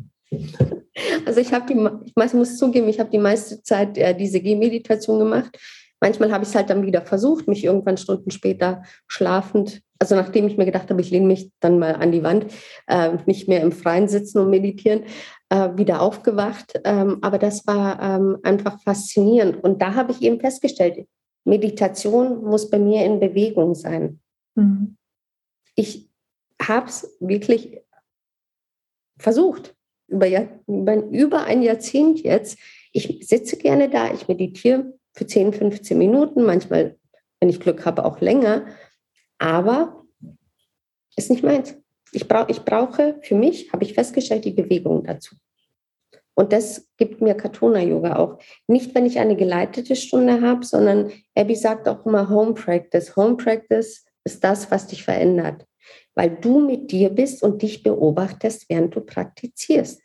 Also 1.24 1.40
ich 1.40 1.52
habe 1.52 1.72
die, 1.72 1.88
ich 2.06 2.34
muss 2.34 2.58
zugeben, 2.58 2.88
ich 2.88 3.00
habe 3.00 3.10
die 3.10 3.18
meiste 3.18 3.62
Zeit 3.62 3.96
äh, 3.96 4.14
diese 4.14 4.40
Gehmeditation 4.40 5.18
gemacht. 5.18 5.58
Manchmal 6.00 6.32
habe 6.32 6.44
ich 6.44 6.50
es 6.50 6.54
halt 6.54 6.70
dann 6.70 6.84
wieder 6.84 7.02
versucht, 7.02 7.48
mich 7.48 7.64
irgendwann 7.64 7.96
Stunden 7.96 8.30
später 8.30 8.82
schlafend, 9.06 9.80
also 9.98 10.14
nachdem 10.14 10.46
ich 10.46 10.56
mir 10.56 10.66
gedacht 10.66 10.90
habe, 10.90 11.00
ich 11.00 11.10
lehne 11.10 11.26
mich 11.26 11.50
dann 11.60 11.78
mal 11.78 11.96
an 11.96 12.12
die 12.12 12.22
Wand, 12.22 12.46
äh, 12.86 13.16
nicht 13.26 13.48
mehr 13.48 13.62
im 13.62 13.72
Freien 13.72 14.08
sitzen 14.08 14.38
und 14.38 14.50
meditieren, 14.50 15.04
äh, 15.48 15.70
wieder 15.74 16.02
aufgewacht. 16.02 16.80
Ähm, 16.84 17.18
aber 17.22 17.38
das 17.38 17.66
war 17.66 18.00
ähm, 18.00 18.38
einfach 18.42 18.80
faszinierend. 18.82 19.62
Und 19.62 19.82
da 19.82 19.94
habe 19.94 20.12
ich 20.12 20.22
eben 20.22 20.40
festgestellt, 20.40 21.06
Meditation 21.44 22.44
muss 22.44 22.70
bei 22.70 22.78
mir 22.78 23.04
in 23.04 23.20
Bewegung 23.20 23.74
sein. 23.74 24.20
Mhm. 24.54 24.96
Ich 25.74 26.10
habe 26.60 26.88
es 26.88 27.16
wirklich 27.20 27.80
versucht, 29.18 29.74
über, 30.08 30.26
über, 30.66 30.94
über 31.06 31.44
ein 31.44 31.62
Jahrzehnt 31.62 32.20
jetzt. 32.20 32.58
Ich 32.92 33.26
sitze 33.26 33.56
gerne 33.56 33.88
da, 33.88 34.12
ich 34.12 34.28
meditiere 34.28 34.94
für 35.12 35.26
10, 35.26 35.52
15 35.52 35.96
Minuten, 35.96 36.44
manchmal, 36.44 36.96
wenn 37.40 37.48
ich 37.48 37.60
Glück 37.60 37.84
habe, 37.84 38.04
auch 38.04 38.20
länger. 38.20 38.66
Aber 39.38 40.04
ist 41.16 41.30
nicht 41.30 41.42
meins. 41.42 41.76
Ich, 42.12 42.26
brauch, 42.26 42.48
ich 42.48 42.64
brauche 42.64 43.18
für 43.22 43.34
mich, 43.34 43.72
habe 43.72 43.84
ich 43.84 43.94
festgestellt, 43.94 44.44
die 44.44 44.52
Bewegung 44.52 45.04
dazu. 45.04 45.36
Und 46.38 46.52
das 46.52 46.86
gibt 46.96 47.20
mir 47.20 47.34
Katona-Yoga 47.34 48.14
auch. 48.14 48.38
Nicht, 48.68 48.94
wenn 48.94 49.06
ich 49.06 49.18
eine 49.18 49.34
geleitete 49.34 49.96
Stunde 49.96 50.40
habe, 50.40 50.64
sondern 50.64 51.10
Abby 51.34 51.56
sagt 51.56 51.88
auch 51.88 52.06
immer 52.06 52.28
Home 52.28 52.54
Practice. 52.54 53.16
Home 53.16 53.36
Practice 53.36 54.06
ist 54.22 54.44
das, 54.44 54.70
was 54.70 54.86
dich 54.86 55.02
verändert, 55.02 55.66
weil 56.14 56.30
du 56.30 56.60
mit 56.60 56.92
dir 56.92 57.10
bist 57.10 57.42
und 57.42 57.60
dich 57.62 57.82
beobachtest, 57.82 58.70
während 58.70 58.94
du 58.94 59.00
praktizierst. 59.00 60.00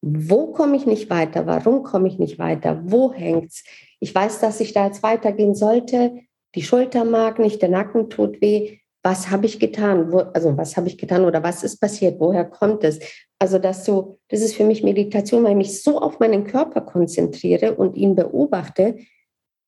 Wo 0.00 0.46
komme 0.52 0.76
ich 0.78 0.86
nicht 0.86 1.10
weiter? 1.10 1.44
Warum 1.44 1.82
komme 1.82 2.08
ich 2.08 2.18
nicht 2.18 2.38
weiter? 2.38 2.80
Wo 2.86 3.12
hängt's? 3.12 3.64
Ich 4.00 4.14
weiß, 4.14 4.40
dass 4.40 4.60
ich 4.60 4.72
da 4.72 4.86
jetzt 4.86 5.02
weitergehen 5.02 5.54
sollte. 5.54 6.20
Die 6.54 6.62
Schulter 6.62 7.04
mag 7.04 7.38
nicht, 7.38 7.60
der 7.60 7.68
Nacken 7.68 8.08
tut 8.08 8.40
weh. 8.40 8.78
Was 9.02 9.30
habe 9.30 9.46
ich 9.46 9.58
getan? 9.60 10.12
Wo, 10.12 10.18
also 10.18 10.56
was 10.56 10.76
habe 10.76 10.88
ich 10.88 10.98
getan 10.98 11.24
oder 11.24 11.42
was 11.42 11.62
ist 11.62 11.80
passiert? 11.80 12.18
Woher 12.20 12.44
kommt 12.44 12.84
es? 12.84 12.98
Also, 13.38 13.58
dass 13.58 13.84
so, 13.84 14.18
das 14.28 14.40
ist 14.40 14.56
für 14.56 14.64
mich 14.64 14.82
Meditation, 14.82 15.44
weil 15.44 15.52
ich 15.52 15.56
mich 15.56 15.82
so 15.82 16.00
auf 16.00 16.18
meinen 16.18 16.44
Körper 16.44 16.80
konzentriere 16.80 17.74
und 17.74 17.96
ihn 17.96 18.16
beobachte, 18.16 18.98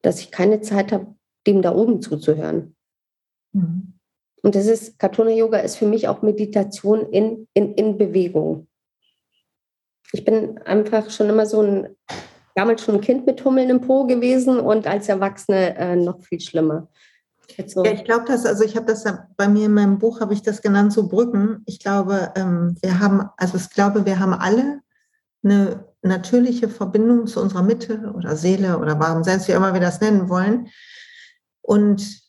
dass 0.02 0.20
ich 0.20 0.30
keine 0.30 0.60
Zeit 0.60 0.92
habe, 0.92 1.14
dem 1.46 1.62
da 1.62 1.74
oben 1.74 2.02
zuzuhören. 2.02 2.74
Mhm. 3.52 3.94
Und 4.42 4.54
das 4.54 4.66
ist, 4.66 4.98
Katona 4.98 5.30
Yoga 5.30 5.58
ist 5.58 5.76
für 5.76 5.86
mich 5.86 6.08
auch 6.08 6.22
Meditation 6.22 7.10
in, 7.10 7.46
in, 7.54 7.74
in 7.74 7.98
Bewegung. 7.98 8.66
Ich 10.12 10.24
bin 10.24 10.58
einfach 10.58 11.10
schon 11.10 11.28
immer 11.28 11.46
so 11.46 11.62
ein, 11.62 11.96
damals 12.54 12.82
schon 12.82 12.96
ein 12.96 13.00
Kind 13.00 13.26
mit 13.26 13.44
Hummeln 13.44 13.70
im 13.70 13.80
Po 13.80 14.06
gewesen 14.06 14.58
und 14.58 14.86
als 14.86 15.08
Erwachsene 15.08 15.76
äh, 15.76 15.96
noch 15.96 16.20
viel 16.22 16.40
schlimmer. 16.40 16.88
So. 17.66 17.84
Ja, 17.84 17.92
ich 17.92 18.04
glaube, 18.04 18.24
dass, 18.26 18.46
also 18.46 18.64
ich 18.64 18.76
habe 18.76 18.86
das 18.86 19.04
bei 19.36 19.48
mir 19.48 19.66
in 19.66 19.74
meinem 19.74 19.98
Buch, 19.98 20.20
habe 20.20 20.34
ich 20.34 20.42
das 20.42 20.62
genannt, 20.62 20.92
so 20.92 21.08
Brücken. 21.08 21.62
Ich 21.66 21.78
glaube, 21.78 22.32
ähm, 22.36 22.76
wir 22.82 23.00
haben, 23.00 23.28
also 23.36 23.56
ich 23.56 23.70
glaube, 23.70 24.06
wir 24.06 24.18
haben 24.18 24.34
alle 24.34 24.80
eine 25.42 25.84
natürliche 26.02 26.68
Verbindung 26.68 27.26
zu 27.26 27.40
unserer 27.40 27.62
Mitte 27.62 28.12
oder 28.14 28.36
Seele 28.36 28.78
oder 28.78 28.98
warum 28.98 29.24
selbst, 29.24 29.48
wie 29.48 29.52
immer 29.52 29.74
wir 29.74 29.80
das 29.80 30.00
nennen 30.00 30.28
wollen. 30.28 30.68
Und 31.62 32.20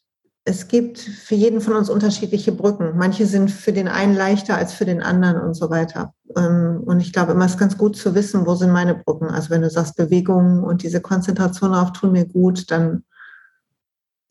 es 0.43 0.67
gibt 0.67 0.97
für 0.99 1.36
jeden 1.36 1.61
von 1.61 1.74
uns 1.74 1.89
unterschiedliche 1.89 2.51
Brücken. 2.51 2.97
Manche 2.97 3.28
sind 3.28 3.51
für 3.51 3.74
den 3.74 3.88
einen 3.88 4.15
leichter 4.15 4.57
als 4.57 4.74
für 4.74 4.86
den 4.86 5.01
anderen 5.01 5.39
und 5.39 5.53
so 5.53 5.69
weiter. 5.69 6.13
Ähm, 6.36 6.82
und 6.86 6.99
ich 6.99 7.13
glaube, 7.13 7.34
immer 7.34 7.45
ist 7.45 7.59
ganz 7.59 7.78
gut 7.78 7.95
zu 7.95 8.15
wissen, 8.15 8.45
wo 8.47 8.55
sind 8.55 8.72
meine 8.72 8.95
Brücken. 8.95 9.28
Also 9.28 9.51
wenn 9.51 9.61
du 9.61 9.69
sagst, 9.69 9.95
Bewegung 9.97 10.63
und 10.63 10.82
diese 10.82 10.99
Konzentration 10.99 11.74
darauf 11.74 11.93
tun 11.93 12.13
mir 12.13 12.26
gut, 12.26 12.72
dann 12.72 13.03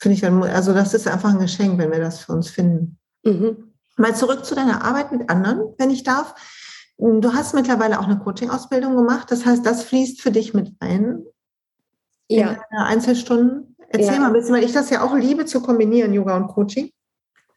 finde 0.01 0.15
ich 0.15 0.21
dann, 0.21 0.43
also 0.43 0.73
das 0.73 0.95
ist 0.95 1.07
einfach 1.07 1.31
ein 1.31 1.39
Geschenk, 1.39 1.79
wenn 1.79 1.93
wir 1.93 2.01
das 2.01 2.21
für 2.21 2.33
uns 2.33 2.51
finden. 2.51 2.99
Mhm. 3.23 3.75
Mal 3.97 4.17
zurück 4.17 4.45
zu 4.45 4.55
deiner 4.55 4.83
Arbeit 4.83 5.13
mit 5.13 5.29
anderen, 5.29 5.75
wenn 5.79 5.91
ich 5.91 6.05
darf. 6.05 6.35
Du 6.97 7.33
hast 7.33 7.55
mittlerweile 7.55 7.99
auch 7.99 8.05
eine 8.05 8.19
Coaching-Ausbildung 8.19 8.97
gemacht. 8.97 9.31
Das 9.31 9.45
heißt, 9.45 9.65
das 9.65 9.85
fließt 9.85 10.21
für 10.23 10.31
dich 10.31 10.55
mit 10.55 10.73
ein 10.81 11.25
ja. 12.29 12.53
in 12.71 12.79
Einzelstunden. 12.79 13.77
Erzähl 13.89 14.15
ja. 14.15 14.21
mal 14.21 14.29
ein 14.29 14.33
bisschen, 14.33 14.55
weil 14.55 14.65
ich 14.65 14.73
das 14.73 14.91
ja 14.91 15.03
auch 15.03 15.15
liebe 15.15 15.45
zu 15.45 15.61
kombinieren, 15.61 16.15
Yoga 16.15 16.37
und 16.37 16.49
Coaching. 16.49 16.91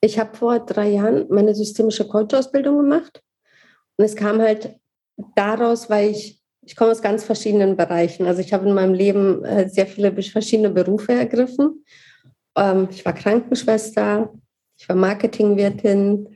Ich 0.01 0.19
habe 0.19 0.35
vor 0.35 0.59
drei 0.59 0.89
Jahren 0.89 1.27
meine 1.29 1.55
systemische 1.55 2.07
Coach-Ausbildung 2.07 2.77
gemacht. 2.77 3.21
Und 3.97 4.05
es 4.05 4.15
kam 4.15 4.41
halt 4.41 4.75
daraus, 5.35 5.89
weil 5.89 6.09
ich, 6.09 6.41
ich 6.61 6.75
komme 6.75 6.91
aus 6.91 7.01
ganz 7.01 7.23
verschiedenen 7.23 7.77
Bereichen. 7.77 8.25
Also 8.25 8.41
ich 8.41 8.51
habe 8.51 8.67
in 8.67 8.73
meinem 8.73 8.93
Leben 8.93 9.45
äh, 9.45 9.69
sehr 9.69 9.87
viele 9.87 10.11
verschiedene 10.23 10.71
Berufe 10.71 11.13
ergriffen. 11.13 11.85
Ähm, 12.55 12.87
ich 12.91 13.03
war 13.05 13.13
Krankenschwester, 13.13 14.33
ich 14.77 14.89
war 14.89 14.95
Marketingwirtin, 14.95 16.35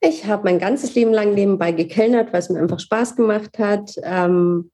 ich 0.00 0.26
habe 0.26 0.44
mein 0.44 0.58
ganzes 0.58 0.94
Leben 0.94 1.12
lang 1.12 1.34
nebenbei 1.34 1.72
gekellnert, 1.72 2.32
weil 2.32 2.40
es 2.40 2.50
mir 2.50 2.60
einfach 2.60 2.80
Spaß 2.80 3.14
gemacht 3.14 3.58
hat. 3.58 3.94
Ähm, 4.02 4.70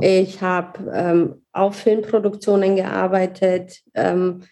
ich 0.00 0.40
habe 0.42 0.90
ähm, 0.92 1.42
auf 1.52 1.76
Filmproduktionen 1.76 2.74
gearbeitet, 2.74 3.82
ähm, 3.94 4.42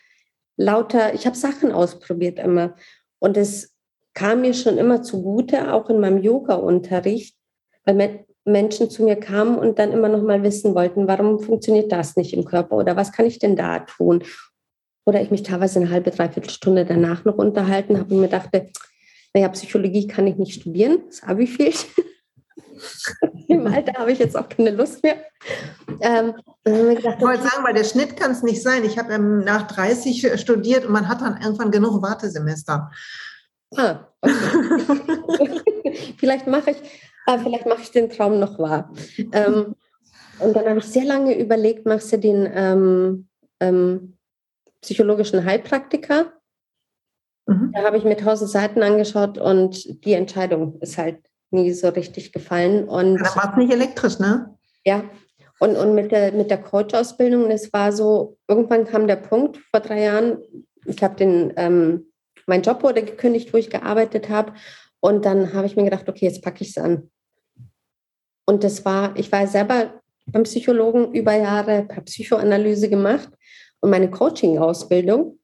lauter, 0.56 1.14
ich 1.14 1.26
habe 1.26 1.36
Sachen 1.36 1.72
ausprobiert 1.72 2.38
immer. 2.38 2.76
Und 3.18 3.36
es 3.36 3.74
kam 4.14 4.42
mir 4.42 4.54
schon 4.54 4.78
immer 4.78 5.02
zugute, 5.02 5.72
auch 5.72 5.90
in 5.90 5.98
meinem 5.98 6.22
Yoga-Unterricht, 6.22 7.36
weil 7.84 8.24
Menschen 8.44 8.90
zu 8.90 9.02
mir 9.02 9.16
kamen 9.16 9.58
und 9.58 9.78
dann 9.78 9.92
immer 9.92 10.08
noch 10.08 10.22
mal 10.22 10.42
wissen 10.42 10.74
wollten, 10.74 11.08
warum 11.08 11.40
funktioniert 11.40 11.90
das 11.90 12.16
nicht 12.16 12.32
im 12.32 12.44
Körper 12.44 12.76
oder 12.76 12.96
was 12.96 13.12
kann 13.12 13.26
ich 13.26 13.38
denn 13.38 13.56
da 13.56 13.80
tun? 13.80 14.22
Oder 15.05 15.20
ich 15.20 15.30
mich 15.30 15.42
teilweise 15.42 15.80
eine 15.80 15.90
halbe, 15.90 16.11
dreiviertel 16.11 16.50
Stunde 16.50 16.84
danach 16.84 17.24
noch 17.24 17.36
unterhalten 17.36 17.98
habe 17.98 18.14
und 18.14 18.20
mir 18.20 18.28
dachte, 18.28 18.70
naja, 19.34 19.48
Psychologie 19.48 20.07
kann 20.07 20.26
ich 20.26 20.36
nicht 20.36 20.61
studieren, 20.61 21.03
das 21.09 21.22
Abi 21.22 21.46
fehlt. 21.46 21.86
Im 23.48 23.66
Alter 23.66 23.94
habe 23.98 24.12
ich 24.12 24.18
jetzt 24.18 24.36
auch 24.36 24.48
keine 24.48 24.70
Lust 24.70 25.03
mehr. 25.03 25.16
Ähm, 26.00 26.34
gedacht, 26.64 27.16
ich 27.18 27.24
wollte 27.24 27.42
sagen, 27.42 27.64
weil 27.64 27.74
der 27.74 27.84
Schnitt 27.84 28.16
kann 28.16 28.32
es 28.32 28.42
nicht 28.42 28.62
sein. 28.62 28.84
Ich 28.84 28.98
habe 28.98 29.12
ähm, 29.12 29.40
nach 29.40 29.66
30 29.68 30.40
studiert 30.40 30.84
und 30.84 30.92
man 30.92 31.09
hat 31.09 31.20
dann 31.20 31.40
irgendwann 31.40 31.70
genug 31.70 32.03
Wartesemester. 32.03 32.90
Ah, 33.76 34.09
okay. 34.20 35.61
vielleicht 36.18 36.46
mache 36.46 36.72
ich, 36.72 36.76
äh, 37.26 37.38
vielleicht 37.38 37.66
mache 37.66 37.82
ich 37.82 37.90
den 37.90 38.11
Traum 38.11 38.38
noch 38.38 38.59
wahr. 38.59 38.92
Ähm, 39.32 39.74
und 40.38 40.57
dann 40.57 40.66
habe 40.66 40.78
ich 40.78 40.86
sehr 40.86 41.05
lange 41.05 41.38
überlegt, 41.38 41.86
machst 41.86 42.12
du 42.12 42.18
den 42.18 42.48
ähm, 42.53 43.28
ähm, 43.61 44.18
psychologischen 44.83 45.45
Heilpraktiker 45.45 46.33
Mhm. 47.47 47.72
Da 47.72 47.83
habe 47.83 47.97
ich 47.97 48.05
mir 48.05 48.16
tausend 48.16 48.51
Seiten 48.51 48.83
angeschaut 48.83 49.39
und 49.39 50.05
die 50.05 50.12
Entscheidung 50.12 50.80
ist 50.80 50.99
halt 50.99 51.18
nie 51.51 51.72
so 51.72 51.89
richtig 51.89 52.33
gefallen. 52.33 52.89
Und 52.89 53.18
da 53.18 53.37
war 53.37 53.53
es 53.53 53.57
nicht 53.57 53.72
elektrisch, 53.72 54.18
ne? 54.18 54.57
Ja. 54.85 55.05
Und, 55.59 55.76
und 55.76 55.95
mit 55.95 56.11
der, 56.11 56.33
mit 56.33 56.51
der 56.51 56.61
Coach-Ausbildung, 56.61 57.49
das 57.49 57.72
war 57.72 57.93
so, 57.93 58.37
irgendwann 58.49 58.85
kam 58.85 59.07
der 59.07 59.16
Punkt 59.16 59.59
vor 59.70 59.80
drei 59.80 60.03
Jahren, 60.03 60.39
ich 60.87 61.03
habe 61.03 61.14
den, 61.14 61.53
ähm, 61.57 62.12
mein 62.47 62.62
Job 62.62 62.83
wurde 62.83 63.05
gekündigt, 63.05 63.53
wo 63.53 63.59
ich 63.59 63.70
gearbeitet 63.70 64.28
habe. 64.28 64.55
Und 64.99 65.24
dann 65.24 65.53
habe 65.53 65.66
ich 65.66 65.76
mir 65.76 65.85
gedacht, 65.85 66.09
okay, 66.09 66.26
jetzt 66.26 66.43
packe 66.43 66.62
ich 66.62 66.70
es 66.70 66.78
an. 66.78 67.11
Und 68.45 68.64
das 68.64 68.85
war, 68.85 69.16
ich 69.16 69.30
war 69.30 69.47
selber 69.47 70.01
beim 70.26 70.43
Psychologen 70.45 71.12
über 71.12 71.35
Jahre, 71.35 71.87
habe 71.91 72.03
Psychoanalyse 72.03 72.89
gemacht 72.89 73.30
und 73.83 73.91
meine 73.91 74.11
Coaching-Ausbildung 74.11 75.39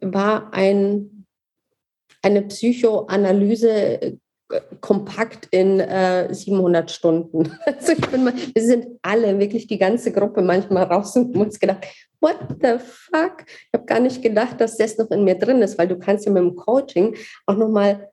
war 0.00 0.52
ein 0.52 1.22
eine 2.22 2.42
Psychoanalyse 2.42 4.00
äh, 4.00 4.16
kompakt 4.80 5.48
in 5.50 5.80
äh, 5.80 6.32
700 6.32 6.90
Stunden. 6.90 7.50
Also 7.66 7.92
ich 7.92 8.10
bin 8.10 8.24
mal, 8.24 8.34
wir 8.34 8.62
sind 8.62 8.86
alle, 9.02 9.38
wirklich 9.38 9.66
die 9.66 9.78
ganze 9.78 10.12
Gruppe 10.12 10.42
manchmal 10.42 10.84
raus 10.84 11.16
und 11.16 11.34
haben 11.34 11.40
uns 11.40 11.58
gedacht, 11.58 11.86
what 12.20 12.36
the 12.60 12.78
fuck? 12.78 13.44
Ich 13.46 13.70
habe 13.72 13.86
gar 13.86 13.98
nicht 13.98 14.22
gedacht, 14.22 14.60
dass 14.60 14.76
das 14.76 14.98
noch 14.98 15.10
in 15.10 15.24
mir 15.24 15.34
drin 15.34 15.62
ist, 15.62 15.78
weil 15.78 15.88
du 15.88 15.98
kannst 15.98 16.26
ja 16.26 16.32
mit 16.32 16.42
dem 16.42 16.54
Coaching 16.54 17.16
auch 17.46 17.56
nochmal 17.56 18.11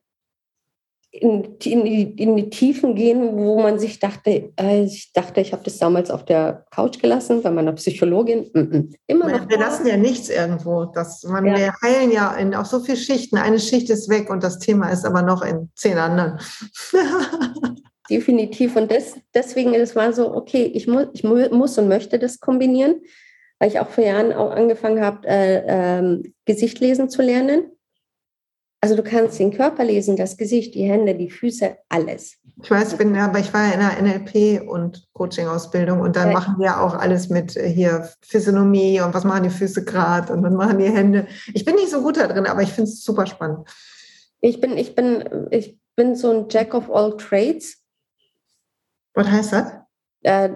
in, 1.11 1.57
in, 1.63 1.85
die, 1.85 2.03
in 2.21 2.35
die 2.35 2.49
Tiefen 2.49 2.93
gehen, 2.93 3.35
wo 3.35 3.59
man 3.59 3.79
sich 3.79 3.99
dachte, 3.99 4.51
äh, 4.59 4.83
ich 4.83 5.11
dachte, 5.13 5.41
ich 5.41 5.53
habe 5.53 5.63
das 5.63 5.79
damals 5.79 6.11
auf 6.11 6.23
der 6.23 6.65
Couch 6.69 6.99
gelassen 6.99 7.41
bei 7.41 7.49
meiner 7.49 7.73
Psychologin. 7.73 8.49
Mm 8.53 8.59
-mm. 8.59 8.95
Immer 9.07 9.29
noch. 9.29 9.49
Wir 9.49 9.57
lassen 9.57 9.87
ja 9.87 9.97
nichts 9.97 10.29
irgendwo. 10.29 10.85
Das, 10.85 11.23
man, 11.23 11.45
ja. 11.45 11.57
Wir 11.57 11.73
heilen 11.81 12.11
ja 12.11 12.33
in, 12.35 12.53
auf 12.53 12.67
so 12.67 12.79
viele 12.79 12.97
Schichten. 12.97 13.37
Eine 13.37 13.59
Schicht 13.59 13.89
ist 13.89 14.07
weg 14.09 14.29
und 14.29 14.43
das 14.43 14.59
Thema 14.59 14.89
ist 14.89 15.03
aber 15.03 15.23
noch 15.23 15.41
in 15.41 15.69
zehn 15.75 15.97
anderen. 15.97 16.39
Definitiv. 18.09 18.75
Und 18.75 18.91
das, 18.91 19.15
deswegen 19.33 19.73
ist 19.73 19.89
es 19.89 19.95
mal 19.95 20.13
so, 20.13 20.35
okay, 20.35 20.63
ich, 20.63 20.87
mu 20.87 21.05
ich 21.13 21.23
mu 21.23 21.37
muss 21.51 21.77
und 21.79 21.87
möchte 21.87 22.19
das 22.19 22.39
kombinieren, 22.39 23.01
weil 23.57 23.69
ich 23.69 23.79
auch 23.79 23.89
vor 23.89 24.03
Jahren 24.03 24.31
auch 24.31 24.51
angefangen 24.51 25.03
habe, 25.03 25.27
äh, 25.27 25.63
ähm, 25.65 26.33
Gesicht 26.45 26.79
lesen 26.79 27.09
zu 27.09 27.23
lernen 27.23 27.71
also 28.81 28.95
du 28.95 29.03
kannst 29.03 29.39
den 29.39 29.51
Körper 29.51 29.83
lesen, 29.83 30.15
das 30.15 30.37
Gesicht, 30.37 30.73
die 30.73 30.83
Hände, 30.83 31.15
die 31.15 31.29
Füße, 31.29 31.77
alles. 31.89 32.37
Ich 32.61 32.71
weiß, 32.71 32.93
ich 32.93 32.97
bin, 32.97 33.15
aber 33.15 33.39
ich 33.39 33.53
war 33.53 33.67
ja 33.67 33.73
in 33.73 33.79
der 33.79 34.19
NLP 34.19 34.69
und 34.69 35.07
Coaching-Ausbildung 35.13 36.01
und 36.01 36.15
dann 36.15 36.29
ja. 36.29 36.33
machen 36.33 36.59
wir 36.59 36.81
auch 36.81 36.93
alles 36.93 37.29
mit 37.29 37.55
äh, 37.55 37.69
hier 37.69 38.09
Physiognomie 38.21 38.99
und 39.01 39.13
was 39.13 39.23
machen 39.23 39.43
die 39.43 39.49
Füße 39.49 39.85
gerade 39.85 40.33
und 40.33 40.43
was 40.43 40.53
machen 40.53 40.79
die 40.79 40.89
Hände. 40.89 41.27
Ich 41.53 41.63
bin 41.63 41.75
nicht 41.75 41.89
so 41.89 42.01
gut 42.01 42.17
da 42.17 42.27
drin, 42.27 42.47
aber 42.47 42.61
ich 42.61 42.69
finde 42.69 42.89
es 42.89 43.03
super 43.03 43.25
spannend. 43.25 43.67
Ich 44.41 44.59
bin, 44.59 44.77
ich 44.77 44.95
bin, 44.95 45.47
ich 45.51 45.77
bin 45.95 46.15
so 46.15 46.31
ein 46.31 46.45
Jack 46.49 46.73
of 46.73 46.89
all 46.89 47.15
trades. 47.17 47.77
Was 49.13 49.27
heißt 49.27 49.53
das? 49.53 49.71
Äh, 50.23 50.49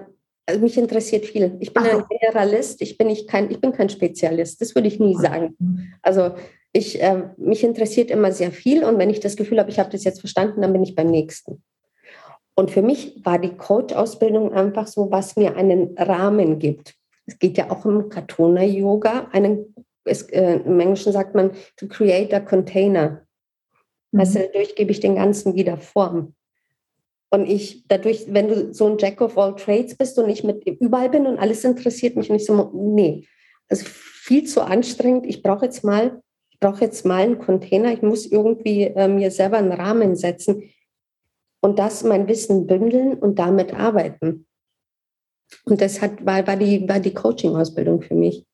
also 0.45 0.61
mich 0.61 0.78
interessiert 0.78 1.26
viel. 1.26 1.55
Ich 1.61 1.74
bin 1.74 1.84
Ach. 1.86 1.93
ein 1.93 2.05
Generalist, 2.09 2.82
ich 2.82 2.97
bin, 2.97 3.07
nicht 3.07 3.30
kein, 3.30 3.49
ich 3.49 3.61
bin 3.61 3.71
kein 3.71 3.89
Spezialist, 3.89 4.59
das 4.61 4.76
würde 4.76 4.89
ich 4.89 4.99
nie 4.99 5.15
sagen. 5.15 5.55
Also 6.01 6.36
ich, 6.74 7.01
äh, 7.01 7.30
mich 7.38 7.63
interessiert 7.63 8.09
immer 8.09 8.32
sehr 8.32 8.51
viel 8.51 8.84
und 8.84 8.97
wenn 8.97 9.11
ich 9.11 9.19
das 9.19 9.36
Gefühl 9.36 9.59
habe, 9.59 9.69
ich 9.69 9.80
habe 9.80 9.91
das 9.91 10.03
jetzt 10.03 10.19
verstanden, 10.19 10.61
dann 10.61 10.74
bin 10.74 10.84
ich 10.84 10.95
beim 10.95 11.09
nächsten. 11.09 11.63
Und 12.55 12.71
für 12.71 12.82
mich 12.82 13.24
war 13.24 13.39
die 13.39 13.55
Coach-Ausbildung 13.55 14.53
einfach 14.53 14.88
so, 14.88 15.09
was 15.11 15.36
mir 15.36 15.55
einen 15.55 15.95
Rahmen 15.97 16.59
gibt. 16.59 16.95
Es 17.26 17.39
geht 17.39 17.57
ja 17.57 17.71
auch 17.71 17.86
im 17.86 18.09
Katona-Yoga. 18.09 19.30
äh, 19.34 20.55
Im 20.57 20.80
Englischen 20.80 21.13
sagt 21.13 21.36
man, 21.36 21.51
to 21.78 21.88
create 21.88 22.34
a 22.34 22.39
container. 22.39 23.26
Mhm. 24.11 24.19
Also 24.19 24.39
dadurch 24.39 24.76
gebe 24.76 24.91
ich 24.91 24.99
den 24.99 25.15
Ganzen 25.15 25.55
wieder 25.55 25.78
Form. 25.78 26.36
Und 27.30 27.49
ich 27.49 27.88
dadurch, 27.88 28.26
wenn 28.28 28.47
du 28.47 28.74
so 28.74 28.88
ein 28.88 28.97
Jack 28.99 29.21
of 29.21 29.38
all 29.38 29.55
Trades 29.55 29.95
bist 29.95 30.19
und 30.19 30.30
ich 30.30 30.43
mit 30.43 30.63
überall 30.65 31.09
bin 31.09 31.26
und 31.26 31.39
alles 31.39 31.63
interessiert 31.63 32.15
mich 32.15 32.30
und 32.30 32.36
ich 32.36 32.45
so, 32.45 32.71
nee, 32.76 33.26
also 33.69 33.86
viel 33.88 34.43
zu 34.43 34.61
anstrengend. 34.61 35.26
Ich 35.26 35.41
brauche 35.41 35.65
jetzt 35.65 35.84
mal 35.84 36.21
brauche 36.64 36.86
jetzt 36.86 37.05
mal 37.05 37.24
einen 37.24 37.39
Container, 37.39 37.91
ich 37.91 38.01
muss 38.01 38.26
irgendwie 38.26 38.84
äh, 38.84 39.09
mir 39.09 39.32
selber 39.32 39.57
einen 39.57 39.74
Rahmen 39.74 40.16
setzen 40.16 40.64
und 41.61 41.78
das 41.78 42.03
mein 42.03 42.28
Wissen 42.30 42.68
bündeln 42.68 43.16
und 43.16 43.38
damit 43.38 43.74
arbeiten. 43.74 44.47
Und 45.66 45.82
das 45.82 46.01
hat, 46.01 46.26
war, 46.26 46.47
war 46.47 46.55
die, 46.55 46.88
war 46.88 47.01
die 47.01 47.14
Coaching-Ausbildung 47.14 48.01
für 48.01 48.16
mich. 48.16 48.45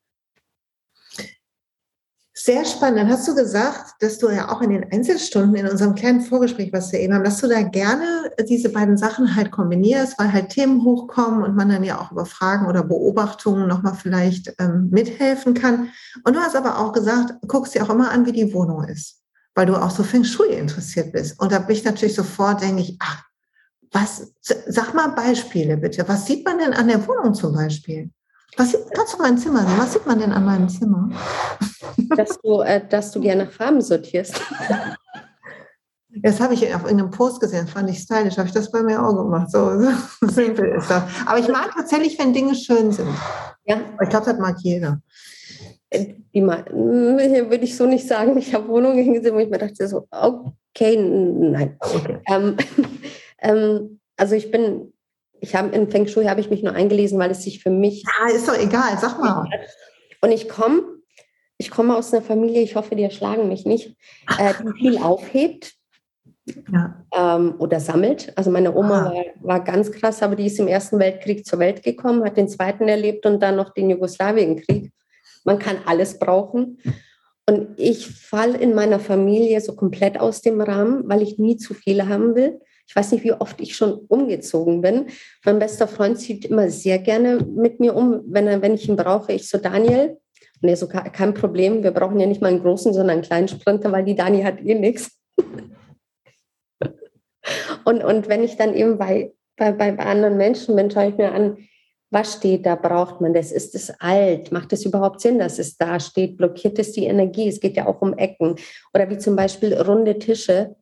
Sehr 2.41 2.63
spannend. 2.63 2.99
Dann 2.99 3.09
hast 3.09 3.27
du 3.27 3.35
gesagt, 3.35 3.95
dass 3.99 4.17
du 4.17 4.29
ja 4.29 4.49
auch 4.49 4.61
in 4.61 4.69
den 4.69 4.89
Einzelstunden 4.93 5.55
in 5.55 5.67
unserem 5.67 5.93
kleinen 5.93 6.21
Vorgespräch, 6.21 6.71
was 6.71 6.89
wir 6.93 7.01
eben 7.01 7.13
haben, 7.13 7.25
dass 7.25 7.41
du 7.41 7.47
da 7.47 7.63
gerne 7.63 8.31
diese 8.47 8.69
beiden 8.69 8.95
Sachen 8.95 9.35
halt 9.35 9.51
kombinierst, 9.51 10.17
weil 10.17 10.31
halt 10.31 10.47
Themen 10.47 10.85
hochkommen 10.85 11.43
und 11.43 11.57
man 11.57 11.67
dann 11.67 11.83
ja 11.83 11.99
auch 11.99 12.13
über 12.13 12.25
Fragen 12.25 12.67
oder 12.67 12.81
Beobachtungen 12.81 13.67
nochmal 13.67 13.93
vielleicht 13.93 14.53
ähm, 14.57 14.87
mithelfen 14.89 15.53
kann. 15.53 15.89
Und 16.23 16.33
du 16.33 16.39
hast 16.39 16.55
aber 16.55 16.79
auch 16.79 16.93
gesagt, 16.93 17.33
guckst 17.45 17.75
dir 17.75 17.83
auch 17.83 17.89
immer 17.89 18.09
an, 18.09 18.25
wie 18.25 18.31
die 18.31 18.53
Wohnung 18.53 18.85
ist, 18.85 19.21
weil 19.53 19.65
du 19.65 19.75
auch 19.75 19.91
so 19.91 20.03
Feng 20.03 20.23
Shui 20.23 20.53
interessiert 20.53 21.11
bist. 21.11 21.37
Und 21.41 21.51
da 21.51 21.59
bin 21.59 21.75
ich 21.75 21.83
natürlich 21.83 22.15
sofort, 22.15 22.61
denke 22.61 22.83
ich, 22.83 22.95
ach, 23.01 23.21
was, 23.91 24.31
sag 24.39 24.93
mal 24.93 25.09
Beispiele 25.09 25.75
bitte. 25.75 26.07
Was 26.07 26.25
sieht 26.25 26.45
man 26.45 26.57
denn 26.57 26.71
an 26.71 26.87
der 26.87 27.05
Wohnung 27.05 27.33
zum 27.33 27.53
Beispiel? 27.53 28.11
Was 28.57 28.71
sieht, 28.71 28.81
kannst 28.93 29.13
du 29.13 29.17
mein 29.17 29.37
Zimmer 29.37 29.65
sehen? 29.65 29.77
Was 29.77 29.93
sieht 29.93 30.05
man 30.05 30.19
denn 30.19 30.31
an 30.31 30.45
meinem 30.45 30.69
Zimmer? 30.69 31.09
Dass 32.15 32.39
du, 32.41 32.61
äh, 32.61 32.85
dass 32.87 33.11
du 33.11 33.21
gerne 33.21 33.47
Farben 33.47 33.81
sortierst. 33.81 34.39
Das 36.21 36.39
habe 36.39 36.55
ich 36.55 36.63
auf 36.73 36.83
irgendeinem 36.83 37.11
Post 37.11 37.39
gesehen, 37.39 37.67
fand 37.67 37.89
ich 37.89 37.99
stylisch, 37.99 38.37
habe 38.37 38.47
ich 38.47 38.53
das 38.53 38.71
bei 38.71 38.81
mir 38.81 39.01
auch 39.01 39.15
gemacht. 39.15 39.51
So, 39.51 39.79
so 39.79 39.91
simpel 40.27 40.75
ist 40.75 40.89
das. 40.89 41.03
Aber 41.25 41.37
ich 41.37 41.47
mag 41.47 41.71
tatsächlich, 41.73 42.17
wenn 42.17 42.33
Dinge 42.33 42.55
schön 42.55 42.91
sind. 42.91 43.09
Ja. 43.65 43.79
Ich 44.01 44.09
glaube, 44.09 44.25
das 44.25 44.39
mag 44.39 44.57
jeder. 44.61 45.01
Äh, 45.89 46.15
die 46.33 46.41
hm, 46.41 46.69
würde 46.69 47.63
ich 47.63 47.77
so 47.77 47.85
nicht 47.85 48.07
sagen. 48.07 48.37
Ich 48.37 48.53
habe 48.53 48.67
Wohnungen 48.67 49.13
gesehen, 49.13 49.35
wo 49.35 49.39
ich 49.39 49.49
mir 49.49 49.59
dachte, 49.59 49.87
so, 49.87 50.07
okay, 50.11 50.97
nein. 50.97 51.77
Okay. 51.79 52.19
Ähm, 52.27 52.57
ähm, 53.41 53.99
also 54.17 54.35
ich 54.35 54.51
bin 54.51 54.91
ich 55.41 55.55
habe 55.55 55.75
in 55.75 55.89
Feng 55.89 56.07
Shui 56.07 56.25
habe 56.25 56.41
ich 56.41 56.49
mich 56.49 56.63
nur 56.63 56.73
eingelesen, 56.73 57.19
weil 57.19 57.31
es 57.31 57.43
sich 57.43 57.61
für 57.61 57.69
mich. 57.69 58.03
Ja, 58.03 58.33
ist 58.33 58.47
doch 58.47 58.57
egal, 58.57 58.97
sag 58.99 59.19
mal. 59.19 59.47
Und 60.21 60.31
ich 60.31 60.49
komme, 60.49 60.83
ich 61.57 61.71
komme 61.71 61.95
aus 61.95 62.13
einer 62.13 62.21
Familie, 62.21 62.61
ich 62.61 62.75
hoffe, 62.75 62.95
die 62.95 63.03
erschlagen 63.03 63.47
mich 63.47 63.65
nicht, 63.65 63.95
äh, 64.37 64.53
die 64.63 64.71
viel 64.79 64.97
aufhebt. 64.97 65.73
ja. 66.71 67.05
ähm, 67.15 67.55
oder 67.59 67.79
sammelt. 67.79 68.33
Also 68.35 68.49
meine 68.49 68.75
Oma 68.75 69.07
ah. 69.07 69.13
war, 69.13 69.25
war, 69.41 69.63
ganz 69.63 69.91
krass, 69.91 70.23
aber 70.23 70.35
die 70.35 70.47
ist 70.47 70.59
im 70.59 70.67
Ersten 70.67 70.99
Weltkrieg 70.99 71.45
zur 71.45 71.59
Welt 71.59 71.83
gekommen, 71.83 72.23
hat 72.23 72.37
den 72.37 72.49
Zweiten 72.49 72.87
erlebt 72.87 73.25
und 73.25 73.39
dann 73.39 73.55
noch 73.55 73.73
den 73.73 73.89
Jugoslawienkrieg. 73.89 74.91
Man 75.43 75.59
kann 75.59 75.77
alles 75.85 76.19
brauchen. 76.19 76.79
Und 77.45 77.79
ich 77.79 78.07
falle 78.07 78.57
in 78.57 78.75
meiner 78.75 78.99
Familie 78.99 79.59
so 79.61 79.75
komplett 79.75 80.19
aus 80.19 80.41
dem 80.41 80.61
Rahmen, 80.61 81.09
weil 81.09 81.23
ich 81.23 81.39
nie 81.39 81.57
zu 81.57 81.73
viele 81.73 82.07
haben 82.07 82.35
will. 82.35 82.59
Ich 82.89 82.95
weiß 82.95 83.11
nicht, 83.11 83.23
wie 83.23 83.33
oft 83.33 83.61
ich 83.61 83.75
schon 83.75 83.93
umgezogen 84.07 84.81
bin. 84.81 85.05
Mein 85.45 85.59
bester 85.59 85.87
Freund 85.87 86.19
zieht 86.19 86.45
immer 86.45 86.71
sehr 86.71 86.97
gerne 86.97 87.37
mit 87.37 87.79
mir 87.79 87.95
um, 87.95 88.23
wenn, 88.25 88.47
er, 88.47 88.63
wenn 88.63 88.73
ich 88.73 88.89
ihn 88.89 88.95
brauche. 88.95 89.31
Ich 89.31 89.47
so, 89.47 89.59
Daniel, 89.59 90.17
und 90.59 90.69
er 90.69 90.75
so, 90.75 90.87
kein 90.87 91.35
Problem, 91.35 91.83
wir 91.83 91.91
brauchen 91.91 92.19
ja 92.19 92.25
nicht 92.25 92.41
mal 92.41 92.47
einen 92.47 92.63
großen, 92.63 92.91
sondern 92.91 93.17
einen 93.17 93.21
kleinen 93.21 93.47
Sprinter, 93.47 93.91
weil 93.91 94.05
die 94.05 94.15
Dani 94.15 94.41
hat 94.41 94.59
eh 94.65 94.73
nichts. 94.73 95.11
Und, 97.85 98.03
und 98.03 98.27
wenn 98.27 98.43
ich 98.43 98.57
dann 98.57 98.75
eben 98.75 98.99
bei, 98.99 99.33
bei, 99.55 99.71
bei 99.71 99.97
anderen 99.97 100.37
Menschen 100.37 100.75
bin, 100.75 100.91
schaue 100.91 101.07
ich 101.07 101.17
mir 101.17 101.31
an, 101.31 101.57
was 102.11 102.33
steht 102.33 102.65
da, 102.65 102.75
braucht 102.75 103.21
man 103.21 103.33
das? 103.33 103.51
Ist 103.51 103.73
es 103.73 103.89
alt? 103.99 104.51
Macht 104.51 104.71
es 104.73 104.85
überhaupt 104.85 105.21
Sinn, 105.21 105.39
dass 105.39 105.57
es 105.57 105.77
da 105.77 105.99
steht? 105.99 106.37
Blockiert 106.37 106.77
es 106.77 106.91
die 106.91 107.05
Energie? 107.05 107.47
Es 107.47 107.59
geht 107.59 107.75
ja 107.75 107.87
auch 107.87 108.01
um 108.01 108.15
Ecken. 108.17 108.55
Oder 108.93 109.09
wie 109.09 109.17
zum 109.17 109.35
Beispiel 109.35 109.73
runde 109.73 110.19
Tische. 110.19 110.75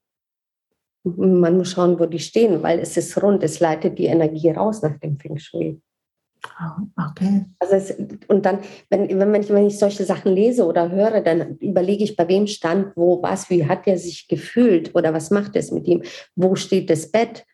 Man 1.15 1.57
muss 1.57 1.71
schauen, 1.71 1.99
wo 1.99 2.05
die 2.05 2.19
stehen, 2.19 2.63
weil 2.63 2.79
es 2.79 2.97
ist 2.97 3.21
rund, 3.21 3.43
es 3.43 3.59
leitet 3.59 3.97
die 3.97 4.05
Energie 4.05 4.51
raus 4.51 4.81
nach 4.81 4.97
dem 4.99 5.17
Feng 5.17 5.37
Shui. 5.37 5.81
Ah, 6.57 6.77
okay. 7.09 7.45
Also 7.59 7.75
es, 7.75 7.95
und 8.27 8.45
dann, 8.45 8.59
wenn, 8.89 9.19
wenn, 9.19 9.41
ich, 9.41 9.49
wenn 9.49 9.67
ich 9.67 9.77
solche 9.77 10.05
Sachen 10.05 10.33
lese 10.33 10.65
oder 10.65 10.91
höre, 10.91 11.21
dann 11.21 11.57
überlege 11.57 12.03
ich, 12.03 12.15
bei 12.15 12.27
wem 12.27 12.47
stand 12.47 12.95
wo, 12.95 13.21
was, 13.21 13.49
wie 13.49 13.65
hat 13.65 13.87
er 13.87 13.97
sich 13.97 14.27
gefühlt 14.27 14.93
oder 14.95 15.13
was 15.13 15.31
macht 15.31 15.55
es 15.55 15.71
mit 15.71 15.87
ihm, 15.87 16.03
wo 16.35 16.55
steht 16.55 16.89
das 16.89 17.11
Bett. 17.11 17.45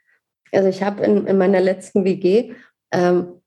Also 0.51 0.69
ich 0.69 0.83
habe 0.83 1.03
in, 1.03 1.25
in 1.27 1.37
meiner 1.37 1.61
letzten 1.61 2.03
WG, 2.05 2.53
ähm, 2.91 3.41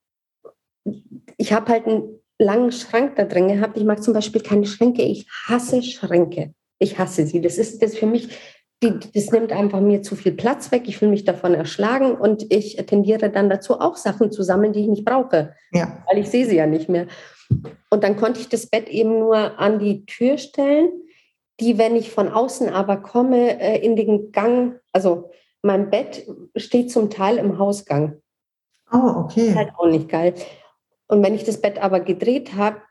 ich 1.37 1.53
habe 1.53 1.71
halt 1.71 1.87
einen 1.87 2.21
langen 2.39 2.73
Schrank 2.73 3.17
da 3.17 3.25
drin 3.25 3.49
gehabt. 3.49 3.77
Ich 3.77 3.85
mag 3.85 4.03
zum 4.03 4.15
Beispiel 4.15 4.43
keine 4.43 4.67
Schränke. 4.67 5.03
Ich 5.03 5.27
hasse 5.47 5.83
Schränke. 5.83 6.55
Ich 6.79 6.99
hasse 6.99 7.27
sie. 7.27 7.41
Das 7.41 7.59
ist 7.59 7.83
das 7.83 7.97
für 7.97 8.07
mich 8.07 8.29
die, 8.83 8.99
das 9.14 9.31
nimmt 9.31 9.53
einfach 9.53 9.81
mir 9.81 10.03
zu 10.03 10.16
viel 10.16 10.33
Platz 10.33 10.70
weg. 10.70 10.83
Ich 10.87 10.99
fühle 10.99 11.11
mich 11.11 11.24
davon 11.24 11.55
erschlagen 11.55 12.12
und 12.12 12.53
ich 12.53 12.77
tendiere 12.87 13.31
dann 13.31 13.49
dazu, 13.49 13.81
auch 13.81 13.97
Sachen 13.97 14.31
zu 14.31 14.43
sammeln, 14.43 14.72
die 14.72 14.81
ich 14.81 14.89
nicht 14.89 15.05
brauche, 15.05 15.55
ja. 15.72 16.05
weil 16.07 16.18
ich 16.18 16.29
sehe 16.29 16.47
sie 16.47 16.57
ja 16.57 16.66
nicht 16.66 16.89
mehr. 16.89 17.07
Und 17.91 18.05
dann 18.05 18.16
konnte 18.16 18.41
ich 18.41 18.49
das 18.49 18.66
Bett 18.66 18.89
eben 18.89 19.18
nur 19.18 19.59
an 19.59 19.79
die 19.79 20.05
Tür 20.05 20.37
stellen, 20.37 20.91
die, 21.61 21.79
wenn 21.79 21.97
ich 21.97 22.11
von 22.11 22.29
außen 22.29 22.68
aber 22.68 22.99
komme, 22.99 23.59
äh, 23.61 23.79
in 23.79 23.97
den 23.97 24.31
Gang, 24.31 24.79
also 24.93 25.31
mein 25.62 25.89
Bett 25.89 26.27
steht 26.55 26.91
zum 26.91 27.09
Teil 27.09 27.39
im 27.39 27.59
Hausgang. 27.59 28.20
Oh, 28.93 29.24
okay. 29.24 29.55
Halt 29.55 29.70
auch 29.79 29.89
nicht 29.89 30.09
geil. 30.09 30.35
Und 31.09 31.24
wenn 31.24 31.35
ich 31.35 31.45
das 31.45 31.61
Bett 31.61 31.79
aber 31.79 32.01
gedreht 32.01 32.55
habe, 32.55 32.83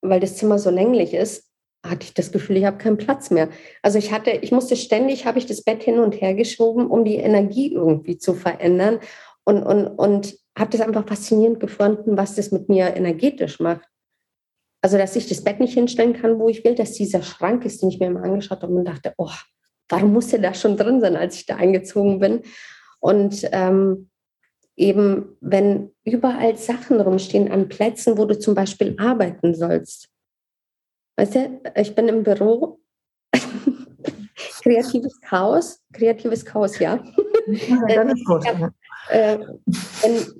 weil 0.00 0.20
das 0.20 0.36
Zimmer 0.36 0.58
so 0.58 0.70
länglich 0.70 1.12
ist, 1.12 1.50
hatte 1.84 2.04
ich 2.04 2.14
das 2.14 2.32
Gefühl, 2.32 2.56
ich 2.56 2.64
habe 2.64 2.78
keinen 2.78 2.96
Platz 2.96 3.30
mehr. 3.30 3.48
Also 3.82 3.98
ich 3.98 4.10
hatte, 4.10 4.30
ich 4.30 4.52
musste 4.52 4.74
ständig, 4.74 5.26
habe 5.26 5.38
ich 5.38 5.46
das 5.46 5.62
Bett 5.62 5.82
hin 5.82 5.98
und 5.98 6.20
her 6.20 6.34
geschoben, 6.34 6.86
um 6.86 7.04
die 7.04 7.16
Energie 7.16 7.72
irgendwie 7.72 8.16
zu 8.16 8.34
verändern 8.34 9.00
und, 9.44 9.62
und, 9.62 9.86
und 9.86 10.34
habe 10.58 10.70
das 10.70 10.80
einfach 10.80 11.06
faszinierend 11.06 11.60
gefunden, 11.60 12.16
was 12.16 12.34
das 12.34 12.50
mit 12.52 12.68
mir 12.68 12.96
energetisch 12.96 13.60
macht. 13.60 13.86
Also, 14.80 14.98
dass 14.98 15.16
ich 15.16 15.28
das 15.28 15.42
Bett 15.42 15.60
nicht 15.60 15.74
hinstellen 15.74 16.14
kann, 16.14 16.38
wo 16.38 16.48
ich 16.48 16.64
will, 16.64 16.74
dass 16.74 16.92
dieser 16.92 17.22
Schrank 17.22 17.64
ist, 17.64 17.82
den 17.82 17.88
ich 17.88 18.00
mir 18.00 18.06
immer 18.06 18.22
angeschaut 18.22 18.62
habe 18.62 18.74
und 18.74 18.84
dachte, 18.84 19.14
oh, 19.16 19.30
warum 19.88 20.12
muss 20.12 20.28
der 20.28 20.40
da 20.40 20.54
schon 20.54 20.76
drin 20.76 21.00
sein, 21.00 21.16
als 21.16 21.36
ich 21.36 21.46
da 21.46 21.56
eingezogen 21.56 22.18
bin? 22.18 22.42
Und 23.00 23.48
ähm, 23.52 24.10
eben, 24.76 25.36
wenn 25.40 25.90
überall 26.04 26.56
Sachen 26.56 27.00
rumstehen 27.00 27.50
an 27.50 27.68
Plätzen, 27.68 28.18
wo 28.18 28.24
du 28.24 28.38
zum 28.38 28.54
Beispiel 28.54 28.94
arbeiten 28.98 29.54
sollst, 29.54 30.08
Weißt 31.16 31.34
du, 31.34 31.60
ich 31.76 31.94
bin 31.94 32.08
im 32.08 32.22
Büro. 32.22 32.80
kreatives 34.62 35.20
Chaos, 35.20 35.82
kreatives 35.92 36.44
Chaos, 36.44 36.78
ja. 36.78 37.02
ja 37.88 38.02
äh, 39.10 39.38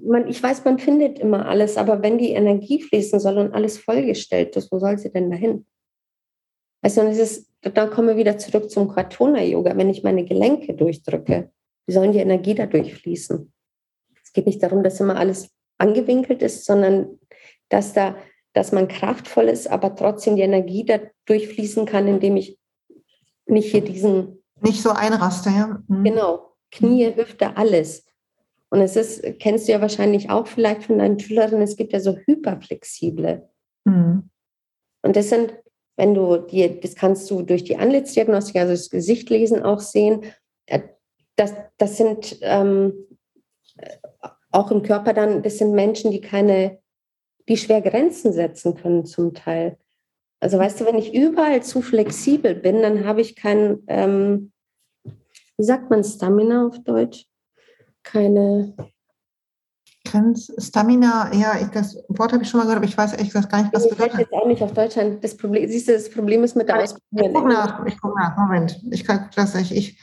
man, 0.02 0.28
ich 0.28 0.42
weiß, 0.42 0.64
man 0.64 0.78
findet 0.78 1.18
immer 1.18 1.46
alles, 1.46 1.76
aber 1.76 2.02
wenn 2.02 2.18
die 2.18 2.30
Energie 2.30 2.82
fließen 2.82 3.20
soll 3.20 3.38
und 3.38 3.52
alles 3.52 3.78
vollgestellt 3.78 4.56
ist, 4.56 4.72
wo 4.72 4.78
soll 4.78 4.98
sie 4.98 5.12
denn 5.12 5.30
dahin? 5.30 5.66
Also 6.80 7.00
und 7.00 7.08
ist, 7.08 7.50
dann 7.60 7.90
kommen 7.90 8.08
wir 8.08 8.16
wieder 8.16 8.38
zurück 8.38 8.70
zum 8.70 8.88
Quatona-Yoga. 8.88 9.76
Wenn 9.76 9.90
ich 9.90 10.02
meine 10.02 10.24
Gelenke 10.24 10.74
durchdrücke, 10.74 11.50
wie 11.86 11.92
sollen 11.92 12.12
die 12.12 12.18
Energie 12.18 12.54
da 12.54 12.66
durchfließen? 12.66 13.52
Es 14.22 14.32
geht 14.32 14.46
nicht 14.46 14.62
darum, 14.62 14.82
dass 14.82 15.00
immer 15.00 15.16
alles 15.16 15.50
angewinkelt 15.78 16.42
ist, 16.42 16.64
sondern 16.64 17.18
dass 17.68 17.92
da 17.92 18.16
dass 18.54 18.72
man 18.72 18.88
kraftvoll 18.88 19.48
ist, 19.48 19.66
aber 19.70 19.94
trotzdem 19.94 20.36
die 20.36 20.42
Energie 20.42 20.84
da 20.84 21.00
durchfließen 21.26 21.84
kann, 21.86 22.08
indem 22.08 22.36
ich 22.36 22.58
nicht 23.46 23.70
hier 23.70 23.82
diesen. 23.82 24.42
Nicht 24.62 24.80
so 24.80 24.90
einraste, 24.90 25.50
ja. 25.50 25.82
Mhm. 25.88 26.04
Genau. 26.04 26.52
Knie, 26.70 27.14
Hüfte, 27.14 27.56
alles. 27.56 28.06
Und 28.70 28.80
es 28.80 28.96
ist, 28.96 29.22
kennst 29.38 29.68
du 29.68 29.72
ja 29.72 29.80
wahrscheinlich 29.80 30.30
auch 30.30 30.46
vielleicht 30.46 30.84
von 30.84 30.98
deinen 30.98 31.18
Schülerinnen, 31.18 31.62
es 31.62 31.76
gibt 31.76 31.92
ja 31.92 32.00
so 32.00 32.16
hyperflexible. 32.16 33.48
Mhm. 33.84 34.30
Und 35.02 35.16
das 35.16 35.28
sind, 35.28 35.54
wenn 35.96 36.14
du 36.14 36.38
dir, 36.38 36.80
das 36.80 36.94
kannst 36.94 37.30
du 37.30 37.42
durch 37.42 37.64
die 37.64 37.76
Anlitzdiagnostik, 37.76 38.56
also 38.56 38.72
das 38.72 38.90
Gesicht 38.90 39.30
lesen, 39.30 39.62
auch 39.62 39.80
sehen. 39.80 40.24
Äh, 40.66 40.80
das, 41.36 41.54
das 41.76 41.96
sind 41.96 42.38
ähm, 42.40 42.94
auch 44.50 44.70
im 44.70 44.82
Körper 44.82 45.12
dann, 45.12 45.42
das 45.42 45.58
sind 45.58 45.72
Menschen, 45.72 46.10
die 46.10 46.20
keine 46.20 46.78
die 47.48 47.56
schwer 47.56 47.82
Grenzen 47.82 48.32
setzen 48.32 48.74
können 48.74 49.04
zum 49.04 49.34
Teil. 49.34 49.78
Also 50.40 50.58
weißt 50.58 50.80
du, 50.80 50.86
wenn 50.86 50.98
ich 50.98 51.14
überall 51.14 51.62
zu 51.62 51.80
flexibel 51.80 52.54
bin, 52.54 52.82
dann 52.82 53.06
habe 53.06 53.20
ich 53.20 53.34
kein, 53.36 53.82
ähm, 53.86 54.52
wie 55.56 55.64
sagt 55.64 55.90
man 55.90 56.04
Stamina 56.04 56.66
auf 56.66 56.82
Deutsch? 56.84 57.26
Keine. 58.02 58.74
Stamina, 60.58 61.34
ja, 61.34 61.58
ich, 61.60 61.68
das 61.68 61.96
Wort 62.08 62.32
habe 62.32 62.42
ich 62.42 62.48
schon 62.48 62.58
mal 62.58 62.64
gehört, 62.64 62.76
aber 62.76 62.86
ich 62.86 62.96
weiß 62.96 63.14
ehrlich 63.14 63.32
gesagt 63.32 63.50
gar 63.50 63.62
nicht, 63.62 63.74
was 63.74 63.84
das 63.84 63.90
bedeutet. 63.90 64.14
Ich 64.14 64.20
jetzt 64.20 64.32
auch 64.34 64.46
nicht 64.46 64.62
auf 64.62 64.72
Deutschland. 64.72 65.24
Das 65.24 65.36
Problem, 65.36 65.68
siehst 65.68 65.88
du, 65.88 65.92
das 65.92 66.10
Problem 66.10 66.44
ist 66.44 66.54
mit 66.54 66.68
der 66.68 66.82
Ausbildung. 66.82 67.30
Ich 67.30 67.34
gucke 67.34 67.48
nach, 67.48 67.86
ich 67.86 68.00
gucke 68.00 68.20
nach, 68.20 68.36
Moment. 68.36 68.80
Ich 68.90 69.04
kann 69.04 69.30
das, 69.34 69.54
ich, 69.54 69.74
ich, 69.74 70.00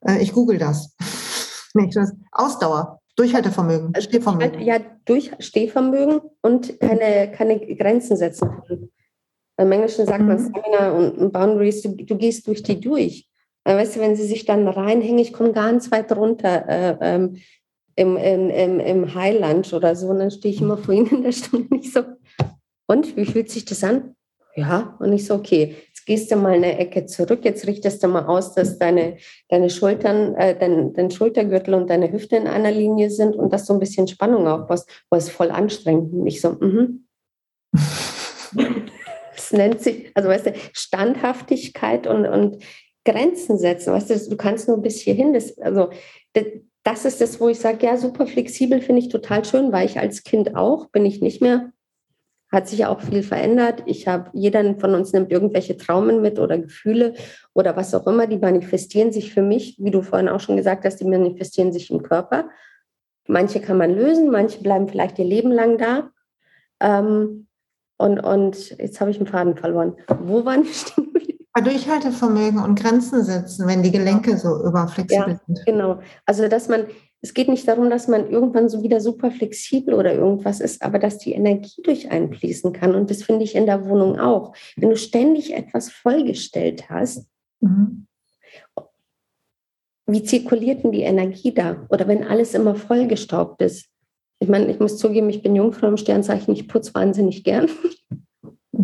äh, 0.00 0.18
ich 0.20 0.32
google 0.32 0.58
das. 0.58 0.96
Nicht 1.74 1.94
das. 1.94 2.12
Ausdauer. 2.32 3.01
Durchhaltevermögen, 3.16 3.92
also 3.94 4.08
Stehvermögen. 4.08 4.60
Ja, 4.62 4.78
durch 5.04 5.32
Stehvermögen 5.38 6.20
und 6.40 6.80
keine, 6.80 7.30
keine 7.32 7.60
Grenzen 7.76 8.16
setzen 8.16 8.48
können. 8.66 8.90
Im 9.58 9.70
Englischen 9.70 10.06
sagt 10.06 10.22
mhm. 10.22 10.28
man 10.28 10.38
Stamina 10.38 10.92
und 10.92 11.32
Boundaries, 11.32 11.82
du, 11.82 11.94
du, 11.94 12.16
gehst 12.16 12.46
durch 12.46 12.62
die 12.62 12.80
durch. 12.80 13.28
Weißt 13.64 13.96
du, 13.96 14.00
wenn 14.00 14.16
sie 14.16 14.26
sich 14.26 14.44
dann 14.44 14.66
reinhängen, 14.66 15.18
ich 15.18 15.32
komme 15.32 15.52
ganz 15.52 15.92
weit 15.92 16.10
runter 16.16 16.64
äh, 16.68 16.96
ähm, 17.00 17.36
im, 17.94 18.16
im, 18.16 18.50
im, 18.50 18.80
im 18.80 19.14
High 19.14 19.38
Lunch 19.38 19.74
oder 19.74 19.94
so, 19.94 20.08
und 20.08 20.18
dann 20.18 20.30
stehe 20.30 20.54
ich 20.54 20.60
immer 20.60 20.78
vor 20.78 20.94
ihnen 20.94 21.10
in 21.10 21.22
der 21.22 21.32
Stunde 21.32 21.72
nicht 21.74 21.92
so, 21.92 22.02
und 22.86 23.16
wie 23.16 23.26
fühlt 23.26 23.50
sich 23.50 23.64
das 23.64 23.84
an? 23.84 24.16
Ja, 24.54 24.96
und 24.98 25.12
ich 25.12 25.26
so, 25.26 25.34
okay, 25.34 25.76
jetzt 25.88 26.04
gehst 26.04 26.30
du 26.30 26.36
mal 26.36 26.52
eine 26.52 26.78
Ecke 26.78 27.06
zurück, 27.06 27.40
jetzt 27.42 27.66
richtest 27.66 28.02
du 28.02 28.08
mal 28.08 28.26
aus, 28.26 28.54
dass 28.54 28.78
deine, 28.78 29.16
deine 29.48 29.70
Schultern, 29.70 30.34
äh, 30.34 30.58
dein, 30.58 30.92
dein 30.92 31.10
Schultergürtel 31.10 31.72
und 31.74 31.88
deine 31.88 32.12
Hüfte 32.12 32.36
in 32.36 32.46
einer 32.46 32.70
Linie 32.70 33.10
sind 33.10 33.34
und 33.34 33.52
dass 33.52 33.64
du 33.64 33.72
ein 33.72 33.78
bisschen 33.78 34.08
Spannung 34.08 34.46
aufbaust, 34.46 34.88
wo 35.10 35.16
es 35.16 35.30
voll 35.30 35.50
anstrengend. 35.50 36.12
Und 36.12 36.26
ich 36.26 36.42
so, 36.42 36.50
mhm. 36.50 37.06
das 39.34 39.52
nennt 39.52 39.80
sich, 39.80 40.10
also 40.14 40.28
weißt 40.28 40.46
du, 40.46 40.52
Standhaftigkeit 40.74 42.06
und, 42.06 42.26
und 42.26 42.62
Grenzen 43.06 43.56
setzen. 43.56 43.94
Weißt 43.94 44.10
du, 44.10 44.30
du 44.30 44.36
kannst 44.36 44.68
nur 44.68 44.82
bis 44.82 45.00
hierhin. 45.00 45.32
Das, 45.32 45.58
also, 45.58 45.88
das, 46.34 46.44
das 46.84 47.04
ist 47.06 47.22
das, 47.22 47.40
wo 47.40 47.48
ich 47.48 47.58
sage, 47.58 47.86
ja, 47.86 47.96
super 47.96 48.26
flexibel 48.26 48.82
finde 48.82 49.00
ich 49.00 49.08
total 49.08 49.46
schön, 49.46 49.72
weil 49.72 49.86
ich 49.86 49.98
als 49.98 50.24
Kind 50.24 50.56
auch, 50.56 50.88
bin 50.90 51.06
ich 51.06 51.22
nicht 51.22 51.40
mehr 51.40 51.72
hat 52.52 52.68
sich 52.68 52.84
auch 52.84 53.00
viel 53.00 53.22
verändert. 53.22 53.82
Ich 53.86 54.06
habe, 54.06 54.30
jeder 54.34 54.78
von 54.78 54.94
uns 54.94 55.12
nimmt 55.12 55.32
irgendwelche 55.32 55.76
Traumen 55.78 56.20
mit 56.20 56.38
oder 56.38 56.58
Gefühle 56.58 57.14
oder 57.54 57.76
was 57.76 57.94
auch 57.94 58.06
immer, 58.06 58.26
die 58.26 58.38
manifestieren 58.38 59.10
sich 59.10 59.32
für 59.32 59.42
mich, 59.42 59.76
wie 59.78 59.90
du 59.90 60.02
vorhin 60.02 60.28
auch 60.28 60.40
schon 60.40 60.58
gesagt 60.58 60.84
hast, 60.84 60.96
die 60.96 61.06
manifestieren 61.06 61.72
sich 61.72 61.90
im 61.90 62.02
Körper. 62.02 62.50
Manche 63.26 63.60
kann 63.60 63.78
man 63.78 63.94
lösen, 63.94 64.30
manche 64.30 64.62
bleiben 64.62 64.88
vielleicht 64.88 65.18
ihr 65.18 65.24
Leben 65.24 65.50
lang 65.50 65.78
da. 65.78 66.10
Ähm, 66.80 67.46
und, 67.96 68.20
und 68.20 68.70
jetzt 68.78 69.00
habe 69.00 69.10
ich 69.10 69.16
einen 69.16 69.26
Faden 69.26 69.56
verloren. 69.56 69.96
Wo 70.20 70.44
waren 70.44 70.64
die 70.64 70.74
stehen? 70.74 71.08
Durchhaltevermögen 71.60 72.62
und 72.62 72.80
Grenzen 72.80 73.22
setzen, 73.24 73.68
wenn 73.68 73.82
die 73.82 73.92
Gelenke 73.92 74.38
so 74.38 74.64
überflexibel 74.64 75.34
ja, 75.34 75.40
sind. 75.46 75.66
Genau. 75.66 76.00
Also, 76.24 76.48
dass 76.48 76.68
man 76.68 76.86
es 77.22 77.34
geht 77.34 77.48
nicht 77.48 77.68
darum, 77.68 77.88
dass 77.88 78.08
man 78.08 78.28
irgendwann 78.28 78.68
so 78.68 78.82
wieder 78.82 79.00
super 79.00 79.30
flexibel 79.30 79.94
oder 79.94 80.12
irgendwas 80.12 80.60
ist, 80.60 80.82
aber 80.82 80.98
dass 80.98 81.18
die 81.18 81.32
Energie 81.32 81.80
durch 81.82 82.10
einen 82.10 82.34
fließen 82.34 82.72
kann. 82.72 82.96
Und 82.96 83.10
das 83.10 83.22
finde 83.22 83.44
ich 83.44 83.54
in 83.54 83.66
der 83.66 83.86
Wohnung 83.86 84.18
auch. 84.18 84.54
Wenn 84.76 84.90
du 84.90 84.96
ständig 84.96 85.54
etwas 85.54 85.88
vollgestellt 85.88 86.90
hast, 86.90 87.28
mhm. 87.60 88.08
wie 90.06 90.24
zirkuliert 90.24 90.82
denn 90.82 90.90
die 90.90 91.02
Energie 91.02 91.54
da? 91.54 91.86
Oder 91.90 92.08
wenn 92.08 92.24
alles 92.24 92.54
immer 92.54 92.74
vollgestaubt 92.74 93.62
ist. 93.62 93.88
Ich 94.40 94.48
meine, 94.48 94.68
ich 94.68 94.80
muss 94.80 94.98
zugeben, 94.98 95.30
ich 95.30 95.44
bin 95.44 95.54
Jungfrau 95.54 95.86
im 95.86 95.96
Sternzeichen, 95.96 96.52
ich 96.52 96.66
putze 96.66 96.92
wahnsinnig 96.94 97.44
gern. 97.44 97.68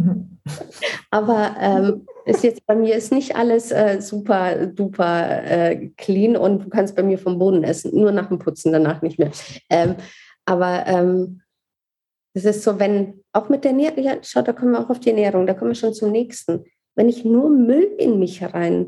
Aber 1.11 1.57
ähm, 1.61 2.07
ist 2.25 2.45
jetzt 2.45 2.67
bei 2.67 2.75
mir 2.75 2.95
ist 2.95 3.13
nicht 3.13 3.37
alles 3.37 3.71
äh, 3.71 4.01
super 4.01 4.67
duper 4.67 5.45
äh, 5.45 5.91
clean 5.97 6.37
und 6.37 6.65
du 6.65 6.69
kannst 6.69 6.95
bei 6.97 7.03
mir 7.03 7.19
vom 7.19 7.39
Boden 7.39 7.65
essen, 7.65 7.99
nur 7.99 8.13
nach 8.13 8.29
dem 8.29 8.39
Putzen, 8.39 8.73
danach 8.73 9.03
nicht 9.03 9.19
mehr. 9.19 9.31
Ähm, 9.71 9.97
aber 10.45 10.87
ähm, 10.87 11.43
es 12.35 12.45
ist 12.45 12.63
so, 12.63 12.79
wenn 12.79 13.25
auch 13.33 13.49
mit 13.49 13.65
der 13.65 13.73
Ernährung, 13.73 14.03
ja, 14.03 14.17
schau, 14.23 14.43
da 14.43 14.53
kommen 14.53 14.73
wir 14.73 14.81
auch 14.81 14.91
auf 14.91 15.01
die 15.01 15.11
Ernährung, 15.11 15.47
da 15.47 15.55
kommen 15.55 15.71
wir 15.71 15.75
schon 15.75 15.95
zum 15.95 16.13
nächsten. 16.13 16.65
Wenn 16.95 17.09
ich 17.09 17.25
nur 17.25 17.51
Müll 17.51 17.95
in 17.99 18.19
mich 18.19 18.43
rein 18.43 18.87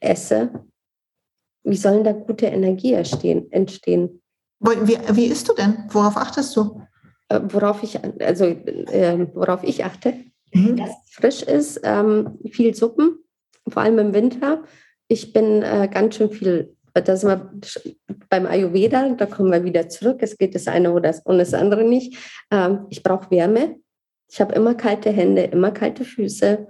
esse, 0.00 0.50
wie 1.64 1.76
sollen 1.76 2.04
da 2.04 2.12
gute 2.12 2.46
Energie 2.46 2.94
entstehen? 2.94 4.22
Wie, 4.60 4.98
wie 5.12 5.26
isst 5.26 5.48
du 5.48 5.54
denn? 5.54 5.84
Worauf 5.88 6.16
achtest 6.16 6.56
du? 6.56 6.82
Äh, 7.30 7.40
worauf 7.44 7.82
ich, 7.82 7.98
also 8.20 8.44
äh, 8.44 9.26
worauf 9.34 9.62
ich 9.62 9.84
achte, 9.84 10.14
mhm. 10.52 10.76
dass 10.76 10.90
es 10.90 11.14
frisch 11.14 11.42
ist, 11.42 11.80
ähm, 11.84 12.38
viel 12.50 12.74
Suppen, 12.74 13.18
vor 13.68 13.82
allem 13.82 13.98
im 13.98 14.14
Winter. 14.14 14.64
Ich 15.06 15.32
bin 15.32 15.62
äh, 15.62 15.88
ganz 15.90 16.16
schön 16.16 16.30
viel, 16.30 16.76
da 16.92 17.16
sind 17.16 17.30
wir 17.30 17.52
beim 18.28 18.46
Ayurveda, 18.46 19.10
da 19.10 19.26
kommen 19.26 19.52
wir 19.52 19.64
wieder 19.64 19.88
zurück. 19.88 20.18
Es 20.20 20.36
geht 20.36 20.54
das 20.54 20.66
eine 20.66 20.92
oder 20.92 21.08
das, 21.08 21.20
und 21.20 21.38
das 21.38 21.54
andere 21.54 21.84
nicht. 21.84 22.16
Ähm, 22.50 22.86
ich 22.90 23.02
brauche 23.02 23.30
Wärme. 23.30 23.76
Ich 24.28 24.40
habe 24.40 24.54
immer 24.54 24.74
kalte 24.74 25.10
Hände, 25.10 25.42
immer 25.42 25.70
kalte 25.70 26.04
Füße, 26.04 26.66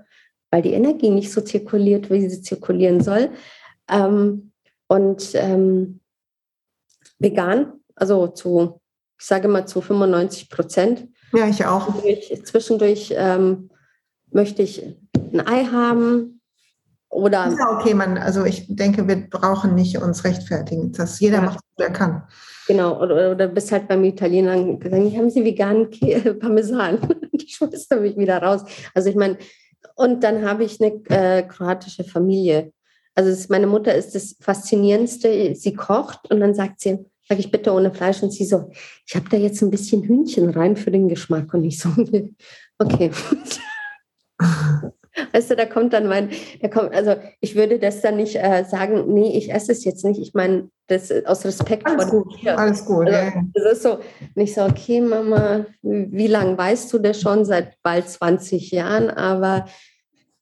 weil 0.51 0.63
die 0.63 0.73
Energie 0.73 1.11
nicht 1.11 1.33
so 1.33 1.41
zirkuliert, 1.41 2.11
wie 2.11 2.29
sie 2.29 2.43
zirkulieren 2.43 3.03
soll. 3.03 3.31
Ähm, 3.91 4.53
und 4.89 5.31
ähm, 5.35 6.01
vegan, 7.19 7.73
also 7.95 8.29
zu, 8.29 8.80
ich 9.21 9.27
sage 9.27 9.49
mal 9.49 9.67
zu 9.67 9.83
95 9.83 10.49
Prozent. 10.49 11.09
Ja, 11.33 11.47
ich 11.47 11.67
auch. 11.67 11.89
Zwischendurch, 11.89 12.45
zwischendurch 12.45 13.15
ähm, 13.17 13.71
möchte 14.33 14.63
ich 14.63 14.83
ein 15.15 15.47
Ei 15.47 15.65
haben 15.65 16.41
oder. 17.11 17.55
Ja, 17.57 17.79
okay, 17.79 17.93
man, 17.93 18.17
also 18.17 18.45
ich 18.45 18.65
denke, 18.69 19.07
wir 19.07 19.29
brauchen 19.29 19.75
nicht 19.75 19.99
uns 19.99 20.25
rechtfertigen. 20.25 20.93
dass 20.93 21.21
jeder 21.21 21.37
ja. 21.37 21.43
macht, 21.43 21.61
was 21.77 21.87
er 21.87 21.93
kann. 21.93 22.23
Genau, 22.67 23.01
oder, 23.03 23.33
oder 23.33 23.49
bist 23.49 23.71
halt 23.73 23.89
beim 23.89 24.05
Italiener 24.05 24.57
gesagt, 24.77 25.17
haben 25.17 25.31
Sie 25.31 25.45
veganen 25.45 25.91
Parmesan? 26.41 26.99
Die 27.33 27.49
schmeißt 27.49 27.93
mich 28.01 28.17
wieder 28.17 28.43
raus. 28.43 28.63
Also 28.95 29.11
ich 29.11 29.17
meine, 29.17 29.37
und 29.97 30.25
dann 30.25 30.49
habe 30.49 30.65
ich 30.65 30.81
eine 30.81 30.93
äh, 31.09 31.43
kroatische 31.43 32.05
Familie. 32.05 32.73
Also 33.15 33.31
ist, 33.31 33.51
meine 33.51 33.67
Mutter 33.67 33.95
ist 33.95 34.15
das 34.15 34.37
Faszinierendste. 34.41 35.55
Sie 35.55 35.75
kocht 35.75 36.31
und 36.31 36.41
dann 36.41 36.55
sagt 36.55 36.81
sie, 36.81 37.05
sage 37.31 37.41
ich 37.41 37.51
bitte 37.53 37.73
ohne 37.73 37.93
Fleisch. 37.93 38.23
Und 38.23 38.33
sie 38.33 38.45
so, 38.45 38.71
ich 39.07 39.15
habe 39.15 39.29
da 39.31 39.37
jetzt 39.37 39.63
ein 39.63 39.71
bisschen 39.71 40.03
Hühnchen 40.03 40.51
rein 40.51 40.77
für 40.77 40.91
den 40.91 41.09
Geschmack. 41.09 41.55
Und 41.55 41.65
ich 41.65 41.79
so, 41.79 41.89
okay. 42.79 43.11
Weißt 45.33 45.51
du, 45.51 45.57
da 45.57 45.67
kommt 45.67 45.93
dann 45.93 46.09
mein, 46.09 46.31
da 46.61 46.69
kommt, 46.69 46.93
also 46.95 47.15
ich 47.41 47.55
würde 47.55 47.79
das 47.79 48.01
dann 48.01 48.17
nicht 48.17 48.37
äh, 48.37 48.65
sagen, 48.65 49.13
nee, 49.13 49.37
ich 49.37 49.53
esse 49.53 49.71
es 49.71 49.85
jetzt 49.85 50.05
nicht. 50.05 50.19
Ich 50.21 50.35
meine, 50.35 50.71
das 50.89 51.13
aus 51.25 51.45
Respekt 51.45 51.87
alles 51.87 52.11
vor 52.11 52.25
gut, 52.25 52.43
dir. 52.43 52.59
Alles 52.59 52.85
gut, 52.85 53.07
also, 53.07 53.19
ja. 53.19 53.45
Das 53.55 53.73
ist 53.73 53.83
so, 53.83 53.99
nicht 54.35 54.55
so, 54.55 54.63
okay, 54.63 55.01
Mama, 55.01 55.67
wie 55.83 56.27
lange 56.27 56.59
weißt 56.59 56.93
du 56.93 56.99
das 56.99 57.21
schon? 57.21 57.45
Seit 57.45 57.75
bald 57.83 58.09
20 58.09 58.71
Jahren, 58.71 59.11
aber 59.11 59.67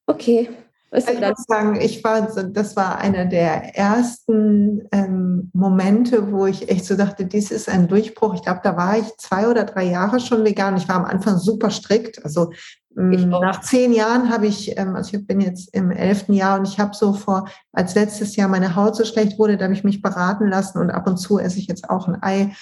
okay, 0.07 0.49
Weißt 0.91 1.11
ich 1.11 1.20
muss 1.20 1.45
sagen, 1.47 1.78
ich 1.80 2.03
war, 2.03 2.22
das 2.22 2.74
war 2.74 2.99
einer 2.99 3.26
der 3.26 3.76
ersten 3.76 4.89
ähm, 4.91 5.51
Momente, 5.53 6.32
wo 6.32 6.47
ich 6.47 6.70
echt 6.70 6.86
so 6.86 6.97
dachte, 6.97 7.26
dies 7.26 7.51
ist 7.51 7.68
ein 7.68 7.89
Durchbruch. 7.89 8.34
Ich 8.34 8.43
glaube, 8.43 8.61
da 8.62 8.76
war 8.76 8.97
ich 8.97 9.16
zwei 9.18 9.49
oder 9.49 9.64
drei 9.64 9.84
Jahre 9.84 10.18
schon 10.18 10.45
vegan. 10.45 10.78
Ich 10.78 10.89
war 10.89 10.97
am 10.97 11.05
Anfang 11.05 11.36
super 11.36 11.70
strikt. 11.70 12.24
Also 12.24 12.53
ähm, 12.97 13.28
nach 13.28 13.61
zehn 13.61 13.93
Jahren 13.93 14.30
habe 14.30 14.47
ich, 14.47 14.78
ähm, 14.78 14.97
also 14.97 15.16
ich 15.16 15.26
bin 15.26 15.41
jetzt 15.41 15.74
im 15.74 15.91
elften 15.91 16.32
Jahr 16.32 16.59
und 16.59 16.66
ich 16.66 16.80
habe 16.80 16.95
so 16.95 17.12
vor, 17.12 17.49
als 17.72 17.95
letztes 17.95 18.34
Jahr 18.36 18.49
meine 18.49 18.74
Haut 18.74 18.97
so 18.97 19.05
schlecht 19.05 19.39
wurde, 19.39 19.59
da 19.59 19.64
habe 19.64 19.74
ich 19.74 19.84
mich 19.84 20.01
beraten 20.01 20.49
lassen 20.49 20.78
und 20.78 20.91
ab 20.91 21.07
und 21.07 21.18
zu 21.18 21.39
esse 21.39 21.59
ich 21.59 21.66
jetzt 21.66 21.91
auch 21.91 22.09
ein 22.09 22.22
Ei 22.22 22.55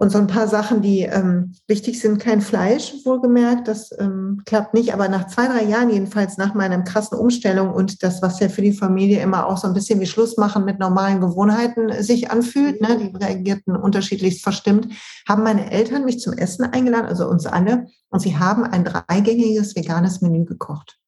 und 0.00 0.08
so 0.08 0.16
ein 0.16 0.28
paar 0.28 0.48
Sachen, 0.48 0.80
die 0.80 1.02
ähm, 1.02 1.52
wichtig 1.68 2.00
sind, 2.00 2.18
kein 2.18 2.40
Fleisch, 2.40 2.94
wohlgemerkt, 3.04 3.68
das 3.68 3.90
ähm, 3.98 4.40
klappt 4.46 4.72
nicht. 4.72 4.94
Aber 4.94 5.08
nach 5.08 5.26
zwei, 5.26 5.46
drei 5.46 5.62
Jahren 5.64 5.90
jedenfalls, 5.90 6.38
nach 6.38 6.54
meiner 6.54 6.80
krassen 6.80 7.18
Umstellung 7.18 7.70
und 7.70 8.02
das, 8.02 8.22
was 8.22 8.40
ja 8.40 8.48
für 8.48 8.62
die 8.62 8.72
Familie 8.72 9.20
immer 9.20 9.46
auch 9.46 9.58
so 9.58 9.68
ein 9.68 9.74
bisschen 9.74 10.00
wie 10.00 10.06
Schluss 10.06 10.38
machen 10.38 10.64
mit 10.64 10.78
normalen 10.78 11.20
Gewohnheiten 11.20 12.02
sich 12.02 12.30
anfühlt, 12.30 12.80
ne, 12.80 12.96
die 12.96 13.14
reagierten 13.14 13.76
unterschiedlichst 13.76 14.42
verstimmt, 14.42 14.88
haben 15.28 15.42
meine 15.42 15.70
Eltern 15.70 16.06
mich 16.06 16.18
zum 16.18 16.32
Essen 16.32 16.64
eingeladen, 16.64 17.04
also 17.04 17.28
uns 17.28 17.44
alle. 17.44 17.84
Und 18.08 18.20
sie 18.20 18.38
haben 18.38 18.64
ein 18.64 18.84
dreigängiges 18.84 19.76
veganes 19.76 20.22
Menü 20.22 20.46
gekocht. 20.46 20.98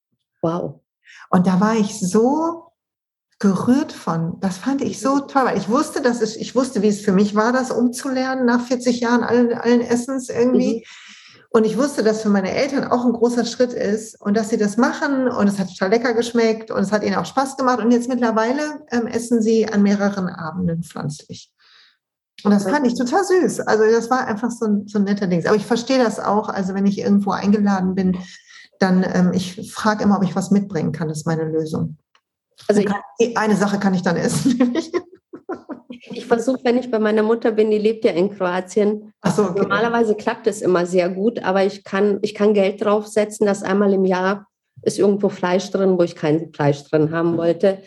Wow. 0.43 0.81
Und 1.31 1.47
da 1.47 1.61
war 1.61 1.77
ich 1.77 1.99
so 1.99 2.72
gerührt 3.43 3.93
von. 3.93 4.39
Das 4.39 4.57
fand 4.57 4.83
ich 4.83 5.01
so 5.01 5.19
toll, 5.19 5.47
weil 5.47 5.59
ich 5.59 5.69
wusste, 5.69 6.01
dass 6.01 6.23
es, 6.23 6.37
ich 6.37 6.55
wusste, 6.55 6.81
wie 6.81 6.89
es 6.89 7.01
für 7.01 7.11
mich 7.11 7.35
war, 7.35 7.53
das 7.53 7.73
umzulernen 7.73 8.47
nach 8.47 8.65
40 8.65 9.01
Jahren 9.01 9.25
allen, 9.25 9.53
allen 9.53 9.81
Essens 9.81 10.29
irgendwie. 10.29 10.77
Mhm. 10.77 10.83
Und 11.51 11.67
ich 11.67 11.77
wusste, 11.77 12.05
dass 12.05 12.23
für 12.23 12.29
meine 12.29 12.53
Eltern 12.53 12.85
auch 12.85 13.05
ein 13.05 13.13
großer 13.13 13.45
Schritt 13.45 13.73
ist 13.73 14.19
und 14.21 14.37
dass 14.37 14.49
sie 14.49 14.59
das 14.59 14.77
machen 14.77 15.27
und 15.27 15.49
es 15.49 15.59
hat 15.59 15.69
total 15.69 15.91
lecker 15.91 16.15
geschmeckt 16.15 16.71
und 16.71 16.79
es 16.79 16.93
hat 16.93 17.03
ihnen 17.03 17.17
auch 17.17 17.27
Spaß 17.27 17.57
gemacht. 17.57 17.81
Und 17.81 17.91
jetzt 17.91 18.09
mittlerweile 18.09 18.87
ähm, 18.93 19.09
essen 19.09 19.43
sie 19.43 19.67
an 19.69 19.83
mehreren 19.83 20.29
Abenden 20.29 20.85
pflanzlich. 20.85 21.51
Und 22.45 22.53
das 22.53 22.63
fand 22.63 22.87
ich 22.87 22.95
total 22.95 23.25
süß. 23.25 23.61
Also 23.61 23.85
das 23.91 24.09
war 24.09 24.25
einfach 24.29 24.53
so 24.53 24.67
ein, 24.67 24.87
so 24.87 24.99
ein 24.99 25.05
netter 25.05 25.27
Ding. 25.27 25.45
Aber 25.47 25.57
ich 25.57 25.67
verstehe 25.67 25.99
das 25.99 26.21
auch. 26.21 26.49
Also 26.49 26.75
wenn 26.75 26.87
ich 26.87 26.99
irgendwo 27.01 27.33
eingeladen 27.33 27.97
bin, 27.97 28.17
dann 28.79 29.05
ähm, 29.13 29.33
ich 29.33 29.73
frage 29.73 30.05
immer, 30.05 30.17
ob 30.17 30.23
ich 30.23 30.37
was 30.37 30.53
mitbringen 30.53 30.93
kann. 30.93 31.09
Das 31.09 31.19
ist 31.19 31.27
meine 31.27 31.45
Lösung. 31.45 31.99
Also 32.69 32.83
ich, 33.19 33.37
eine 33.37 33.57
Sache 33.57 33.79
kann 33.79 33.95
ich 33.95 34.03
dann 34.03 34.17
essen. 34.17 34.75
ich 35.89 36.27
versuche, 36.27 36.61
wenn 36.65 36.79
ich 36.79 36.91
bei 36.91 36.99
meiner 36.99 37.23
Mutter 37.23 37.53
bin, 37.53 37.71
die 37.71 37.79
lebt 37.79 38.05
ja 38.05 38.13
in 38.13 38.37
Kroatien. 38.37 39.13
So, 39.25 39.45
okay. 39.45 39.61
Normalerweise 39.61 40.15
klappt 40.15 40.47
es 40.47 40.63
immer 40.63 40.87
sehr 40.87 41.09
gut, 41.09 41.43
aber 41.43 41.65
ich 41.65 41.85
kann, 41.85 42.19
ich 42.23 42.35
kann 42.35 42.55
Geld 42.55 42.85
draufsetzen, 42.85 43.47
dass 43.47 43.63
einmal 43.63 43.93
im 43.93 44.05
Jahr 44.05 44.47
ist 44.83 44.99
irgendwo 44.99 45.29
Fleisch 45.29 45.71
drin, 45.71 45.99
wo 45.99 46.03
ich 46.03 46.17
kein 46.17 46.53
Fleisch 46.53 46.85
drin 46.85 47.13
haben 47.13 47.37
wollte. 47.37 47.79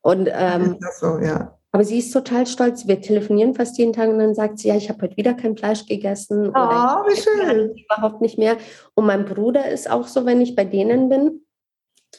Und, 0.00 0.28
ähm, 0.32 0.78
so, 0.98 1.18
ja. 1.18 1.58
Aber 1.74 1.84
sie 1.84 1.98
ist 1.98 2.12
total 2.12 2.46
stolz. 2.46 2.86
Wir 2.86 3.00
telefonieren 3.00 3.54
fast 3.54 3.78
jeden 3.78 3.94
Tag 3.94 4.10
und 4.10 4.18
dann 4.18 4.34
sagt 4.34 4.58
sie, 4.58 4.68
ja, 4.68 4.76
ich 4.76 4.90
habe 4.90 5.00
heute 5.02 5.16
wieder 5.16 5.32
kein 5.32 5.56
Fleisch 5.56 5.86
gegessen. 5.86 6.48
Oh, 6.48 6.52
wie 6.52 7.16
schön. 7.16 7.74
Überhaupt 7.74 8.20
nicht 8.20 8.36
mehr. 8.36 8.58
Und 8.94 9.06
mein 9.06 9.24
Bruder 9.24 9.70
ist 9.70 9.90
auch 9.90 10.06
so, 10.06 10.26
wenn 10.26 10.42
ich 10.42 10.54
bei 10.54 10.66
denen 10.66 11.08
bin, 11.08 11.46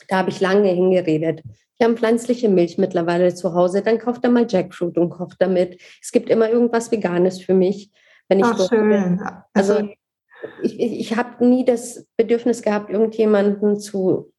da 0.08 0.18
habe 0.18 0.30
ich 0.30 0.40
lange 0.40 0.70
hingeredet. 0.70 1.44
Wir 1.78 1.88
haben 1.88 1.98
pflanzliche 1.98 2.50
Milch 2.50 2.78
mittlerweile 2.78 3.34
zu 3.34 3.54
Hause. 3.54 3.82
Dann 3.82 4.00
kauft 4.00 4.24
er 4.24 4.30
mal 4.30 4.46
Jackfruit 4.48 4.98
und 4.98 5.10
kocht 5.10 5.38
damit. 5.40 5.82
Es 6.02 6.12
gibt 6.12 6.30
immer 6.30 6.50
irgendwas 6.50 6.92
Veganes 6.92 7.42
für 7.42 7.54
mich, 7.54 7.92
wenn 8.30 8.40
ich 8.40 8.46
Ach, 8.46 8.70
schön. 8.70 9.20
Also, 9.54 9.74
also 9.74 9.90
ich, 10.62 10.80
ich, 10.80 11.00
ich 11.00 11.18
habe 11.18 11.46
nie 11.46 11.66
das 11.66 12.08
Bedürfnis 12.18 12.62
gehabt, 12.62 12.90
irgendjemanden 12.90 13.80
zu 13.80 14.32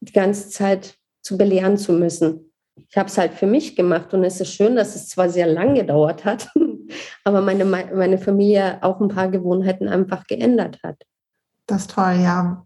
die 0.00 0.12
ganze 0.12 0.48
Zeit 0.48 0.96
zu 1.22 1.36
belehren 1.36 1.76
zu 1.76 1.92
müssen. 1.92 2.52
Ich 2.88 2.96
habe 2.96 3.08
es 3.08 3.18
halt 3.18 3.34
für 3.34 3.46
mich 3.46 3.74
gemacht 3.74 4.12
und 4.14 4.24
es 4.24 4.40
ist 4.40 4.52
schön, 4.52 4.76
dass 4.76 4.94
es 4.94 5.08
zwar 5.08 5.28
sehr 5.28 5.46
lange 5.46 5.80
gedauert 5.80 6.24
hat, 6.24 6.48
aber 7.24 7.40
meine, 7.40 7.64
meine 7.64 8.18
Familie 8.18 8.78
auch 8.82 9.00
ein 9.00 9.08
paar 9.08 9.28
Gewohnheiten 9.28 9.88
einfach 9.88 10.26
geändert 10.26 10.78
hat. 10.82 11.02
Das 11.66 11.82
ist 11.82 11.90
toll, 11.90 12.20
ja. 12.22 12.64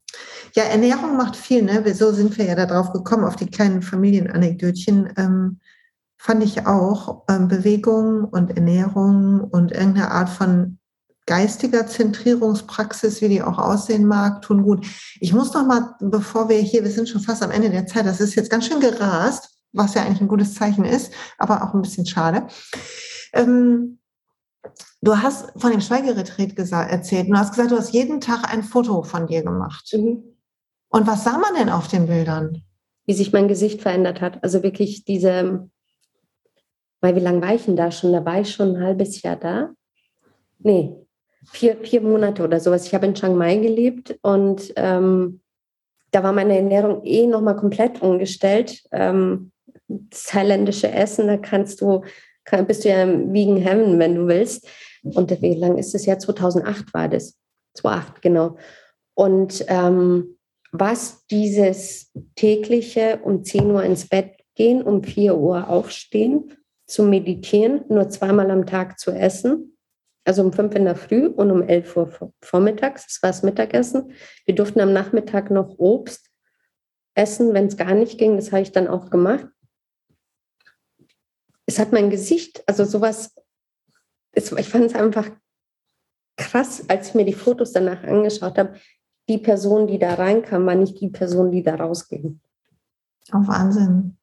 Ja, 0.54 0.64
Ernährung 0.64 1.16
macht 1.16 1.36
viel, 1.36 1.62
ne? 1.62 1.94
So 1.94 2.12
sind 2.12 2.36
wir 2.36 2.44
ja 2.44 2.54
darauf 2.54 2.92
gekommen, 2.92 3.24
auf 3.24 3.36
die 3.36 3.50
kleinen 3.50 3.82
Familienanekdötchen. 3.82 5.12
Ähm, 5.16 5.60
fand 6.18 6.44
ich 6.44 6.66
auch 6.66 7.24
ähm, 7.28 7.48
Bewegung 7.48 8.24
und 8.24 8.50
Ernährung 8.50 9.40
und 9.40 9.72
irgendeine 9.72 10.10
Art 10.10 10.28
von 10.28 10.78
geistiger 11.24 11.86
Zentrierungspraxis, 11.86 13.22
wie 13.22 13.28
die 13.28 13.42
auch 13.42 13.58
aussehen 13.58 14.04
mag, 14.04 14.42
tun 14.42 14.64
gut. 14.64 14.84
Ich 15.20 15.32
muss 15.32 15.54
noch 15.54 15.64
mal, 15.64 15.94
bevor 16.00 16.48
wir 16.48 16.58
hier, 16.58 16.82
wir 16.82 16.90
sind 16.90 17.08
schon 17.08 17.20
fast 17.20 17.42
am 17.42 17.52
Ende 17.52 17.70
der 17.70 17.86
Zeit, 17.86 18.04
das 18.04 18.20
ist 18.20 18.34
jetzt 18.34 18.50
ganz 18.50 18.66
schön 18.66 18.80
gerast, 18.80 19.56
was 19.72 19.94
ja 19.94 20.02
eigentlich 20.02 20.20
ein 20.20 20.28
gutes 20.28 20.54
Zeichen 20.54 20.84
ist, 20.84 21.12
aber 21.38 21.62
auch 21.62 21.72
ein 21.72 21.82
bisschen 21.82 22.04
schade. 22.04 22.48
Ähm, 23.32 23.99
Du 25.02 25.16
hast 25.16 25.52
von 25.58 25.70
dem 25.70 25.80
Schweigeretreat 25.80 26.58
erzählt. 26.58 27.28
Du 27.28 27.36
hast 27.36 27.52
gesagt, 27.52 27.70
du 27.70 27.76
hast 27.76 27.94
jeden 27.94 28.20
Tag 28.20 28.52
ein 28.52 28.62
Foto 28.62 29.02
von 29.02 29.26
dir 29.26 29.42
gemacht. 29.42 29.90
Mhm. 29.94 30.22
Und 30.90 31.06
was 31.06 31.24
sah 31.24 31.38
man 31.38 31.54
denn 31.54 31.70
auf 31.70 31.88
den 31.88 32.06
Bildern? 32.06 32.62
Wie 33.06 33.14
sich 33.14 33.32
mein 33.32 33.48
Gesicht 33.48 33.80
verändert 33.80 34.20
hat. 34.20 34.42
Also 34.44 34.62
wirklich 34.62 35.04
diese, 35.04 35.70
weil 37.00 37.16
wie 37.16 37.20
lange 37.20 37.40
war 37.40 37.54
ich 37.54 37.64
denn 37.64 37.76
da 37.76 37.90
schon? 37.90 38.12
Da 38.12 38.24
war 38.24 38.40
ich 38.40 38.52
schon 38.52 38.76
ein 38.76 38.82
halbes 38.82 39.22
Jahr 39.22 39.36
da. 39.36 39.70
Nee, 40.58 40.94
vier, 41.44 41.78
vier 41.82 42.02
Monate 42.02 42.44
oder 42.44 42.60
sowas. 42.60 42.86
Ich 42.86 42.94
habe 42.94 43.06
in 43.06 43.14
Chiang 43.14 43.36
Mai 43.36 43.56
gelebt 43.56 44.18
und 44.20 44.72
ähm, 44.76 45.40
da 46.10 46.22
war 46.22 46.32
meine 46.32 46.56
Ernährung 46.56 47.02
eh 47.04 47.26
nochmal 47.26 47.56
komplett 47.56 48.02
umgestellt. 48.02 48.82
Ähm, 48.92 49.52
das 49.88 50.24
thailändische 50.24 50.90
Essen, 50.90 51.26
da 51.26 51.36
kannst 51.38 51.80
du, 51.80 52.02
kann, 52.44 52.66
bist 52.66 52.84
du 52.84 52.90
ja 52.90 53.02
im 53.02 53.32
Vegan 53.32 53.56
Heaven, 53.56 53.98
wenn 53.98 54.14
du 54.14 54.26
willst. 54.26 54.68
Und 55.02 55.30
wie 55.42 55.54
lange 55.54 55.80
ist 55.80 55.94
das 55.94 56.06
Jahr? 56.06 56.18
2008 56.18 56.92
war 56.92 57.08
das. 57.08 57.38
2008, 57.74 58.22
genau. 58.22 58.56
Und 59.14 59.64
ähm, 59.68 60.38
was 60.72 61.26
dieses 61.26 62.12
tägliche 62.36 63.20
um 63.22 63.44
10 63.44 63.70
Uhr 63.70 63.82
ins 63.82 64.08
Bett 64.08 64.36
gehen, 64.54 64.82
um 64.82 65.02
4 65.02 65.36
Uhr 65.36 65.68
aufstehen, 65.68 66.56
zu 66.86 67.04
meditieren, 67.04 67.84
nur 67.88 68.08
zweimal 68.08 68.50
am 68.50 68.66
Tag 68.66 68.98
zu 68.98 69.12
essen, 69.12 69.76
also 70.24 70.42
um 70.42 70.52
5 70.52 70.74
in 70.74 70.84
der 70.84 70.96
Früh 70.96 71.26
und 71.26 71.50
um 71.50 71.62
11 71.62 71.96
Uhr 71.96 72.32
vormittags, 72.42 73.06
das 73.06 73.22
war 73.22 73.30
das 73.30 73.42
Mittagessen. 73.42 74.12
Wir 74.44 74.54
durften 74.54 74.80
am 74.80 74.92
Nachmittag 74.92 75.50
noch 75.50 75.78
Obst 75.78 76.30
essen, 77.14 77.54
wenn 77.54 77.66
es 77.66 77.76
gar 77.76 77.94
nicht 77.94 78.18
ging, 78.18 78.36
das 78.36 78.52
habe 78.52 78.62
ich 78.62 78.72
dann 78.72 78.88
auch 78.88 79.10
gemacht. 79.10 79.46
Es 81.66 81.78
hat 81.78 81.92
mein 81.92 82.10
Gesicht, 82.10 82.62
also 82.66 82.84
sowas, 82.84 83.34
es, 84.32 84.52
ich 84.52 84.68
fand 84.68 84.86
es 84.86 84.94
einfach 84.94 85.30
krass, 86.36 86.84
als 86.88 87.08
ich 87.08 87.14
mir 87.14 87.24
die 87.24 87.34
Fotos 87.34 87.72
danach 87.72 88.02
angeschaut 88.02 88.58
habe, 88.58 88.74
die 89.28 89.38
Person, 89.38 89.86
die 89.86 89.98
da 89.98 90.14
reinkam, 90.14 90.66
war 90.66 90.74
nicht 90.74 91.00
die 91.00 91.08
Person, 91.08 91.52
die 91.52 91.62
da 91.62 91.76
rausging. 91.76 92.40
Oh, 93.32 93.46
Wahnsinn. 93.46 94.16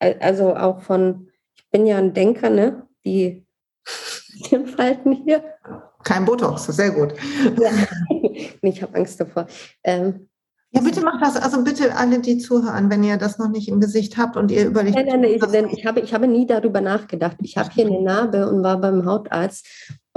Also 0.00 0.56
auch 0.56 0.80
von, 0.80 1.28
ich 1.54 1.68
bin 1.70 1.86
ja 1.86 1.98
ein 1.98 2.14
Denker, 2.14 2.50
ne? 2.50 2.88
Die 3.04 3.46
Falten 4.76 5.12
hier. 5.12 5.44
Kein 6.04 6.24
Botox, 6.24 6.66
sehr 6.66 6.90
gut. 6.90 7.14
Ja. 7.60 7.70
ich 8.62 8.82
habe 8.82 8.96
Angst 8.96 9.20
davor. 9.20 9.46
Ähm, 9.84 10.27
ja, 10.70 10.80
bitte 10.82 11.00
macht 11.00 11.22
das. 11.22 11.36
Also 11.36 11.64
bitte 11.64 11.96
alle, 11.96 12.20
die 12.20 12.38
zuhören, 12.38 12.90
wenn 12.90 13.02
ihr 13.02 13.16
das 13.16 13.38
noch 13.38 13.48
nicht 13.48 13.68
im 13.68 13.80
Gesicht 13.80 14.18
habt 14.18 14.36
und 14.36 14.50
ihr 14.50 14.66
überlegt. 14.66 14.96
Nein, 14.96 15.06
nein, 15.06 15.20
nein, 15.22 15.52
denn 15.52 15.68
ich 15.70 15.86
habe, 15.86 16.00
ich 16.00 16.12
habe 16.12 16.28
nie 16.28 16.46
darüber 16.46 16.80
nachgedacht. 16.80 17.36
Ich 17.42 17.56
habe 17.56 17.70
hier 17.72 17.86
eine 17.86 18.02
Narbe 18.02 18.48
und 18.48 18.62
war 18.62 18.78
beim 18.78 19.06
Hautarzt 19.06 19.66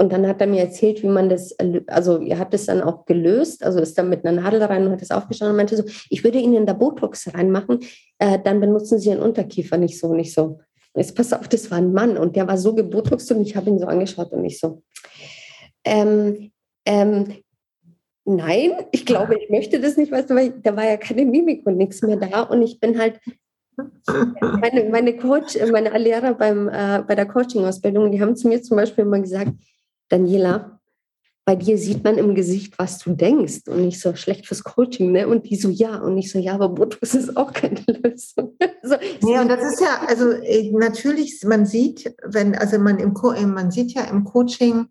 und 0.02 0.12
dann 0.12 0.26
hat 0.26 0.40
er 0.40 0.48
mir 0.48 0.60
erzählt, 0.60 1.02
wie 1.02 1.08
man 1.08 1.28
das, 1.28 1.54
also 1.86 2.20
er 2.20 2.38
hat 2.38 2.52
das 2.52 2.66
dann 2.66 2.82
auch 2.82 3.06
gelöst, 3.06 3.64
also 3.64 3.78
ist 3.78 3.96
dann 3.96 4.08
mit 4.08 4.26
einer 4.26 4.42
Nadel 4.42 4.62
rein 4.62 4.84
und 4.84 4.92
hat 4.92 5.00
das 5.00 5.12
aufgeschaut 5.12 5.48
und 5.48 5.56
meinte 5.56 5.76
so, 5.76 5.84
ich 6.10 6.24
würde 6.24 6.38
Ihnen 6.38 6.66
da 6.66 6.72
Botox 6.72 7.32
reinmachen, 7.32 7.80
äh, 8.18 8.38
dann 8.42 8.60
benutzen 8.60 8.98
Sie 8.98 9.10
Ihren 9.10 9.22
Unterkiefer 9.22 9.78
nicht 9.78 10.00
so, 10.00 10.12
nicht 10.12 10.34
so. 10.34 10.58
Jetzt 10.94 11.14
pass 11.14 11.32
auf, 11.32 11.48
das 11.48 11.70
war 11.70 11.78
ein 11.78 11.92
Mann 11.92 12.18
und 12.18 12.34
der 12.36 12.48
war 12.48 12.58
so 12.58 12.74
gebotoxt 12.74 13.30
und 13.30 13.42
ich 13.42 13.54
habe 13.54 13.70
ihn 13.70 13.78
so 13.78 13.86
angeschaut 13.86 14.32
und 14.32 14.44
ich 14.44 14.58
so, 14.58 14.82
ähm, 15.84 16.50
ähm, 16.84 17.41
nein, 18.24 18.72
ich 18.92 19.06
glaube, 19.06 19.36
ich 19.36 19.50
möchte 19.50 19.80
das 19.80 19.96
nicht, 19.96 20.12
weißt 20.12 20.30
du, 20.30 20.34
weil 20.34 20.50
da 20.62 20.76
war 20.76 20.84
ja 20.84 20.96
keine 20.96 21.24
Mimik 21.24 21.66
und 21.66 21.76
nichts 21.76 22.02
mehr 22.02 22.16
da 22.16 22.42
und 22.42 22.62
ich 22.62 22.80
bin 22.80 22.98
halt, 22.98 23.20
meine, 23.76 24.88
meine 24.90 25.16
Coach, 25.16 25.56
meine 25.70 25.96
Lehrer 25.98 26.34
beim, 26.34 26.68
äh, 26.68 27.02
bei 27.06 27.14
der 27.14 27.26
Coaching-Ausbildung, 27.26 28.12
die 28.12 28.20
haben 28.20 28.36
zu 28.36 28.48
mir 28.48 28.62
zum 28.62 28.76
Beispiel 28.76 29.04
immer 29.04 29.20
gesagt, 29.20 29.52
Daniela, 30.08 30.78
bei 31.44 31.56
dir 31.56 31.76
sieht 31.76 32.04
man 32.04 32.18
im 32.18 32.34
Gesicht, 32.34 32.78
was 32.78 32.98
du 32.98 33.14
denkst 33.14 33.62
und 33.66 33.84
nicht 33.84 34.00
so 34.00 34.14
schlecht 34.14 34.46
fürs 34.46 34.62
Coaching, 34.62 35.10
ne? 35.10 35.26
Und 35.26 35.50
die 35.50 35.56
so, 35.56 35.70
ja, 35.70 35.96
und 35.96 36.16
ich 36.16 36.30
so, 36.30 36.38
ja, 36.38 36.54
aber 36.54 36.68
Botox 36.68 37.14
ist 37.14 37.36
auch 37.36 37.52
keine 37.52 37.80
Lösung. 37.86 38.56
so, 38.82 38.94
nee, 39.22 39.38
und 39.38 39.48
das 39.48 39.72
ist 39.72 39.80
ja, 39.80 40.02
also 40.06 40.34
natürlich, 40.78 41.42
man 41.44 41.66
sieht, 41.66 42.14
wenn, 42.24 42.54
also 42.54 42.78
man 42.78 42.98
im 42.98 43.12
man 43.52 43.72
sieht 43.72 43.92
ja 43.92 44.04
im 44.04 44.22
Coaching, 44.24 44.86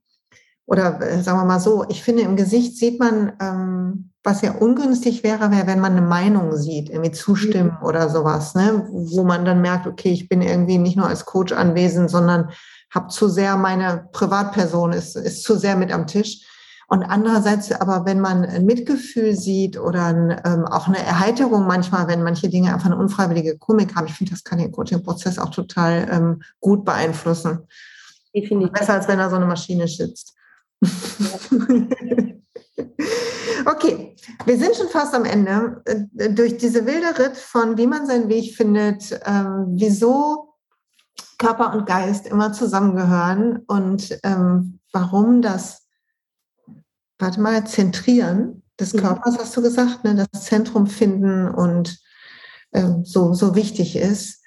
oder 0.66 1.02
äh, 1.02 1.22
sagen 1.22 1.40
wir 1.40 1.46
mal 1.46 1.60
so, 1.60 1.86
ich 1.90 2.04
finde, 2.04 2.24
im 2.24 2.36
Gesicht 2.36 2.78
sieht 2.78 3.00
man, 3.00 3.34
ähm, 3.42 4.12
was 4.24 4.42
ja 4.42 4.52
ungünstig 4.54 5.24
wäre, 5.24 5.52
wäre, 5.52 5.68
wenn 5.68 5.80
man 5.80 5.94
eine 5.94 6.06
Meinung 6.06 6.56
sieht, 6.56 6.90
irgendwie 6.90 7.12
zustimmen 7.12 7.78
mhm. 7.80 7.88
oder 7.88 8.10
sowas, 8.10 8.56
ne? 8.56 8.88
wo 8.92 9.24
man 9.24 9.46
dann 9.46 9.62
merkt, 9.62 9.88
okay, 9.88 10.12
ich 10.12 10.30
bin 10.30 10.42
irgendwie 10.42 10.78
nicht 10.78 10.96
nur 10.96 11.08
als 11.08 11.26
Coach 11.26 11.52
anwesend, 11.52 12.10
sondern 12.10 12.52
habe 12.92 13.08
zu 13.08 13.30
sehr 13.30 13.58
meine 13.58 14.08
Privatperson 14.12 14.94
ist, 14.94 15.16
ist 15.16 15.44
zu 15.44 15.58
sehr 15.58 15.76
mit 15.76 15.92
am 15.92 16.08
Tisch. 16.08 16.46
Und 16.88 17.04
andererseits 17.04 17.72
aber, 17.72 18.06
wenn 18.06 18.20
man 18.20 18.44
ein 18.44 18.66
Mitgefühl 18.66 19.34
sieht 19.34 19.80
oder 19.80 20.08
ein, 20.08 20.42
ähm, 20.44 20.66
auch 20.66 20.88
eine 20.88 21.00
Erheiterung 21.00 21.66
manchmal, 21.66 22.10
wenn 22.10 22.22
manche 22.22 22.50
Dinge 22.50 22.74
einfach 22.74 22.88
eine 22.88 22.98
unfreiwillige 22.98 23.58
Komik 23.58 23.96
haben, 23.96 24.08
ich 24.08 24.14
finde, 24.14 24.34
das 24.34 24.44
kann 24.44 24.60
den 24.60 24.74
Coaching-Prozess 24.74 25.40
auch 25.40 25.52
total 25.52 26.08
ähm, 26.12 26.42
gut 26.60 26.84
beeinflussen. 26.84 27.60
Definitiv. 28.36 28.74
Besser 28.74 28.96
als 28.96 29.08
wenn 29.08 29.20
da 29.20 29.30
so 29.30 29.38
eine 29.38 29.46
Maschine 29.46 29.88
sitzt. 29.88 30.36
Okay, 33.66 34.16
wir 34.46 34.58
sind 34.58 34.76
schon 34.76 34.90
fast 34.90 35.14
am 35.14 35.26
Ende. 35.26 35.82
Äh, 35.86 36.34
durch 36.34 36.58
diese 36.58 36.86
wilde 36.86 37.18
Ritt 37.18 37.38
von 37.38 37.78
wie 37.78 37.88
man 37.88 38.06
seinen 38.06 38.30
Weg 38.30 38.56
findet, 38.56 39.20
ähm, 39.26 39.68
wieso 39.70 40.56
Körper 41.38 41.74
und 41.74 41.86
Geist 41.86 42.28
immer 42.28 42.54
zusammengehören 42.54 43.64
und 43.68 44.18
ähm, 44.24 44.80
warum 44.94 45.42
das, 45.42 45.88
warte 47.20 47.42
mal, 47.42 47.66
Zentrieren 47.66 48.64
des 48.80 48.94
mhm. 48.94 49.00
Körpers, 49.00 49.38
hast 49.38 49.56
du 49.58 49.62
gesagt, 49.62 50.04
ne, 50.04 50.28
das 50.32 50.46
Zentrum 50.46 50.88
finden 50.88 51.48
und 51.48 52.00
ähm, 52.74 53.04
so, 53.06 53.34
so 53.34 53.56
wichtig 53.56 53.96
ist. 53.96 54.44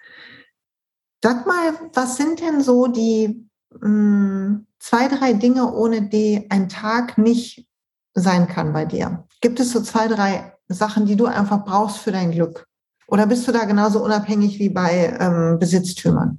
Sag 1.23 1.47
mal, 1.47 1.73
was 1.95 2.17
sind 2.17 2.41
denn 2.41 2.63
so 2.63 2.87
die 2.87 3.49
mh, 3.71 3.81
hm, 3.81 4.67
zwei, 4.85 5.09
drei 5.09 5.33
Dinge, 5.33 5.73
ohne 5.73 6.03
die 6.03 6.47
ein 6.51 6.69
Tag 6.69 7.17
nicht 7.17 7.67
sein 8.13 8.47
kann 8.47 8.75
bei 8.75 8.85
dir? 8.85 9.27
Gibt 9.41 9.59
es 9.59 9.73
so 9.73 9.81
zwei, 9.81 10.09
drei 10.09 10.53
Sachen, 10.69 11.07
die 11.07 11.17
du 11.17 11.25
einfach 11.25 11.65
brauchst 11.65 11.99
für 11.99 12.13
dein 12.13 12.33
Glück? 12.33 12.67
Oder 13.07 13.27
bist 13.27 13.49
du 13.49 13.53
da 13.53 13.65
genauso 13.65 14.05
unabhängig 14.05 14.59
wie 14.59 14.69
bei 14.69 15.17
ähm, 15.19 15.59
Besitztümern? 15.59 16.39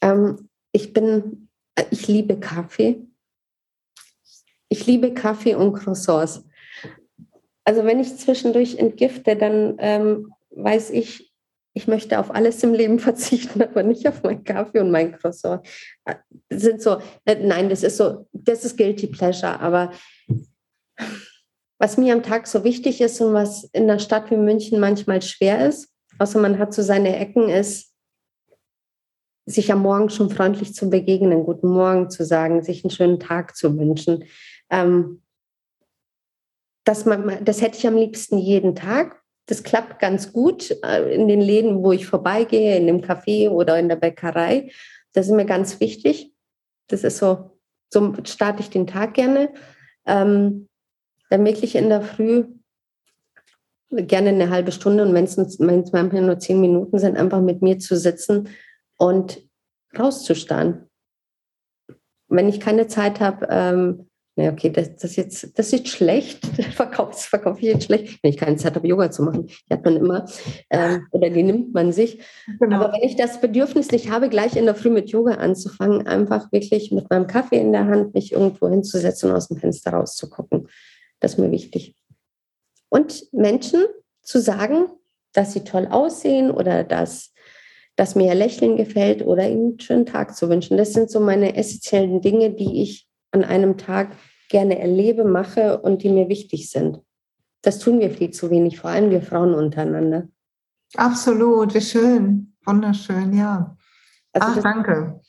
Ähm, 0.00 0.48
ich 0.72 0.94
bin, 0.94 1.48
äh, 1.74 1.84
ich 1.90 2.08
liebe 2.08 2.40
Kaffee. 2.40 3.06
Ich 4.70 4.86
liebe 4.86 5.12
Kaffee 5.12 5.54
und 5.54 5.74
Croissants. 5.74 6.44
Also 7.64 7.84
wenn 7.84 8.00
ich 8.00 8.16
zwischendurch 8.16 8.76
entgifte, 8.76 9.36
dann 9.36 9.76
ähm, 9.80 10.32
weiß 10.50 10.90
ich, 10.90 11.30
ich 11.74 11.86
möchte 11.86 12.18
auf 12.18 12.34
alles 12.34 12.62
im 12.62 12.72
Leben 12.72 12.98
verzichten, 13.08 13.60
aber 13.60 13.82
nicht 13.82 14.08
auf 14.08 14.22
meinen 14.22 14.44
Kaffee 14.44 14.80
und 14.80 14.90
mein 14.90 15.12
Croissant. 15.12 15.60
Sind 16.50 16.80
so, 16.80 16.98
äh, 17.24 17.36
nein, 17.36 17.68
das 17.68 17.82
ist 17.82 17.96
so, 17.96 18.26
das 18.32 18.64
ist 18.64 18.76
guilty 18.76 19.08
pleasure, 19.08 19.60
aber 19.60 19.90
was 21.78 21.98
mir 21.98 22.14
am 22.14 22.22
Tag 22.22 22.46
so 22.46 22.64
wichtig 22.64 23.00
ist 23.00 23.20
und 23.20 23.34
was 23.34 23.64
in 23.72 23.84
einer 23.84 23.98
Stadt 23.98 24.30
wie 24.30 24.36
München 24.36 24.80
manchmal 24.80 25.20
schwer 25.22 25.66
ist, 25.68 25.92
außer 26.18 26.40
man 26.40 26.58
hat 26.58 26.72
so 26.72 26.82
seine 26.82 27.16
Ecken, 27.16 27.48
ist 27.48 27.92
sich 29.46 29.70
am 29.72 29.82
Morgen 29.82 30.10
schon 30.10 30.30
freundlich 30.30 30.74
zu 30.74 30.90
begegnen, 30.90 31.44
guten 31.44 31.68
Morgen 31.68 32.10
zu 32.10 32.24
sagen, 32.24 32.62
sich 32.62 32.84
einen 32.84 32.90
schönen 32.90 33.20
Tag 33.20 33.56
zu 33.56 33.78
wünschen. 33.78 34.24
Ähm, 34.70 35.22
das, 36.84 37.04
man, 37.04 37.44
das 37.44 37.60
hätte 37.60 37.78
ich 37.78 37.86
am 37.86 37.96
liebsten 37.96 38.38
jeden 38.38 38.74
Tag. 38.74 39.22
Das 39.46 39.62
klappt 39.62 40.00
ganz 40.00 40.32
gut 40.32 40.76
äh, 40.82 41.14
in 41.14 41.28
den 41.28 41.40
Läden, 41.40 41.84
wo 41.84 41.92
ich 41.92 42.06
vorbeigehe, 42.06 42.76
in 42.76 42.86
dem 42.88 43.00
Café 43.00 43.48
oder 43.48 43.78
in 43.78 43.88
der 43.88 43.96
Bäckerei. 43.96 44.70
Das 45.16 45.28
ist 45.28 45.32
mir 45.32 45.46
ganz 45.46 45.80
wichtig. 45.80 46.34
Das 46.88 47.02
ist 47.02 47.16
so, 47.16 47.58
so 47.88 48.12
starte 48.24 48.60
ich 48.60 48.68
den 48.68 48.86
Tag 48.86 49.14
gerne. 49.14 49.48
Ähm, 50.04 50.68
dann 51.30 51.44
wirklich 51.46 51.74
in 51.74 51.88
der 51.88 52.02
Früh 52.02 52.44
gerne 53.90 54.28
eine 54.28 54.50
halbe 54.50 54.72
Stunde 54.72 55.04
und 55.04 55.14
wenn 55.14 55.24
es 55.24 55.58
manchmal 55.58 56.20
nur 56.20 56.38
zehn 56.38 56.60
Minuten 56.60 56.98
sind, 56.98 57.16
einfach 57.16 57.40
mit 57.40 57.62
mir 57.62 57.78
zu 57.78 57.96
sitzen 57.96 58.50
und 58.98 59.40
rauszustarren. 59.98 60.90
Wenn 62.28 62.50
ich 62.50 62.60
keine 62.60 62.86
Zeit 62.86 63.18
habe, 63.18 63.46
ähm, 63.48 64.05
na 64.38 64.50
okay, 64.50 64.68
das, 64.68 64.94
das, 64.96 65.16
jetzt, 65.16 65.58
das 65.58 65.72
ist 65.72 65.88
schlecht, 65.88 66.46
verkaufe 66.74 67.14
verkauf 67.14 67.58
ich 67.58 67.68
jetzt 67.68 67.86
schlecht, 67.86 68.22
wenn 68.22 68.30
ich 68.30 68.36
keine 68.36 68.56
Zeit 68.56 68.74
habe, 68.74 68.86
Yoga 68.86 69.10
zu 69.10 69.22
machen. 69.22 69.46
Die 69.46 69.72
hat 69.72 69.82
man 69.82 69.96
immer 69.96 70.26
ähm, 70.68 71.06
oder 71.10 71.30
die 71.30 71.42
nimmt 71.42 71.72
man 71.72 71.90
sich. 71.90 72.20
Genau. 72.60 72.76
Aber 72.76 72.92
wenn 72.92 73.02
ich 73.02 73.16
das 73.16 73.40
Bedürfnis 73.40 73.90
nicht 73.90 74.10
habe, 74.10 74.28
gleich 74.28 74.54
in 74.54 74.66
der 74.66 74.74
Früh 74.74 74.90
mit 74.90 75.08
Yoga 75.08 75.36
anzufangen, 75.36 76.06
einfach 76.06 76.52
wirklich 76.52 76.92
mit 76.92 77.08
meinem 77.08 77.26
Kaffee 77.26 77.58
in 77.58 77.72
der 77.72 77.86
Hand 77.86 78.12
mich 78.12 78.32
irgendwo 78.32 78.68
hinzusetzen 78.68 79.30
und 79.30 79.36
aus 79.36 79.48
dem 79.48 79.56
Fenster 79.56 79.92
rauszugucken, 79.92 80.68
das 81.18 81.32
ist 81.32 81.38
mir 81.38 81.50
wichtig. 81.50 81.94
Und 82.90 83.24
Menschen 83.32 83.86
zu 84.20 84.38
sagen, 84.38 84.84
dass 85.32 85.54
sie 85.54 85.64
toll 85.64 85.88
aussehen 85.90 86.50
oder 86.50 86.84
dass 86.84 87.32
dass 87.98 88.14
mir 88.14 88.34
Lächeln 88.34 88.76
gefällt 88.76 89.24
oder 89.24 89.48
ihnen 89.48 89.70
einen 89.70 89.80
schönen 89.80 90.04
Tag 90.04 90.36
zu 90.36 90.50
wünschen. 90.50 90.76
Das 90.76 90.92
sind 90.92 91.10
so 91.10 91.18
meine 91.18 91.56
essentiellen 91.56 92.20
Dinge, 92.20 92.50
die 92.50 92.82
ich 92.82 93.05
an 93.36 93.44
einem 93.44 93.76
Tag 93.76 94.16
gerne 94.48 94.78
erlebe, 94.78 95.24
mache 95.24 95.78
und 95.78 96.02
die 96.02 96.08
mir 96.08 96.28
wichtig 96.28 96.70
sind. 96.70 97.00
Das 97.62 97.78
tun 97.78 98.00
wir 98.00 98.10
viel 98.10 98.30
zu 98.30 98.50
wenig, 98.50 98.78
vor 98.78 98.90
allem 98.90 99.10
wir 99.10 99.22
Frauen 99.22 99.54
untereinander. 99.54 100.28
Absolut, 100.94 101.74
wie 101.74 101.80
schön, 101.80 102.54
wunderschön, 102.64 103.36
ja. 103.36 103.76
Also 104.32 104.48
Ach, 104.48 104.54
das, 104.54 104.62
danke. 104.62 105.20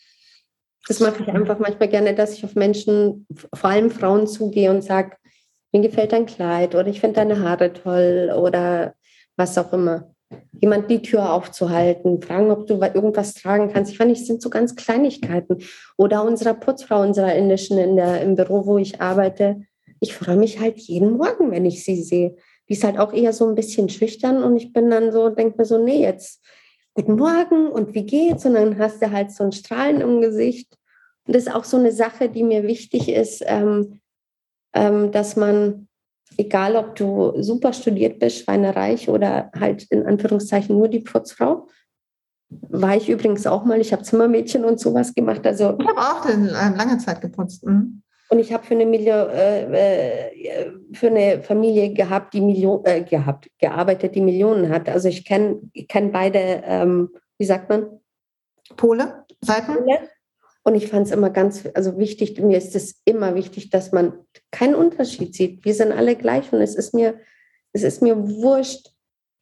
Das 0.88 1.00
mache 1.00 1.24
ich 1.24 1.30
einfach 1.30 1.60
manchmal 1.60 1.90
gerne, 1.90 2.14
dass 2.14 2.34
ich 2.34 2.46
auf 2.46 2.56
Menschen, 2.56 3.26
vor 3.54 3.70
allem 3.70 3.90
Frauen, 3.90 4.28
zugehe 4.28 4.70
und 4.70 4.84
sage, 4.84 5.18
mir 5.72 5.82
gefällt 5.82 6.14
dein 6.14 6.26
Kleid 6.26 6.76
oder 6.76 6.88
ich 6.88 7.02
finde 7.02 7.16
deine 7.16 7.42
Haare 7.42 7.74
toll 7.74 8.32
oder 8.36 8.94
was 9.36 9.58
auch 9.58 9.74
immer. 9.74 10.14
Jemand 10.60 10.90
die 10.90 11.02
Tür 11.02 11.34
aufzuhalten, 11.34 12.22
fragen, 12.22 12.52
ob 12.52 12.68
du 12.68 12.76
irgendwas 12.76 13.34
tragen 13.34 13.72
kannst. 13.72 13.92
Ich 13.92 13.98
fand, 13.98 14.12
es 14.12 14.26
sind 14.26 14.42
so 14.42 14.50
ganz 14.50 14.76
Kleinigkeiten. 14.76 15.60
Oder 15.98 16.24
unserer 16.24 16.54
Putzfrau, 16.54 17.02
unserer 17.02 17.36
indischen 17.36 17.78
in 17.78 17.96
der, 17.96 18.22
im 18.22 18.36
Büro, 18.36 18.66
wo 18.66 18.78
ich 18.78 19.02
arbeite. 19.02 19.62
Ich 20.00 20.14
freue 20.14 20.38
mich 20.38 20.60
halt 20.60 20.78
jeden 20.78 21.18
Morgen, 21.18 21.52
wenn 21.52 21.66
ich 21.66 21.84
sie 21.84 22.02
sehe. 22.02 22.36
Die 22.68 22.74
ist 22.74 22.84
halt 22.84 23.00
auch 23.00 23.14
eher 23.14 23.34
so 23.34 23.48
ein 23.48 23.56
bisschen 23.56 23.90
schüchtern 23.90 24.44
und 24.44 24.58
ich 24.58 24.74
bin 24.74 24.90
dann 24.90 25.12
so, 25.12 25.30
denke 25.30 25.58
mir 25.58 25.66
so, 25.66 25.84
nee, 25.84 26.02
jetzt 26.02 26.44
guten 26.94 27.16
Morgen 27.16 27.68
und 27.68 27.94
wie 27.94 28.06
geht's? 28.06 28.46
Und 28.46 28.56
dann 28.56 28.78
hast 28.78 29.02
du 29.02 29.12
halt 29.12 29.32
so 29.32 29.44
ein 29.44 29.52
Strahlen 29.52 30.02
im 30.02 30.20
Gesicht. 30.20 30.78
Und 31.26 31.36
das 31.36 31.44
ist 31.44 31.54
auch 31.54 31.64
so 31.64 31.78
eine 31.78 31.92
Sache, 31.92 32.28
die 32.28 32.44
mir 32.44 32.64
wichtig 32.64 33.10
ist, 33.10 33.44
ähm, 33.46 34.02
ähm, 34.74 35.12
dass 35.12 35.36
man, 35.36 35.87
egal 36.38 36.76
ob 36.76 36.96
du 36.96 37.42
super 37.42 37.74
studiert 37.74 38.20
bist, 38.20 38.44
schweinereich 38.44 39.10
oder 39.10 39.52
halt 39.58 39.84
in 39.90 40.06
Anführungszeichen 40.06 40.78
nur 40.78 40.88
die 40.88 41.00
Putzfrau, 41.00 41.68
war 42.50 42.96
ich 42.96 43.10
übrigens 43.10 43.46
auch 43.46 43.66
mal, 43.66 43.80
ich 43.80 43.92
habe 43.92 44.04
Zimmermädchen 44.04 44.64
und 44.64 44.80
sowas 44.80 45.14
gemacht. 45.14 45.46
Also, 45.46 45.78
ich 45.80 45.88
habe 45.88 46.00
auch 46.00 46.26
in, 46.30 46.48
äh, 46.48 46.76
lange 46.78 46.98
Zeit 46.98 47.22
geputzt. 47.22 47.66
Mhm. 47.66 48.02
Und 48.30 48.40
ich 48.40 48.52
habe 48.52 48.66
für 48.66 48.74
eine 48.74 48.84
äh, 48.84 50.32
äh, 50.34 50.72
für 50.94 51.08
eine 51.08 51.42
Familie 51.42 51.94
gehabt, 51.94 52.34
die 52.34 52.42
Million 52.42 52.84
äh, 52.84 53.02
gehabt, 53.04 53.50
gearbeitet, 53.58 54.16
die 54.16 54.22
Millionen 54.22 54.70
hat. 54.70 54.90
Also 54.90 55.08
ich 55.08 55.24
kenne 55.24 55.62
kenn 55.88 56.12
beide, 56.12 56.62
ähm, 56.66 57.10
wie 57.38 57.46
sagt 57.46 57.70
man? 57.70 58.02
Pole, 58.76 59.26
Seiten. 59.42 59.76
Pole. 59.76 60.10
Und 60.68 60.76
ich 60.76 60.90
fand 60.90 61.06
es 61.08 61.14
immer 61.14 61.30
ganz, 61.30 61.64
also 61.76 61.98
wichtig, 61.98 62.42
mir 62.42 62.58
ist 62.58 62.76
es 62.76 63.02
immer 63.06 63.36
wichtig, 63.36 63.70
dass 63.70 63.94
man 63.94 64.12
keinen 64.52 64.76
Unterschied 64.76 65.34
sieht. 65.34 65.64
Wir 65.64 65.74
sind 65.74 65.94
alle 65.94 66.18
gleich 66.18 66.52
und 66.52 66.60
es 66.60 66.76
ist 66.76 66.94
mir, 66.94 67.22
es 67.72 67.84
ist 67.84 68.02
mir 68.02 68.18
wurscht, 68.18 68.90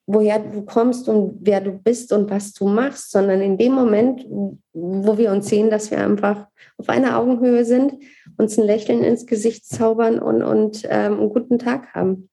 woher 0.05 0.37
du 0.37 0.61
kommst 0.65 1.09
und 1.09 1.39
wer 1.41 1.61
du 1.61 1.71
bist 1.71 2.13
und 2.13 2.29
was 2.29 2.53
du 2.53 2.67
machst, 2.67 3.09
sondern 3.09 3.41
in 3.41 3.57
dem 3.57 3.73
Moment, 3.73 4.23
wo 4.71 5.17
wir 5.17 5.31
uns 5.31 5.47
sehen, 5.47 5.71
dass 5.71 5.89
wir 5.89 5.97
einfach 5.97 6.45
auf 6.77 6.89
einer 6.89 7.17
Augenhöhe 7.17 7.65
sind, 7.65 7.93
uns 8.37 8.59
ein 8.59 8.65
Lächeln 8.65 9.03
ins 9.03 9.25
Gesicht 9.25 9.65
zaubern 9.65 10.19
und, 10.19 10.43
und 10.43 10.83
ähm, 10.83 11.13
einen 11.13 11.29
guten 11.29 11.57
Tag 11.57 11.95
haben. 11.95 12.29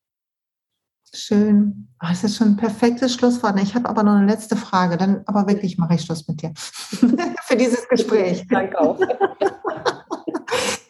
Schön. 1.14 1.88
Oh, 2.02 2.06
das 2.08 2.24
ist 2.24 2.36
schon 2.36 2.48
ein 2.48 2.56
perfektes 2.56 3.14
Schlusswort. 3.14 3.60
Ich 3.62 3.74
habe 3.74 3.88
aber 3.88 4.02
noch 4.02 4.14
eine 4.14 4.30
letzte 4.30 4.56
Frage. 4.56 4.96
Dann 4.96 5.22
aber 5.26 5.46
wirklich 5.46 5.76
mache 5.76 5.94
ich 5.94 6.02
Schluss 6.02 6.26
mit 6.26 6.40
dir 6.40 6.52
für 7.52 7.58
dieses 7.58 7.88
Gespräch. 7.88 8.46
Danke 8.50 8.80
auch. 8.80 8.98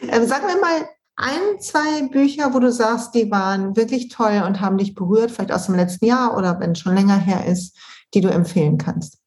ähm, 0.00 0.26
sag 0.26 0.46
mir 0.46 0.60
mal 0.60 0.88
ein, 1.16 1.60
zwei 1.60 2.08
Bücher, 2.08 2.54
wo 2.54 2.58
du 2.60 2.70
sagst, 2.70 3.14
die 3.14 3.30
waren 3.30 3.76
wirklich 3.76 4.08
toll 4.08 4.42
und 4.46 4.60
haben 4.60 4.78
dich 4.78 4.94
berührt, 4.94 5.30
vielleicht 5.30 5.52
aus 5.52 5.66
dem 5.66 5.74
letzten 5.74 6.06
Jahr 6.06 6.36
oder 6.36 6.58
wenn 6.60 6.72
es 6.72 6.78
schon 6.78 6.94
länger 6.94 7.18
her 7.18 7.46
ist, 7.46 7.76
die 8.14 8.20
du 8.20 8.28
empfehlen 8.28 8.78
kannst? 8.78 9.18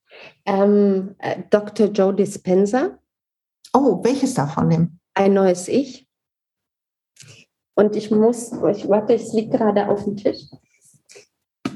Ähm, 0.45 1.15
äh, 1.19 1.43
Dr. 1.49 1.88
Joe 1.88 2.13
Dispenza. 2.13 2.97
Oh, 3.73 4.03
welches 4.03 4.33
davon 4.33 4.69
dem? 4.69 4.99
Ein 5.13 5.33
neues 5.33 5.67
Ich. 5.67 6.07
Und 7.75 7.97
ich 7.97 8.09
muss, 8.09 8.53
ich 8.71 8.88
warte, 8.88 9.15
es 9.15 9.33
liegt 9.33 9.51
gerade 9.51 9.89
auf 9.89 10.05
dem 10.05 10.15
Tisch. 10.15 10.45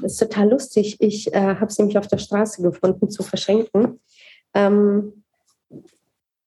Das 0.00 0.12
ist 0.12 0.18
total 0.18 0.48
lustig. 0.48 0.96
Ich 1.00 1.32
äh, 1.34 1.56
habe 1.56 1.66
es 1.66 1.78
nämlich 1.78 1.98
auf 1.98 2.06
der 2.06 2.16
Straße 2.16 2.62
gefunden 2.62 3.10
zu 3.10 3.22
verschenken. 3.22 4.00
Ähm, 4.54 5.19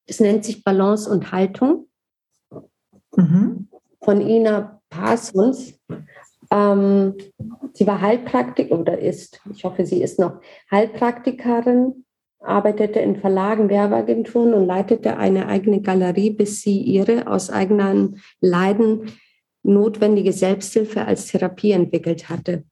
es 0.08 0.20
nennt 0.20 0.46
sich 0.46 0.64
Balance 0.64 1.10
und 1.10 1.32
Haltung 1.32 1.88
mhm. 3.16 3.68
von 4.02 4.22
Ina 4.22 4.82
Parsons. 4.90 5.80
Ähm, 6.52 7.16
sie 7.74 7.88
war 7.88 8.02
Heilpraktikerin 8.02 8.82
oder 8.82 9.00
ist, 9.00 9.42
ich 9.52 9.64
hoffe, 9.64 9.86
sie 9.86 10.04
ist 10.04 10.20
noch 10.20 10.40
Heilpraktikerin, 10.70 12.06
arbeitete 12.40 13.00
in 13.00 13.16
Verlagen, 13.16 13.70
Werbeagenturen 13.70 14.54
und 14.54 14.66
leitete 14.66 15.18
eine 15.18 15.48
eigene 15.48 15.82
Galerie, 15.82 16.32
bis 16.32 16.62
sie 16.62 16.80
ihre 16.80 17.28
aus 17.28 17.50
eigenen 17.50 18.22
Leiden 18.42 19.12
notwendige 19.64 20.34
Selbsthilfe 20.34 21.06
als 21.06 21.28
Therapie 21.28 21.72
entwickelt 21.72 22.30
hatte. 22.30 22.66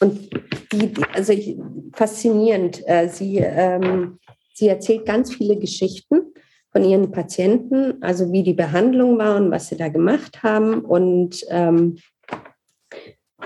Und 0.00 0.30
die, 0.72 0.92
also 1.14 1.32
ich, 1.32 1.56
faszinierend, 1.92 2.82
äh, 2.86 3.08
sie, 3.08 3.38
ähm, 3.38 4.18
sie 4.54 4.68
erzählt 4.68 5.06
ganz 5.06 5.34
viele 5.34 5.56
Geschichten 5.58 6.32
von 6.70 6.84
ihren 6.84 7.10
Patienten, 7.10 8.02
also 8.02 8.32
wie 8.32 8.42
die 8.42 8.54
Behandlung 8.54 9.18
war 9.18 9.36
und 9.36 9.50
was 9.50 9.68
sie 9.68 9.76
da 9.76 9.88
gemacht 9.88 10.42
haben. 10.42 10.80
Und 10.80 11.44
ähm, 11.50 11.98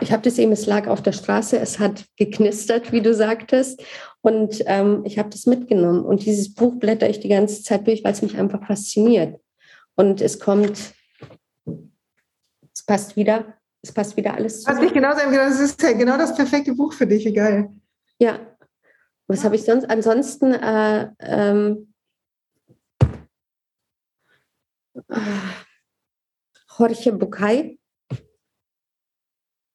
ich 0.01 0.13
habe 0.13 0.23
das 0.23 0.39
eben, 0.39 0.53
es 0.53 0.67
lag 0.67 0.87
auf 0.87 1.03
der 1.03 1.13
Straße, 1.13 1.59
es 1.59 1.79
hat 1.79 2.05
geknistert, 2.17 2.93
wie 2.93 3.01
du 3.01 3.15
sagtest. 3.15 3.83
Und 4.21 4.63
ähm, 4.67 5.03
ich 5.05 5.19
habe 5.19 5.31
das 5.31 5.47
mitgenommen. 5.47 6.05
Und 6.05 6.25
dieses 6.25 6.55
Buch 6.55 6.79
blätter 6.79 7.09
ich 7.09 7.21
die 7.21 7.29
ganze 7.29 7.63
Zeit 7.63 7.87
durch, 7.87 8.05
weil 8.05 8.13
es 8.13 8.23
mich 8.23 8.37
einfach 8.37 8.65
fasziniert. 8.67 9.41
Und 9.97 10.21
es 10.21 10.39
kommt, 10.39 10.95
es 12.73 12.85
passt 12.85 13.17
wieder, 13.17 13.55
es 13.83 13.93
passt 13.93 14.17
wieder 14.17 14.35
alles 14.35 14.61
zusammen. 14.61 14.79
Was 14.79 14.87
ich 14.87 14.93
genau 14.93 15.15
sagen, 15.15 15.35
das 15.35 15.61
ist 15.61 15.83
ja 15.83 15.93
genau 15.93 16.19
das 16.19 16.35
perfekte 16.35 16.75
Buch 16.75 16.93
für 16.93 17.07
dich, 17.07 17.27
egal. 17.27 17.71
Ja. 18.19 18.39
Was 19.29 19.45
habe 19.45 19.57
ich 19.57 19.65
sonst? 19.65 19.89
Ansonsten 19.91 20.53
äh, 20.53 21.11
ähm, 21.19 21.93
Jorge 26.79 27.13
Bucay. 27.13 27.79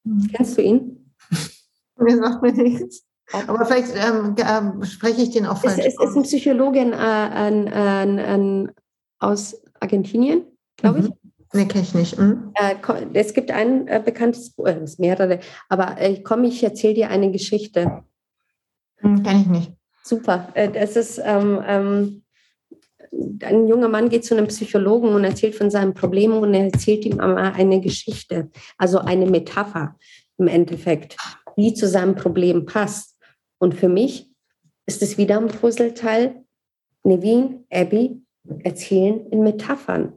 Mhm. 0.03 0.31
Kennst 0.33 0.57
du 0.57 0.61
ihn? 0.61 1.13
Mir 1.97 2.17
sagt 2.17 2.41
mir 2.41 2.53
nichts. 2.53 3.05
Aber 3.47 3.65
vielleicht 3.65 3.93
ähm, 3.95 4.35
äh, 4.37 4.85
spreche 4.85 5.21
ich 5.21 5.31
den 5.31 5.45
auch 5.45 5.57
falsch. 5.57 5.77
Es, 5.79 5.95
es 5.99 6.09
ist 6.09 6.15
ein 6.17 6.23
Psychologe 6.23 6.79
äh, 6.79 6.93
ein, 6.93 7.67
ein, 7.69 8.19
ein, 8.19 8.71
aus 9.19 9.61
Argentinien, 9.79 10.45
glaube 10.77 10.99
ich. 10.99 11.05
Mhm. 11.05 11.15
Nee, 11.53 11.65
kenne 11.65 11.83
ich 11.83 11.93
nicht. 11.93 12.17
Mhm. 12.17 12.53
Äh, 12.55 12.75
es 13.13 13.33
gibt 13.33 13.51
ein 13.51 13.87
äh, 13.87 14.01
bekanntes, 14.03 14.51
Buch, 14.51 14.67
äh, 14.67 14.85
mehrere, 14.97 15.39
aber 15.69 15.97
äh, 15.99 16.21
komm, 16.21 16.43
ich 16.43 16.63
erzähle 16.63 16.93
dir 16.93 17.09
eine 17.09 17.31
Geschichte. 17.31 18.03
Mhm, 19.01 19.23
kenne 19.23 19.41
ich 19.41 19.47
nicht. 19.47 19.71
Super. 20.03 20.49
Äh, 20.53 20.69
das 20.69 20.95
ist 20.95 21.21
ähm, 21.23 21.61
ähm, 21.65 22.23
ein 23.43 23.67
junger 23.67 23.89
Mann 23.89 24.09
geht 24.09 24.25
zu 24.25 24.35
einem 24.35 24.47
Psychologen 24.47 25.09
und 25.09 25.23
erzählt 25.23 25.55
von 25.55 25.69
seinem 25.69 25.93
Problem 25.93 26.33
und 26.33 26.53
er 26.53 26.65
erzählt 26.65 27.05
ihm 27.05 27.19
eine 27.19 27.81
Geschichte, 27.81 28.49
also 28.77 28.99
eine 28.99 29.25
Metapher 29.25 29.97
im 30.37 30.47
Endeffekt, 30.47 31.17
die 31.57 31.73
zu 31.73 31.87
seinem 31.87 32.15
Problem 32.15 32.65
passt. 32.65 33.17
Und 33.59 33.75
für 33.75 33.89
mich 33.89 34.29
ist 34.85 35.01
es 35.01 35.17
wieder 35.17 35.37
ein 35.37 35.47
Puzzleteil. 35.47 36.43
Nevin, 37.03 37.65
Abby 37.71 38.21
erzählen 38.63 39.25
in 39.27 39.43
Metaphern. 39.43 40.13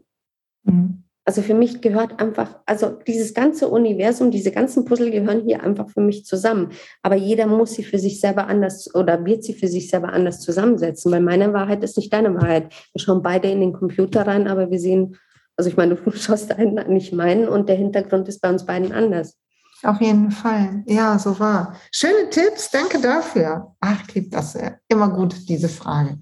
Mhm. 0.64 1.03
Also 1.26 1.40
für 1.40 1.54
mich 1.54 1.80
gehört 1.80 2.20
einfach, 2.20 2.56
also 2.66 2.98
dieses 3.06 3.32
ganze 3.32 3.68
Universum, 3.68 4.30
diese 4.30 4.50
ganzen 4.50 4.84
Puzzle 4.84 5.10
gehören 5.10 5.42
hier 5.46 5.62
einfach 5.62 5.88
für 5.88 6.02
mich 6.02 6.26
zusammen. 6.26 6.70
Aber 7.02 7.14
jeder 7.14 7.46
muss 7.46 7.72
sie 7.72 7.82
für 7.82 7.98
sich 7.98 8.20
selber 8.20 8.46
anders 8.46 8.94
oder 8.94 9.24
wird 9.24 9.42
sie 9.42 9.54
für 9.54 9.68
sich 9.68 9.88
selber 9.88 10.12
anders 10.12 10.40
zusammensetzen, 10.40 11.10
weil 11.10 11.22
meine 11.22 11.54
Wahrheit 11.54 11.82
ist 11.82 11.96
nicht 11.96 12.12
deine 12.12 12.34
Wahrheit. 12.34 12.74
Wir 12.92 13.00
schauen 13.00 13.22
beide 13.22 13.50
in 13.50 13.60
den 13.60 13.72
Computer 13.72 14.26
rein, 14.26 14.46
aber 14.48 14.70
wir 14.70 14.78
sehen, 14.78 15.16
also 15.56 15.70
ich 15.70 15.76
meine, 15.78 15.94
du 15.94 16.10
schaust 16.14 16.52
einen, 16.52 16.92
nicht 16.92 17.14
meinen 17.14 17.48
und 17.48 17.70
der 17.70 17.76
Hintergrund 17.76 18.28
ist 18.28 18.42
bei 18.42 18.50
uns 18.50 18.66
beiden 18.66 18.92
anders. 18.92 19.38
Auf 19.82 20.00
jeden 20.00 20.30
Fall. 20.30 20.82
Ja, 20.86 21.18
so 21.18 21.38
war. 21.38 21.76
Schöne 21.90 22.30
Tipps, 22.30 22.70
danke 22.70 23.00
dafür. 23.00 23.74
Ach, 23.80 24.02
ich 24.06 24.14
liebe 24.14 24.28
das 24.30 24.52
sehr. 24.52 24.78
Immer 24.88 25.10
gut, 25.10 25.34
diese 25.48 25.68
Frage. 25.68 26.18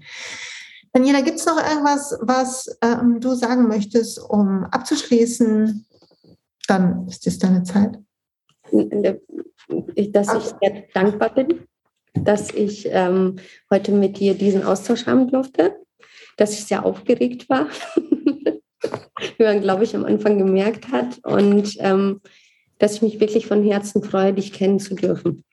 Daniela, 0.93 1.21
gibt 1.21 1.39
es 1.39 1.45
noch 1.47 1.57
irgendwas, 1.57 2.15
was 2.21 2.77
ähm, 2.83 3.19
du 3.19 3.33
sagen 3.33 3.67
möchtest, 3.67 4.19
um 4.19 4.63
abzuschließen? 4.65 5.87
Dann 6.67 7.07
ist 7.07 7.25
es 7.25 7.39
deine 7.39 7.63
Zeit. 7.63 7.97
Dass 8.71 10.33
ich 10.35 10.43
sehr 10.61 10.83
dankbar 10.93 11.33
bin, 11.33 11.61
dass 12.13 12.51
ich 12.51 12.87
ähm, 12.91 13.37
heute 13.71 13.91
mit 13.91 14.19
dir 14.19 14.35
diesen 14.35 14.63
Austausch 14.63 15.07
haben 15.07 15.29
durfte, 15.29 15.75
dass 16.37 16.53
ich 16.53 16.65
sehr 16.65 16.85
aufgeregt 16.85 17.49
war, 17.49 17.69
wie 17.95 19.43
man, 19.43 19.61
glaube 19.61 19.85
ich, 19.85 19.95
am 19.95 20.05
Anfang 20.05 20.37
gemerkt 20.37 20.89
hat, 20.89 21.19
und 21.23 21.75
ähm, 21.79 22.21
dass 22.77 22.95
ich 22.95 23.01
mich 23.01 23.19
wirklich 23.19 23.47
von 23.47 23.63
Herzen 23.63 24.03
freue, 24.03 24.33
dich 24.33 24.53
kennen 24.53 24.79
zu 24.79 24.93
dürfen. 24.93 25.43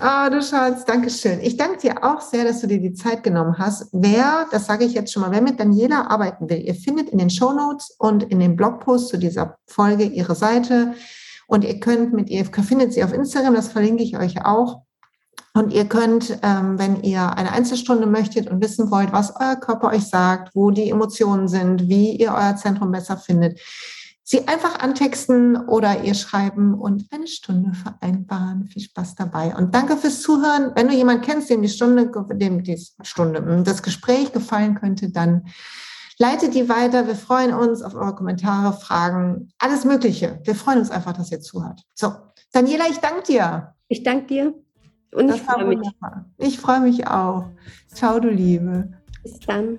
Ah, 0.00 0.26
oh, 0.26 0.30
du 0.30 0.42
Schatz, 0.42 0.84
danke 0.84 1.08
schön. 1.08 1.40
Ich 1.40 1.56
danke 1.56 1.78
dir 1.78 2.02
auch 2.02 2.20
sehr, 2.20 2.44
dass 2.44 2.60
du 2.60 2.66
dir 2.66 2.80
die 2.80 2.94
Zeit 2.94 3.22
genommen 3.22 3.58
hast. 3.58 3.88
Wer, 3.92 4.46
das 4.50 4.66
sage 4.66 4.84
ich 4.84 4.92
jetzt 4.94 5.12
schon 5.12 5.22
mal, 5.22 5.30
wer 5.30 5.40
mit 5.40 5.60
Daniela 5.60 6.08
arbeiten 6.08 6.50
will, 6.50 6.60
ihr 6.60 6.74
findet 6.74 7.10
in 7.10 7.18
den 7.18 7.30
Show 7.30 7.52
Notes 7.52 7.94
und 7.98 8.24
in 8.24 8.40
dem 8.40 8.56
Blogpost 8.56 9.08
zu 9.08 9.18
dieser 9.18 9.56
Folge 9.66 10.04
ihre 10.04 10.34
Seite 10.34 10.94
und 11.46 11.62
ihr 11.62 11.78
könnt 11.78 12.12
mit 12.12 12.28
ihr, 12.28 12.44
findet 12.44 12.92
sie 12.92 13.04
auf 13.04 13.12
Instagram, 13.12 13.54
das 13.54 13.68
verlinke 13.68 14.02
ich 14.02 14.18
euch 14.18 14.44
auch. 14.44 14.82
Und 15.56 15.72
ihr 15.72 15.84
könnt, 15.84 16.40
ähm, 16.42 16.80
wenn 16.80 17.02
ihr 17.04 17.36
eine 17.36 17.52
Einzelstunde 17.52 18.06
möchtet 18.06 18.50
und 18.50 18.60
wissen 18.60 18.90
wollt, 18.90 19.12
was 19.12 19.36
euer 19.38 19.54
Körper 19.54 19.92
euch 19.92 20.08
sagt, 20.08 20.56
wo 20.56 20.72
die 20.72 20.90
Emotionen 20.90 21.46
sind, 21.46 21.88
wie 21.88 22.16
ihr 22.16 22.32
euer 22.32 22.56
Zentrum 22.56 22.90
besser 22.90 23.16
findet, 23.16 23.60
Sie 24.26 24.48
einfach 24.48 24.78
antexten 24.78 25.68
oder 25.68 26.02
ihr 26.02 26.14
schreiben 26.14 26.72
und 26.72 27.06
eine 27.12 27.26
Stunde 27.26 27.74
vereinbaren. 27.74 28.64
Viel 28.64 28.80
Spaß 28.80 29.16
dabei. 29.16 29.54
Und 29.54 29.74
danke 29.74 29.98
fürs 29.98 30.22
Zuhören. 30.22 30.72
Wenn 30.74 30.88
du 30.88 30.94
jemanden 30.94 31.22
kennst, 31.22 31.50
dem 31.50 31.60
die 31.60 31.68
Stunde, 31.68 32.10
dem 32.32 32.62
die 32.62 32.82
Stunde, 33.02 33.44
hm, 33.44 33.64
das 33.64 33.82
Gespräch 33.82 34.32
gefallen 34.32 34.76
könnte, 34.76 35.10
dann 35.10 35.44
leite 36.18 36.48
die 36.48 36.70
weiter. 36.70 37.06
Wir 37.06 37.16
freuen 37.16 37.52
uns 37.52 37.82
auf 37.82 37.94
eure 37.94 38.14
Kommentare, 38.14 38.72
Fragen, 38.72 39.52
alles 39.58 39.84
Mögliche. 39.84 40.40
Wir 40.44 40.54
freuen 40.54 40.78
uns 40.78 40.90
einfach, 40.90 41.12
dass 41.12 41.30
ihr 41.30 41.42
zuhört. 41.42 41.82
So, 41.94 42.14
Daniela, 42.50 42.84
ich 42.88 42.98
danke 42.98 43.24
dir. 43.24 43.74
Ich 43.88 44.04
danke 44.04 44.26
dir. 44.26 44.54
Und 45.12 45.28
das 45.28 45.36
ich 45.36 45.42
freue 45.42 45.66
mich. 45.66 45.88
Ich 46.38 46.58
freue 46.58 46.80
mich 46.80 47.06
auch. 47.06 47.44
Ciao, 47.92 48.18
du 48.18 48.30
Liebe. 48.30 48.90
Bis 49.22 49.38
dann. 49.40 49.78